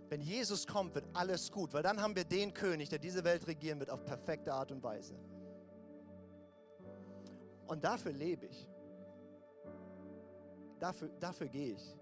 Wenn 0.09 0.21
Jesus 0.21 0.67
kommt, 0.67 0.93
wird 0.93 1.05
alles 1.13 1.49
gut, 1.49 1.73
weil 1.73 1.81
dann 1.81 2.01
haben 2.01 2.13
wir 2.15 2.25
den 2.25 2.53
König, 2.53 2.89
der 2.89 2.99
diese 2.99 3.23
Welt 3.23 3.47
regieren 3.47 3.79
wird 3.79 3.89
auf 3.89 4.03
perfekte 4.03 4.53
Art 4.53 4.71
und 4.71 4.83
Weise. 4.83 5.15
Und 7.65 7.85
dafür 7.85 8.11
lebe 8.11 8.47
ich. 8.47 8.67
Dafür, 10.79 11.09
dafür 11.21 11.47
gehe 11.47 11.73
ich. 11.73 11.95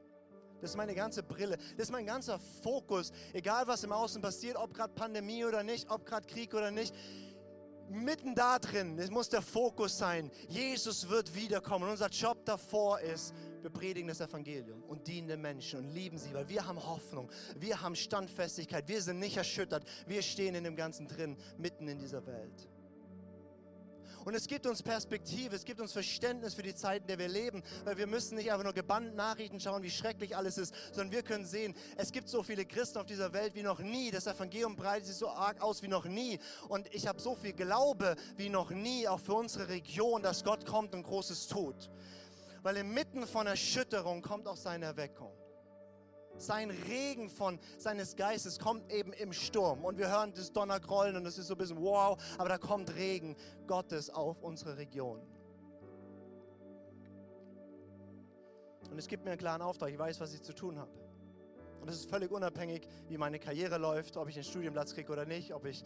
Das 0.61 0.71
ist 0.71 0.75
meine 0.75 0.95
ganze 0.95 1.21
Brille. 1.21 1.57
Das 1.77 1.87
ist 1.87 1.91
mein 1.91 2.07
ganzer 2.07 2.39
Fokus. 2.39 3.11
Egal, 3.33 3.67
was 3.67 3.83
im 3.83 3.91
Außen 3.91 4.19
passiert, 4.21 4.57
ob 4.57 4.73
gerade 4.73 4.93
Pandemie 4.93 5.45
oder 5.45 5.61
nicht, 5.61 5.89
ob 5.91 6.07
gerade 6.07 6.25
Krieg 6.25 6.55
oder 6.55 6.71
nicht 6.71 6.93
mitten 7.91 8.35
da 8.35 8.59
drin, 8.59 8.97
es 8.99 9.09
muss 9.09 9.29
der 9.29 9.41
Fokus 9.41 9.97
sein. 9.97 10.31
Jesus 10.47 11.09
wird 11.09 11.33
wiederkommen. 11.35 11.89
Unser 11.89 12.09
Job 12.09 12.45
davor 12.45 12.99
ist, 12.99 13.33
wir 13.61 13.69
predigen 13.69 14.07
das 14.07 14.21
Evangelium 14.21 14.83
und 14.83 15.07
dienen 15.07 15.27
den 15.27 15.41
Menschen 15.41 15.79
und 15.79 15.93
lieben 15.93 16.17
sie, 16.17 16.33
weil 16.33 16.47
wir 16.49 16.65
haben 16.65 16.83
Hoffnung, 16.83 17.29
wir 17.57 17.81
haben 17.81 17.95
Standfestigkeit, 17.95 18.87
wir 18.87 19.01
sind 19.01 19.19
nicht 19.19 19.37
erschüttert, 19.37 19.85
wir 20.07 20.21
stehen 20.21 20.55
in 20.55 20.63
dem 20.63 20.75
Ganzen 20.75 21.07
drin, 21.07 21.37
mitten 21.57 21.87
in 21.87 21.99
dieser 21.99 22.25
Welt. 22.25 22.67
Und 24.23 24.35
es 24.35 24.47
gibt 24.47 24.67
uns 24.67 24.83
Perspektive, 24.83 25.55
es 25.55 25.65
gibt 25.65 25.79
uns 25.79 25.93
Verständnis 25.93 26.53
für 26.53 26.61
die 26.61 26.75
Zeiten, 26.75 27.03
in 27.03 27.07
der 27.07 27.19
wir 27.19 27.27
leben, 27.27 27.63
weil 27.83 27.97
wir 27.97 28.07
müssen 28.07 28.35
nicht 28.35 28.51
einfach 28.51 28.63
nur 28.63 28.73
gebannt 28.73 29.15
Nachrichten 29.15 29.59
schauen, 29.59 29.81
wie 29.83 29.89
schrecklich 29.89 30.35
alles 30.35 30.57
ist, 30.57 30.73
sondern 30.91 31.11
wir 31.11 31.23
können 31.23 31.45
sehen, 31.45 31.75
es 31.97 32.11
gibt 32.11 32.29
so 32.29 32.43
viele 32.43 32.65
Christen 32.65 32.99
auf 32.99 33.05
dieser 33.05 33.33
Welt 33.33 33.55
wie 33.55 33.63
noch 33.63 33.79
nie. 33.79 34.11
Das 34.11 34.27
Evangelium 34.27 34.75
breitet 34.75 35.07
sich 35.07 35.15
so 35.15 35.29
arg 35.29 35.61
aus 35.61 35.81
wie 35.81 35.87
noch 35.87 36.05
nie. 36.05 36.39
Und 36.69 36.93
ich 36.93 37.07
habe 37.07 37.19
so 37.19 37.35
viel 37.35 37.53
Glaube 37.53 38.15
wie 38.37 38.49
noch 38.49 38.69
nie, 38.69 39.07
auch 39.07 39.19
für 39.19 39.33
unsere 39.33 39.69
Region, 39.69 40.21
dass 40.21 40.43
Gott 40.43 40.65
kommt 40.65 40.93
und 40.93 41.03
Großes 41.03 41.47
tut. 41.47 41.89
Weil 42.61 42.77
inmitten 42.77 43.25
von 43.25 43.47
Erschütterung 43.47 44.21
kommt 44.21 44.47
auch 44.47 44.57
seine 44.57 44.85
Erweckung. 44.85 45.40
Sein 46.41 46.71
Regen 46.71 47.29
von 47.29 47.59
seines 47.77 48.15
Geistes 48.15 48.59
kommt 48.59 48.91
eben 48.91 49.13
im 49.13 49.31
Sturm. 49.31 49.85
Und 49.85 49.97
wir 49.97 50.09
hören 50.09 50.33
das 50.33 50.51
Donnergrollen 50.51 51.15
und 51.15 51.25
es 51.25 51.37
ist 51.37 51.47
so 51.47 51.53
ein 51.53 51.57
bisschen 51.57 51.81
wow, 51.81 52.21
aber 52.37 52.49
da 52.49 52.57
kommt 52.57 52.95
Regen 52.95 53.35
Gottes 53.67 54.09
auf 54.09 54.41
unsere 54.41 54.77
Region. 54.77 55.21
Und 58.89 58.97
es 58.97 59.07
gibt 59.07 59.23
mir 59.23 59.31
einen 59.31 59.39
klaren 59.39 59.61
Auftrag. 59.61 59.89
Ich 59.91 59.99
weiß, 59.99 60.19
was 60.19 60.33
ich 60.33 60.41
zu 60.41 60.53
tun 60.53 60.77
habe. 60.77 60.91
Und 61.79 61.89
es 61.89 61.95
ist 61.95 62.09
völlig 62.09 62.29
unabhängig, 62.29 62.87
wie 63.07 63.17
meine 63.17 63.39
Karriere 63.39 63.77
läuft, 63.77 64.17
ob 64.17 64.27
ich 64.27 64.35
einen 64.35 64.43
Studienplatz 64.43 64.93
kriege 64.93 65.11
oder 65.11 65.25
nicht, 65.25 65.53
ob 65.53 65.65
ich 65.65 65.83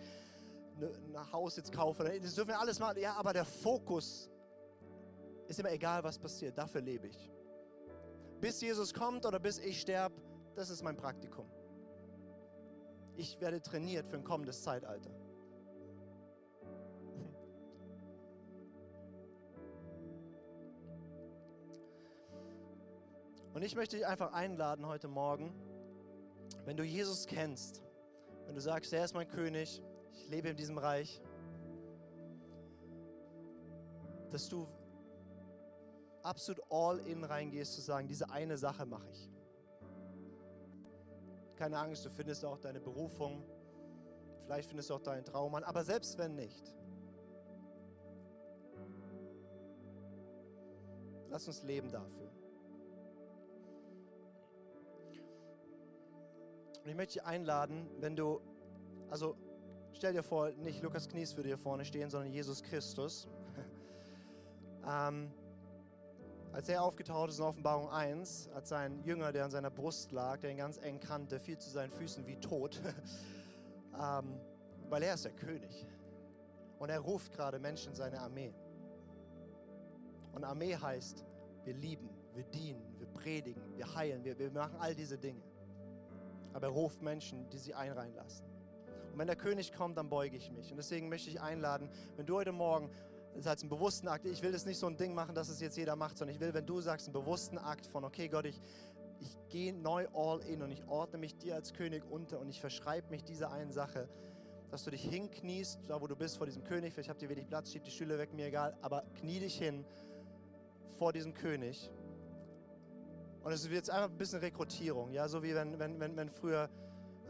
ne, 0.78 0.92
ein 1.14 1.32
Haus 1.32 1.56
jetzt 1.56 1.72
kaufe. 1.72 2.04
Das 2.04 2.36
dürfen 2.36 2.50
wir 2.50 2.60
alles 2.60 2.80
machen. 2.80 3.00
Ja, 3.00 3.14
aber 3.14 3.32
der 3.32 3.46
Fokus 3.46 4.30
ist 5.48 5.60
immer 5.60 5.72
egal, 5.72 6.04
was 6.04 6.18
passiert. 6.18 6.58
Dafür 6.58 6.82
lebe 6.82 7.08
ich. 7.08 7.32
Bis 8.42 8.60
Jesus 8.60 8.94
kommt 8.94 9.26
oder 9.26 9.40
bis 9.40 9.60
ich 9.60 9.80
sterbe, 9.80 10.16
das 10.56 10.70
ist 10.70 10.82
mein 10.82 10.96
Praktikum. 10.96 11.46
Ich 13.18 13.40
werde 13.40 13.62
trainiert 13.62 14.08
für 14.08 14.18
ein 14.18 14.24
kommendes 14.24 14.64
Zeitalter. 14.64 15.12
Und 23.54 23.64
ich 23.64 23.76
möchte 23.76 23.96
dich 23.96 24.06
einfach 24.06 24.34
einladen 24.34 24.86
heute 24.86 25.08
Morgen, 25.08 25.54
wenn 26.66 26.76
du 26.76 26.84
Jesus 26.84 27.26
kennst, 27.26 27.82
wenn 28.46 28.56
du 28.56 28.62
sagst, 28.62 28.92
er 28.92 29.06
ist 29.06 29.14
mein 29.14 29.30
König, 29.30 29.82
ich 30.12 30.30
lebe 30.30 30.50
in 30.50 30.58
diesem 30.58 30.78
Reich, 30.78 31.22
dass 34.32 34.50
du 34.50 34.68
absolut 36.22 36.62
all 36.70 37.00
in 37.00 37.24
reingehst, 37.24 37.74
zu 37.76 37.82
sagen, 37.82 38.08
diese 38.08 38.30
eine 38.30 38.58
Sache 38.58 38.86
mache 38.86 39.08
ich. 39.10 39.30
Keine 41.56 41.80
Angst, 41.80 42.06
du 42.06 42.10
findest 42.10 42.44
auch 42.44 42.58
deine 42.58 42.80
Berufung. 42.80 43.44
Vielleicht 44.46 44.68
findest 44.68 44.90
du 44.90 44.96
auch 44.96 45.02
deinen 45.02 45.24
Traum 45.24 45.56
an. 45.56 45.64
Aber 45.64 45.84
selbst 45.84 46.18
wenn 46.18 46.36
nicht, 46.36 46.76
lass 51.30 51.48
uns 51.48 51.64
leben 51.64 51.90
dafür. 51.92 52.32
Und 56.84 56.92
ich 56.92 56.96
möchte 56.96 57.14
dich 57.14 57.24
einladen, 57.24 57.90
wenn 58.00 58.16
du, 58.16 58.42
also 59.10 59.36
stell 59.94 60.14
dir 60.14 60.22
vor, 60.22 60.52
nicht 60.52 60.84
Lukas 60.84 61.08
Knies 61.08 61.36
würde 61.36 61.50
hier 61.50 61.58
vorne 61.58 61.84
stehen, 61.84 62.12
sondern 62.12 62.32
Jesus 62.32 62.62
Christus. 62.62 63.28
ähm, 64.88 65.32
als 66.56 66.70
er 66.70 66.82
aufgetaucht 66.84 67.32
ist 67.32 67.40
in 67.40 67.44
Offenbarung 67.44 67.90
1, 67.90 68.50
hat 68.54 68.66
sein 68.66 69.04
Jünger, 69.04 69.34
der 69.34 69.44
an 69.44 69.52
seiner 69.52 69.70
Brust 69.70 70.14
lag, 70.14 70.40
der 70.40 70.52
ihn 70.52 70.58
ganz 70.58 70.78
eng 70.78 71.02
kannte, 71.02 71.38
fiel 71.38 71.58
zu 71.58 71.70
seinen 71.70 71.92
Füßen 71.92 72.26
wie 72.28 72.38
tot, 72.38 72.82
ähm, 74.02 74.40
weil 74.88 75.04
er 75.04 75.16
ist 75.16 75.26
der 75.26 75.34
König. 75.34 75.86
Und 76.80 76.90
er 76.90 77.02
ruft 77.02 77.34
gerade 77.34 77.60
Menschen 77.60 77.90
in 77.90 77.96
seine 77.96 78.22
Armee. 78.22 78.56
Und 80.32 80.46
Armee 80.46 80.78
heißt, 80.78 81.26
wir 81.66 81.74
lieben, 81.74 82.10
wir 82.34 82.46
dienen, 82.46 82.96
wir 83.00 83.08
predigen, 83.08 83.76
wir 83.76 83.94
heilen, 83.94 84.24
wir, 84.24 84.40
wir 84.40 84.50
machen 84.50 84.78
all 84.80 84.96
diese 84.96 85.18
Dinge. 85.18 85.44
Aber 86.54 86.68
er 86.68 86.74
ruft 86.74 87.02
Menschen, 87.02 87.50
die 87.50 87.58
sie 87.58 87.74
einreihen 87.74 88.16
lassen. 88.16 88.46
Und 89.12 89.20
wenn 89.20 89.28
der 89.28 89.36
König 89.36 89.74
kommt, 89.74 89.98
dann 89.98 90.08
beuge 90.08 90.38
ich 90.38 90.50
mich. 90.52 90.72
Und 90.72 90.78
deswegen 90.78 91.10
möchte 91.10 91.30
ich 91.30 91.42
einladen, 91.42 91.90
wenn 92.16 92.26
du 92.26 92.38
heute 92.38 92.54
Morgen 92.54 92.90
ist 93.36 93.48
halt 93.48 93.62
ein 93.64 93.70
bewussten 93.70 94.08
Akt. 94.08 94.26
Ich 94.26 94.42
will 94.42 94.52
das 94.52 94.66
nicht 94.66 94.78
so 94.78 94.88
ein 94.88 94.98
Ding 94.98 95.14
machen, 95.14 95.36
dass 95.36 95.50
es 95.50 95.60
jetzt 95.60 95.78
jeder 95.78 95.96
macht, 95.96 96.18
sondern 96.18 96.36
ich 96.36 96.42
will, 96.42 96.54
wenn 96.54 96.66
du 96.66 96.82
sagst, 96.82 97.08
einen 97.08 97.14
bewussten 97.14 97.58
Akt 97.58 97.86
von, 97.86 98.04
okay 98.04 98.30
Gott, 98.30 98.46
ich, 98.46 98.62
ich 99.20 99.38
gehe 99.50 99.74
neu 99.74 100.08
all 100.14 100.42
in 100.42 100.62
und 100.62 100.72
ich 100.72 100.86
ordne 100.88 101.18
mich 101.18 101.38
dir 101.38 101.56
als 101.56 101.74
König 101.74 102.04
unter 102.10 102.40
und 102.40 102.50
ich 102.50 102.62
verschreibe 102.62 103.10
mich 103.10 103.24
dieser 103.24 103.52
einen 103.52 103.72
Sache, 103.72 104.08
dass 104.72 104.84
du 104.84 104.92
dich 104.92 105.04
hinkniest, 105.04 105.80
da 105.88 106.02
wo 106.02 106.08
du 106.08 106.16
bist, 106.16 106.38
vor 106.38 106.46
diesem 106.46 106.64
König. 106.64 106.94
Vielleicht 106.94 107.10
habt 107.10 107.22
ihr 107.22 107.30
wenig 107.30 107.48
Platz, 107.48 107.72
schiebt 107.72 107.88
die 107.88 107.92
Stühle 107.92 108.18
weg, 108.18 108.34
mir 108.34 108.48
egal, 108.48 108.78
aber 108.82 109.04
knie 109.20 109.40
dich 109.40 109.58
hin 109.58 109.86
vor 110.98 111.12
diesem 111.14 111.34
König. 111.34 111.92
Und 113.44 113.52
es 113.52 113.64
wird 113.66 113.76
jetzt 113.76 113.90
einfach 113.90 114.10
ein 114.10 114.18
bisschen 114.18 114.40
Rekrutierung, 114.40 115.12
ja, 115.12 115.28
so 115.28 115.44
wie 115.44 115.54
wenn, 115.54 115.78
wenn, 115.78 116.00
wenn, 116.00 116.18
wenn 116.18 116.30
früher 116.30 116.70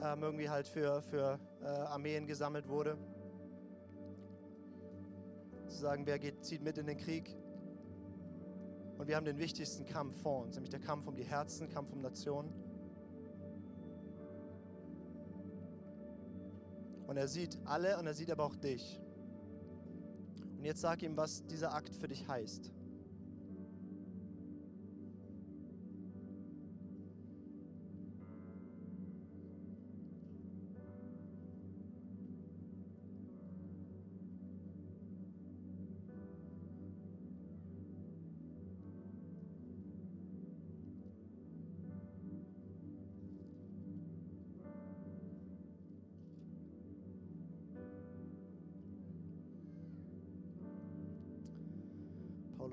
ähm, 0.02 0.24
irgendwie 0.24 0.50
halt 0.50 0.68
für, 0.68 1.02
für 1.02 1.40
äh, 1.62 1.66
Armeen 1.66 2.26
gesammelt 2.26 2.68
wurde 2.70 2.98
zu 5.68 5.78
sagen, 5.78 6.06
wer 6.06 6.20
geht, 6.20 6.44
zieht 6.44 6.62
mit 6.62 6.78
in 6.78 6.88
den 6.88 6.98
Krieg. 6.98 7.36
Und 8.98 9.08
wir 9.08 9.16
haben 9.16 9.26
den 9.26 9.38
wichtigsten 9.38 9.86
Kampf 9.86 10.22
vor 10.22 10.44
uns, 10.44 10.56
nämlich 10.56 10.70
der 10.70 10.80
Kampf 10.80 11.08
um 11.08 11.16
die 11.16 11.24
Herzen, 11.24 11.70
Kampf 11.70 11.92
um 11.92 12.02
Nationen. 12.02 12.54
Und 17.08 17.18
er 17.18 17.28
sieht 17.28 17.58
alle 17.66 17.98
und 18.00 18.08
er 18.08 18.14
sieht 18.14 18.32
aber 18.32 18.46
auch 18.46 18.56
dich. 18.56 19.00
Und 20.58 20.66
jetzt 20.66 20.82
sag 20.82 21.04
ihm, 21.04 21.16
was 21.18 21.46
dieser 21.46 21.74
Akt 21.74 21.96
für 21.96 22.08
dich 22.08 22.28
heißt. 22.28 22.72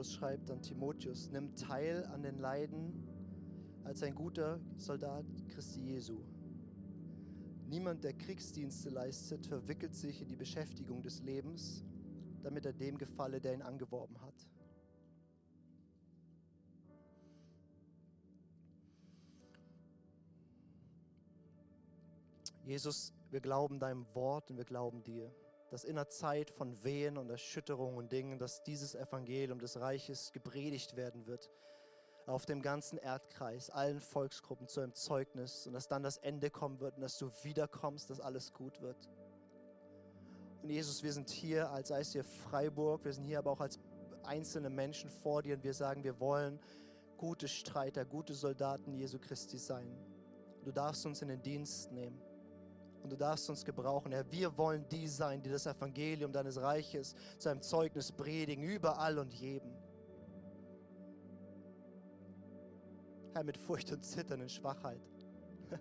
Paulus 0.02 0.14
schreibt 0.14 0.50
an 0.50 0.60
Timotheus, 0.60 1.30
nimm 1.30 1.54
teil 1.54 2.04
an 2.06 2.24
den 2.24 2.36
Leiden 2.40 2.92
als 3.84 4.02
ein 4.02 4.16
guter 4.16 4.58
Soldat 4.76 5.24
Christi 5.48 5.80
Jesu. 5.80 6.24
Niemand, 7.68 8.02
der 8.02 8.12
Kriegsdienste 8.12 8.88
leistet, 8.88 9.46
verwickelt 9.46 9.94
sich 9.94 10.20
in 10.20 10.26
die 10.26 10.34
Beschäftigung 10.34 11.04
des 11.04 11.22
Lebens, 11.22 11.84
damit 12.42 12.66
er 12.66 12.72
dem 12.72 12.98
gefalle, 12.98 13.40
der 13.40 13.54
ihn 13.54 13.62
angeworben 13.62 14.20
hat. 14.22 14.34
Jesus, 22.64 23.14
wir 23.30 23.40
glauben 23.40 23.78
deinem 23.78 24.04
Wort 24.14 24.50
und 24.50 24.56
wir 24.56 24.64
glauben 24.64 25.04
dir, 25.04 25.32
dass 25.72 25.84
in 25.84 25.96
einer 25.96 26.10
Zeit 26.10 26.50
von 26.50 26.84
Wehen 26.84 27.16
und 27.16 27.30
Erschütterungen 27.30 27.96
und 27.96 28.12
Dingen, 28.12 28.38
dass 28.38 28.62
dieses 28.62 28.94
Evangelium 28.94 29.58
des 29.58 29.80
Reiches 29.80 30.30
gepredigt 30.30 30.96
werden 30.96 31.26
wird 31.26 31.50
auf 32.26 32.44
dem 32.44 32.60
ganzen 32.60 32.98
Erdkreis, 32.98 33.70
allen 33.70 33.98
Volksgruppen 33.98 34.68
zu 34.68 34.80
einem 34.80 34.92
Zeugnis 34.92 35.66
und 35.66 35.72
dass 35.72 35.88
dann 35.88 36.02
das 36.02 36.18
Ende 36.18 36.50
kommen 36.50 36.78
wird 36.78 36.96
und 36.96 37.00
dass 37.00 37.16
du 37.16 37.30
wiederkommst, 37.42 38.10
dass 38.10 38.20
alles 38.20 38.52
gut 38.52 38.82
wird. 38.82 39.08
Und 40.62 40.68
Jesus, 40.68 41.02
wir 41.02 41.12
sind 41.14 41.30
hier 41.30 41.70
als 41.70 41.90
ICF 41.90 42.28
Freiburg, 42.42 43.06
wir 43.06 43.12
sind 43.14 43.24
hier 43.24 43.38
aber 43.38 43.52
auch 43.52 43.60
als 43.60 43.80
einzelne 44.24 44.68
Menschen 44.68 45.08
vor 45.08 45.40
dir 45.40 45.56
und 45.56 45.64
wir 45.64 45.72
sagen, 45.72 46.04
wir 46.04 46.20
wollen 46.20 46.60
gute 47.16 47.48
Streiter, 47.48 48.04
gute 48.04 48.34
Soldaten 48.34 48.92
Jesu 48.92 49.18
Christi 49.18 49.56
sein. 49.56 49.96
Du 50.64 50.70
darfst 50.70 51.06
uns 51.06 51.22
in 51.22 51.28
den 51.28 51.40
Dienst 51.40 51.90
nehmen. 51.92 52.20
Und 53.02 53.10
du 53.10 53.16
darfst 53.16 53.50
uns 53.50 53.64
gebrauchen, 53.64 54.12
Herr. 54.12 54.30
Wir 54.30 54.56
wollen 54.56 54.88
die 54.88 55.08
sein, 55.08 55.42
die 55.42 55.50
das 55.50 55.66
Evangelium 55.66 56.32
deines 56.32 56.60
Reiches 56.60 57.14
zu 57.38 57.48
einem 57.48 57.60
Zeugnis 57.60 58.12
predigen, 58.12 58.62
überall 58.62 59.18
und 59.18 59.32
jedem. 59.32 59.74
Herr, 63.32 63.44
mit 63.44 63.56
Furcht 63.56 63.90
und 63.90 64.04
Zittern 64.04 64.40
in 64.40 64.48
Schwachheit. 64.48 65.00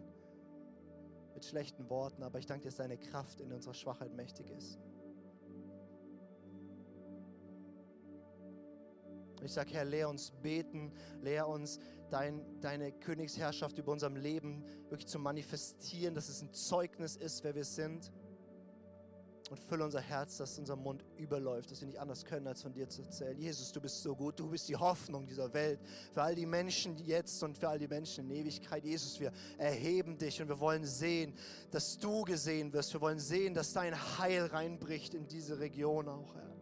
mit 1.35 1.45
schlechten 1.45 1.89
Worten, 1.89 2.23
aber 2.23 2.39
ich 2.39 2.45
danke 2.47 2.63
dir, 2.63 2.69
dass 2.69 2.77
deine 2.77 2.97
Kraft 2.97 3.39
in 3.39 3.51
unserer 3.51 3.73
Schwachheit 3.73 4.13
mächtig 4.13 4.49
ist. 4.49 4.79
Ich 9.43 9.53
sage, 9.53 9.73
Herr, 9.73 9.85
lehr 9.85 10.07
uns 10.07 10.31
beten, 10.31 10.91
lehr 11.21 11.47
uns 11.47 11.79
dein, 12.11 12.41
deine 12.61 12.91
Königsherrschaft 12.91 13.77
über 13.77 13.91
unserem 13.91 14.15
Leben 14.15 14.63
wirklich 14.89 15.07
zu 15.07 15.19
manifestieren, 15.19 16.13
dass 16.13 16.29
es 16.29 16.41
ein 16.41 16.53
Zeugnis 16.53 17.15
ist, 17.15 17.43
wer 17.43 17.55
wir 17.55 17.65
sind 17.65 18.11
und 19.51 19.59
fülle 19.59 19.83
unser 19.83 19.99
Herz, 19.99 20.37
dass 20.37 20.57
unser 20.57 20.77
Mund 20.77 21.03
überläuft, 21.17 21.71
dass 21.71 21.81
wir 21.81 21.87
nicht 21.87 21.99
anders 21.99 22.23
können, 22.23 22.47
als 22.47 22.61
von 22.61 22.71
dir 22.71 22.87
zu 22.87 23.01
erzählen. 23.01 23.37
Jesus, 23.37 23.73
du 23.73 23.81
bist 23.81 24.01
so 24.01 24.15
gut, 24.15 24.39
du 24.39 24.49
bist 24.49 24.69
die 24.69 24.77
Hoffnung 24.77 25.27
dieser 25.27 25.53
Welt. 25.53 25.81
Für 26.13 26.23
all 26.23 26.35
die 26.35 26.45
Menschen 26.45 26.97
jetzt 26.97 27.43
und 27.43 27.57
für 27.57 27.67
all 27.67 27.77
die 27.77 27.89
Menschen 27.89 28.29
in 28.29 28.37
Ewigkeit. 28.37 28.85
Jesus, 28.85 29.19
wir 29.19 29.33
erheben 29.57 30.17
dich 30.17 30.41
und 30.41 30.47
wir 30.47 30.61
wollen 30.61 30.85
sehen, 30.85 31.33
dass 31.69 31.97
du 31.97 32.21
gesehen 32.23 32.71
wirst. 32.71 32.93
Wir 32.93 33.01
wollen 33.01 33.19
sehen, 33.19 33.53
dass 33.53 33.73
dein 33.73 33.93
Heil 34.17 34.45
reinbricht 34.45 35.13
in 35.13 35.27
diese 35.27 35.59
Region 35.59 36.07
auch, 36.07 36.33
Herr. 36.33 36.60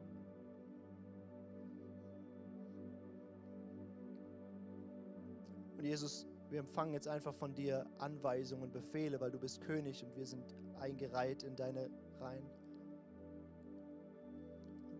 Und 5.80 5.86
Jesus, 5.86 6.28
wir 6.50 6.60
empfangen 6.60 6.92
jetzt 6.92 7.08
einfach 7.08 7.34
von 7.34 7.56
dir 7.56 7.86
Anweisungen 8.00 8.64
und 8.64 8.74
Befehle, 8.74 9.22
weil 9.22 9.32
du 9.32 9.40
bist 9.40 9.62
König 9.62 10.04
und 10.04 10.14
wir 10.18 10.26
sind 10.26 10.54
eingereiht 10.78 11.44
in 11.44 11.56
deine 11.56 11.90
Reihen. 12.20 12.46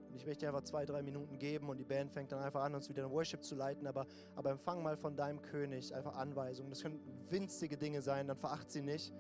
Und 0.08 0.16
ich 0.16 0.26
möchte 0.26 0.46
dir 0.46 0.48
einfach 0.48 0.64
zwei, 0.64 0.86
drei 0.86 1.02
Minuten 1.02 1.38
geben 1.38 1.68
und 1.68 1.76
die 1.76 1.84
Band 1.84 2.14
fängt 2.14 2.32
dann 2.32 2.42
einfach 2.42 2.64
an, 2.64 2.76
uns 2.76 2.88
wieder 2.88 3.04
in 3.04 3.12
Worship 3.12 3.44
zu 3.44 3.56
leiten. 3.56 3.88
Aber, 3.88 4.08
aber 4.38 4.52
empfang 4.52 4.82
mal 4.82 4.96
von 4.96 5.18
deinem 5.18 5.42
König 5.42 5.94
einfach 5.94 6.16
Anweisungen. 6.16 6.70
Das 6.70 6.82
können 6.82 7.02
winzige 7.28 7.76
Dinge 7.76 8.02
sein, 8.02 8.28
dann 8.28 8.38
veracht 8.38 8.72
sie 8.72 8.82
nicht. 8.82 9.14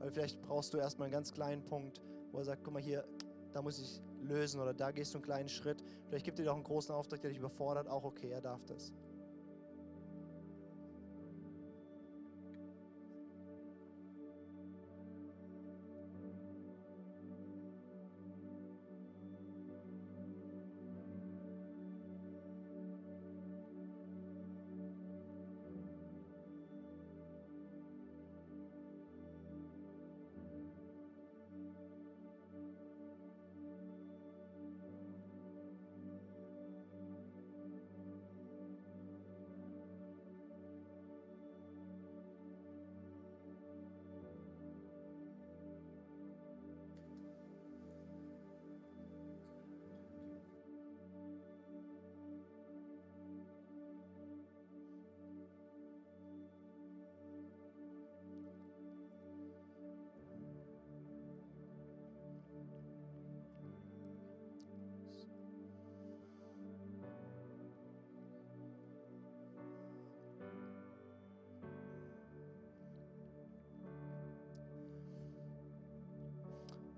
Weil 0.00 0.10
vielleicht 0.10 0.42
brauchst 0.42 0.74
du 0.74 0.76
erstmal 0.76 1.06
einen 1.06 1.14
ganz 1.14 1.32
kleinen 1.32 1.64
Punkt, 1.64 2.02
wo 2.30 2.40
er 2.40 2.44
sagt, 2.44 2.62
guck 2.62 2.74
mal 2.74 2.82
hier, 2.82 3.06
da 3.54 3.62
muss 3.62 3.78
ich 3.78 4.02
lösen 4.20 4.60
oder 4.60 4.74
da 4.74 4.90
gehst 4.90 5.14
du 5.14 5.16
einen 5.16 5.24
kleinen 5.24 5.48
Schritt. 5.48 5.82
Vielleicht 6.08 6.26
gibt 6.26 6.38
dir 6.38 6.50
auch 6.50 6.56
einen 6.56 6.64
großen 6.64 6.94
Auftrag, 6.94 7.22
der 7.22 7.30
dich 7.30 7.38
überfordert. 7.38 7.88
Auch 7.88 8.04
okay, 8.04 8.28
er 8.28 8.42
darf 8.42 8.62
das. 8.66 8.92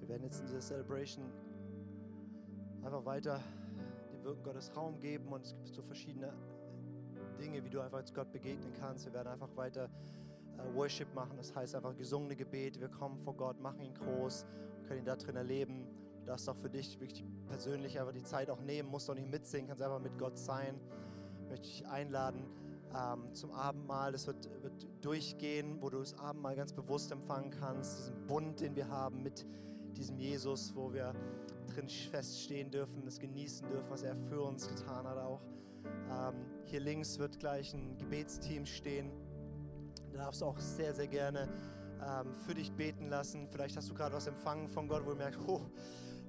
Wir 0.03 0.09
werden 0.09 0.25
jetzt 0.25 0.41
in 0.41 0.47
dieser 0.47 0.61
Celebration 0.61 1.25
einfach 2.83 3.05
weiter 3.05 3.41
dem 4.13 4.25
Wirken 4.25 4.43
Gottes 4.43 4.77
Raum 4.77 4.99
geben 4.99 5.29
und 5.29 5.45
es 5.45 5.55
gibt 5.55 5.69
so 5.69 5.81
verschiedene 5.81 6.33
Dinge, 7.39 7.65
wie 7.65 7.71
du 7.71 7.81
einfach 7.81 7.99
als 7.99 8.13
Gott 8.13 8.33
begegnen 8.33 8.73
kannst. 8.81 9.07
Wir 9.07 9.13
werden 9.13 9.29
einfach 9.29 9.55
weiter 9.55 9.89
äh, 10.59 10.75
Worship 10.75 11.15
machen, 11.15 11.37
das 11.37 11.55
heißt 11.55 11.77
einfach 11.77 11.97
gesungene 11.97 12.35
Gebete. 12.35 12.81
Wir 12.81 12.89
kommen 12.89 13.17
vor 13.21 13.37
Gott, 13.37 13.61
machen 13.61 13.81
ihn 13.81 13.95
groß, 13.95 14.45
können 14.89 14.99
ihn 14.99 15.05
da 15.05 15.15
drin 15.15 15.37
erleben. 15.37 15.87
Du 16.19 16.27
darfst 16.27 16.49
auch 16.49 16.57
für 16.57 16.69
dich 16.69 16.99
wirklich 16.99 17.25
persönlich 17.47 18.01
einfach 18.01 18.13
die 18.13 18.25
Zeit 18.25 18.51
auch 18.51 18.61
nehmen, 18.61 18.91
musst 18.91 19.09
auch 19.09 19.15
nicht 19.15 19.31
mitsingen, 19.31 19.69
kannst 19.69 19.85
einfach 19.85 20.01
mit 20.01 20.19
Gott 20.19 20.37
sein. 20.37 20.81
Möchte 21.49 21.69
ich 21.69 21.87
einladen 21.87 22.43
ähm, 22.93 23.33
zum 23.35 23.53
Abendmahl. 23.53 24.11
Das 24.11 24.27
wird, 24.27 24.51
wird 24.65 24.85
durchgehen, 25.01 25.81
wo 25.81 25.91
du 25.91 26.01
das 26.01 26.19
Abendmahl 26.19 26.57
ganz 26.57 26.73
bewusst 26.73 27.13
empfangen 27.13 27.51
kannst, 27.51 28.01
diesen 28.01 28.27
Bund, 28.27 28.61
den 28.61 28.75
wir 28.75 28.89
haben 28.89 29.23
mit 29.23 29.47
diesem 29.93 30.19
Jesus, 30.19 30.75
wo 30.75 30.93
wir 30.93 31.15
drin 31.75 31.89
feststehen 31.89 32.71
dürfen, 32.71 33.07
es 33.07 33.19
genießen 33.19 33.69
dürfen, 33.69 33.91
was 33.91 34.03
er 34.03 34.17
für 34.17 34.43
uns 34.43 34.69
getan 34.69 35.07
hat 35.07 35.19
auch. 35.19 35.41
Ähm, 36.11 36.35
hier 36.65 36.81
links 36.81 37.19
wird 37.19 37.39
gleich 37.39 37.75
ein 37.75 37.97
Gebetsteam 37.99 38.67
stehen. 38.67 39.11
Da 40.13 40.25
darfst 40.25 40.43
du 40.43 40.47
auch 40.47 40.59
sehr, 40.59 40.95
sehr 40.95 41.07
gerne 41.07 41.49
ähm, 42.03 42.33
für 42.47 42.55
dich 42.55 42.73
beten 42.73 43.09
lassen. 43.09 43.49
Vielleicht 43.49 43.77
hast 43.77 43.89
du 43.91 43.95
gerade 43.95 44.15
was 44.15 44.27
empfangen 44.27 44.69
von 44.69 44.89
Gott, 44.89 45.05
wo 45.05 45.11
du 45.11 45.17
merkst, 45.17 45.41
oh, 45.47 45.61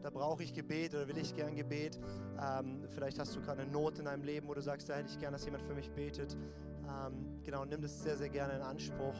da 0.01 0.09
brauche 0.09 0.43
ich 0.43 0.53
Gebet 0.53 0.93
oder 0.93 1.07
will 1.07 1.17
ich 1.17 1.33
gern 1.33 1.55
Gebet. 1.55 1.99
Ähm, 2.41 2.83
vielleicht 2.89 3.19
hast 3.19 3.35
du 3.35 3.41
gerade 3.41 3.61
eine 3.61 3.71
Not 3.71 3.99
in 3.99 4.05
deinem 4.05 4.23
Leben, 4.23 4.47
wo 4.47 4.53
du 4.53 4.61
sagst, 4.61 4.89
da 4.89 4.95
hätte 4.95 5.09
ich 5.09 5.19
gern, 5.19 5.31
dass 5.33 5.45
jemand 5.45 5.63
für 5.63 5.73
mich 5.73 5.89
betet. 5.91 6.35
Ähm, 6.83 7.41
genau, 7.43 7.65
nimm 7.65 7.81
das 7.81 8.03
sehr, 8.03 8.17
sehr 8.17 8.29
gerne 8.29 8.55
in 8.55 8.61
Anspruch. 8.61 9.15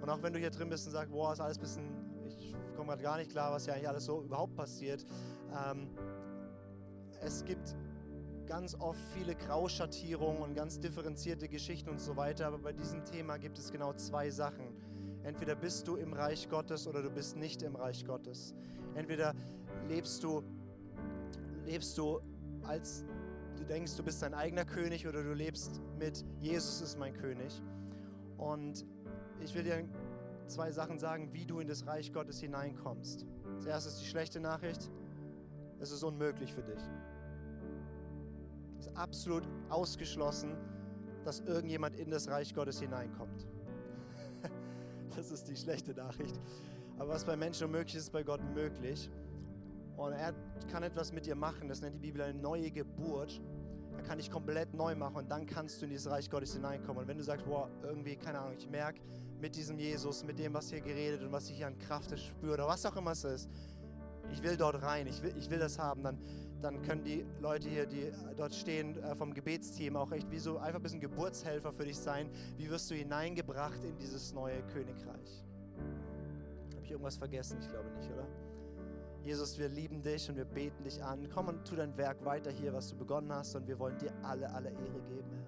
Und 0.00 0.08
auch 0.10 0.22
wenn 0.22 0.32
du 0.32 0.38
hier 0.38 0.50
drin 0.50 0.68
bist 0.68 0.86
und 0.86 0.92
sagst, 0.92 1.12
boah, 1.12 1.32
ist 1.32 1.40
alles 1.40 1.58
ein 1.58 1.62
bisschen 1.62 2.03
ich 2.74 2.78
komme 2.78 2.88
gerade 2.88 3.02
gar 3.04 3.16
nicht 3.18 3.30
klar, 3.30 3.52
was 3.52 3.66
hier 3.66 3.74
eigentlich 3.74 3.88
alles 3.88 4.04
so 4.04 4.20
überhaupt 4.20 4.56
passiert. 4.56 5.06
Ähm, 5.64 5.86
es 7.20 7.44
gibt 7.44 7.76
ganz 8.46 8.74
oft 8.74 8.98
viele 9.14 9.36
Grauschattierungen 9.36 10.42
und 10.42 10.54
ganz 10.54 10.80
differenzierte 10.80 11.48
Geschichten 11.48 11.88
und 11.88 12.00
so 12.00 12.16
weiter, 12.16 12.48
aber 12.48 12.58
bei 12.58 12.72
diesem 12.72 13.04
Thema 13.04 13.36
gibt 13.36 13.60
es 13.60 13.70
genau 13.70 13.92
zwei 13.92 14.28
Sachen. 14.28 14.74
Entweder 15.22 15.54
bist 15.54 15.86
du 15.86 15.94
im 15.94 16.14
Reich 16.14 16.48
Gottes 16.48 16.88
oder 16.88 17.00
du 17.00 17.10
bist 17.10 17.36
nicht 17.36 17.62
im 17.62 17.76
Reich 17.76 18.04
Gottes. 18.04 18.56
Entweder 18.96 19.34
lebst 19.88 20.24
du, 20.24 20.42
lebst 21.66 21.96
du 21.96 22.20
als 22.64 23.04
du 23.56 23.64
denkst, 23.64 23.96
du 23.96 24.02
bist 24.02 24.20
dein 24.20 24.34
eigener 24.34 24.64
König 24.64 25.06
oder 25.06 25.22
du 25.22 25.32
lebst 25.32 25.80
mit 25.96 26.24
Jesus 26.40 26.80
ist 26.80 26.98
mein 26.98 27.14
König. 27.14 27.62
Und 28.36 28.84
ich 29.40 29.54
will 29.54 29.62
dir 29.62 29.84
zwei 30.48 30.70
Sachen 30.72 30.98
sagen, 30.98 31.32
wie 31.32 31.46
du 31.46 31.60
in 31.60 31.68
das 31.68 31.86
Reich 31.86 32.12
Gottes 32.12 32.40
hineinkommst. 32.40 33.26
Das 33.56 33.66
erste 33.66 33.90
ist 33.90 34.00
die 34.00 34.06
schlechte 34.06 34.40
Nachricht. 34.40 34.90
Es 35.80 35.90
ist 35.90 36.02
unmöglich 36.02 36.52
für 36.52 36.62
dich. 36.62 36.80
Es 38.78 38.86
ist 38.86 38.96
absolut 38.96 39.46
ausgeschlossen, 39.68 40.56
dass 41.24 41.40
irgendjemand 41.40 41.96
in 41.96 42.10
das 42.10 42.28
Reich 42.28 42.54
Gottes 42.54 42.80
hineinkommt. 42.80 43.46
Das 45.16 45.30
ist 45.30 45.48
die 45.48 45.54
schlechte 45.54 45.94
Nachricht. 45.94 46.40
Aber 46.98 47.10
was 47.10 47.24
bei 47.24 47.36
Menschen 47.36 47.66
unmöglich 47.66 47.94
ist, 47.94 48.02
ist 48.02 48.12
bei 48.12 48.24
Gott 48.24 48.40
möglich. 48.52 49.08
Und 49.96 50.12
er 50.12 50.34
kann 50.72 50.82
etwas 50.82 51.12
mit 51.12 51.24
dir 51.26 51.36
machen. 51.36 51.68
Das 51.68 51.82
nennt 51.82 51.94
die 51.94 52.00
Bibel 52.00 52.20
eine 52.22 52.36
neue 52.36 52.68
Geburt. 52.72 53.40
Er 53.96 54.02
kann 54.02 54.18
dich 54.18 54.28
komplett 54.28 54.74
neu 54.74 54.96
machen 54.96 55.16
und 55.16 55.30
dann 55.30 55.46
kannst 55.46 55.80
du 55.80 55.84
in 55.84 55.90
dieses 55.90 56.10
Reich 56.10 56.28
Gottes 56.28 56.54
hineinkommen. 56.54 57.02
Und 57.02 57.08
wenn 57.08 57.16
du 57.16 57.22
sagst, 57.22 57.46
boah, 57.46 57.70
irgendwie, 57.84 58.16
keine 58.16 58.40
Ahnung, 58.40 58.56
ich 58.58 58.68
merke 58.68 59.00
mit 59.40 59.56
diesem 59.56 59.78
Jesus, 59.78 60.24
mit 60.24 60.38
dem, 60.38 60.54
was 60.54 60.70
hier 60.70 60.80
geredet 60.80 61.22
und 61.22 61.32
was 61.32 61.48
ich 61.50 61.56
hier 61.56 61.66
an 61.66 61.78
Kraft 61.78 62.18
spüre 62.18 62.54
oder 62.54 62.68
was 62.68 62.84
auch 62.86 62.96
immer 62.96 63.12
es 63.12 63.24
ist, 63.24 63.48
ich 64.32 64.42
will 64.42 64.56
dort 64.56 64.82
rein, 64.82 65.06
ich 65.06 65.22
will, 65.22 65.34
ich 65.36 65.50
will 65.50 65.58
das 65.58 65.78
haben, 65.78 66.02
dann, 66.02 66.18
dann 66.62 66.82
können 66.82 67.04
die 67.04 67.26
Leute 67.40 67.68
hier, 67.68 67.86
die 67.86 68.10
dort 68.36 68.54
stehen 68.54 68.96
äh, 69.02 69.14
vom 69.14 69.34
Gebetsteam, 69.34 69.96
auch 69.96 70.12
echt 70.12 70.30
wie 70.30 70.38
so 70.38 70.58
einfach 70.58 70.78
ein 70.78 70.82
bisschen 70.82 71.00
Geburtshelfer 71.00 71.72
für 71.72 71.84
dich 71.84 71.98
sein. 71.98 72.30
Wie 72.56 72.70
wirst 72.70 72.90
du 72.90 72.94
hineingebracht 72.94 73.82
in 73.84 73.96
dieses 73.98 74.32
neue 74.32 74.62
Königreich? 74.72 75.44
Habe 76.74 76.84
ich 76.84 76.90
irgendwas 76.90 77.16
vergessen? 77.16 77.58
Ich 77.60 77.68
glaube 77.68 77.90
nicht, 77.90 78.10
oder? 78.10 78.26
Jesus, 79.22 79.58
wir 79.58 79.68
lieben 79.68 80.02
dich 80.02 80.28
und 80.28 80.36
wir 80.36 80.44
beten 80.44 80.84
dich 80.84 81.02
an. 81.02 81.26
Komm 81.32 81.48
und 81.48 81.64
tu 81.66 81.74
dein 81.74 81.96
Werk 81.96 82.22
weiter 82.26 82.50
hier, 82.50 82.74
was 82.74 82.88
du 82.88 82.96
begonnen 82.96 83.32
hast 83.32 83.54
und 83.56 83.66
wir 83.66 83.78
wollen 83.78 83.96
dir 83.98 84.12
alle, 84.22 84.50
alle 84.50 84.68
Ehre 84.68 85.00
geben. 85.08 85.43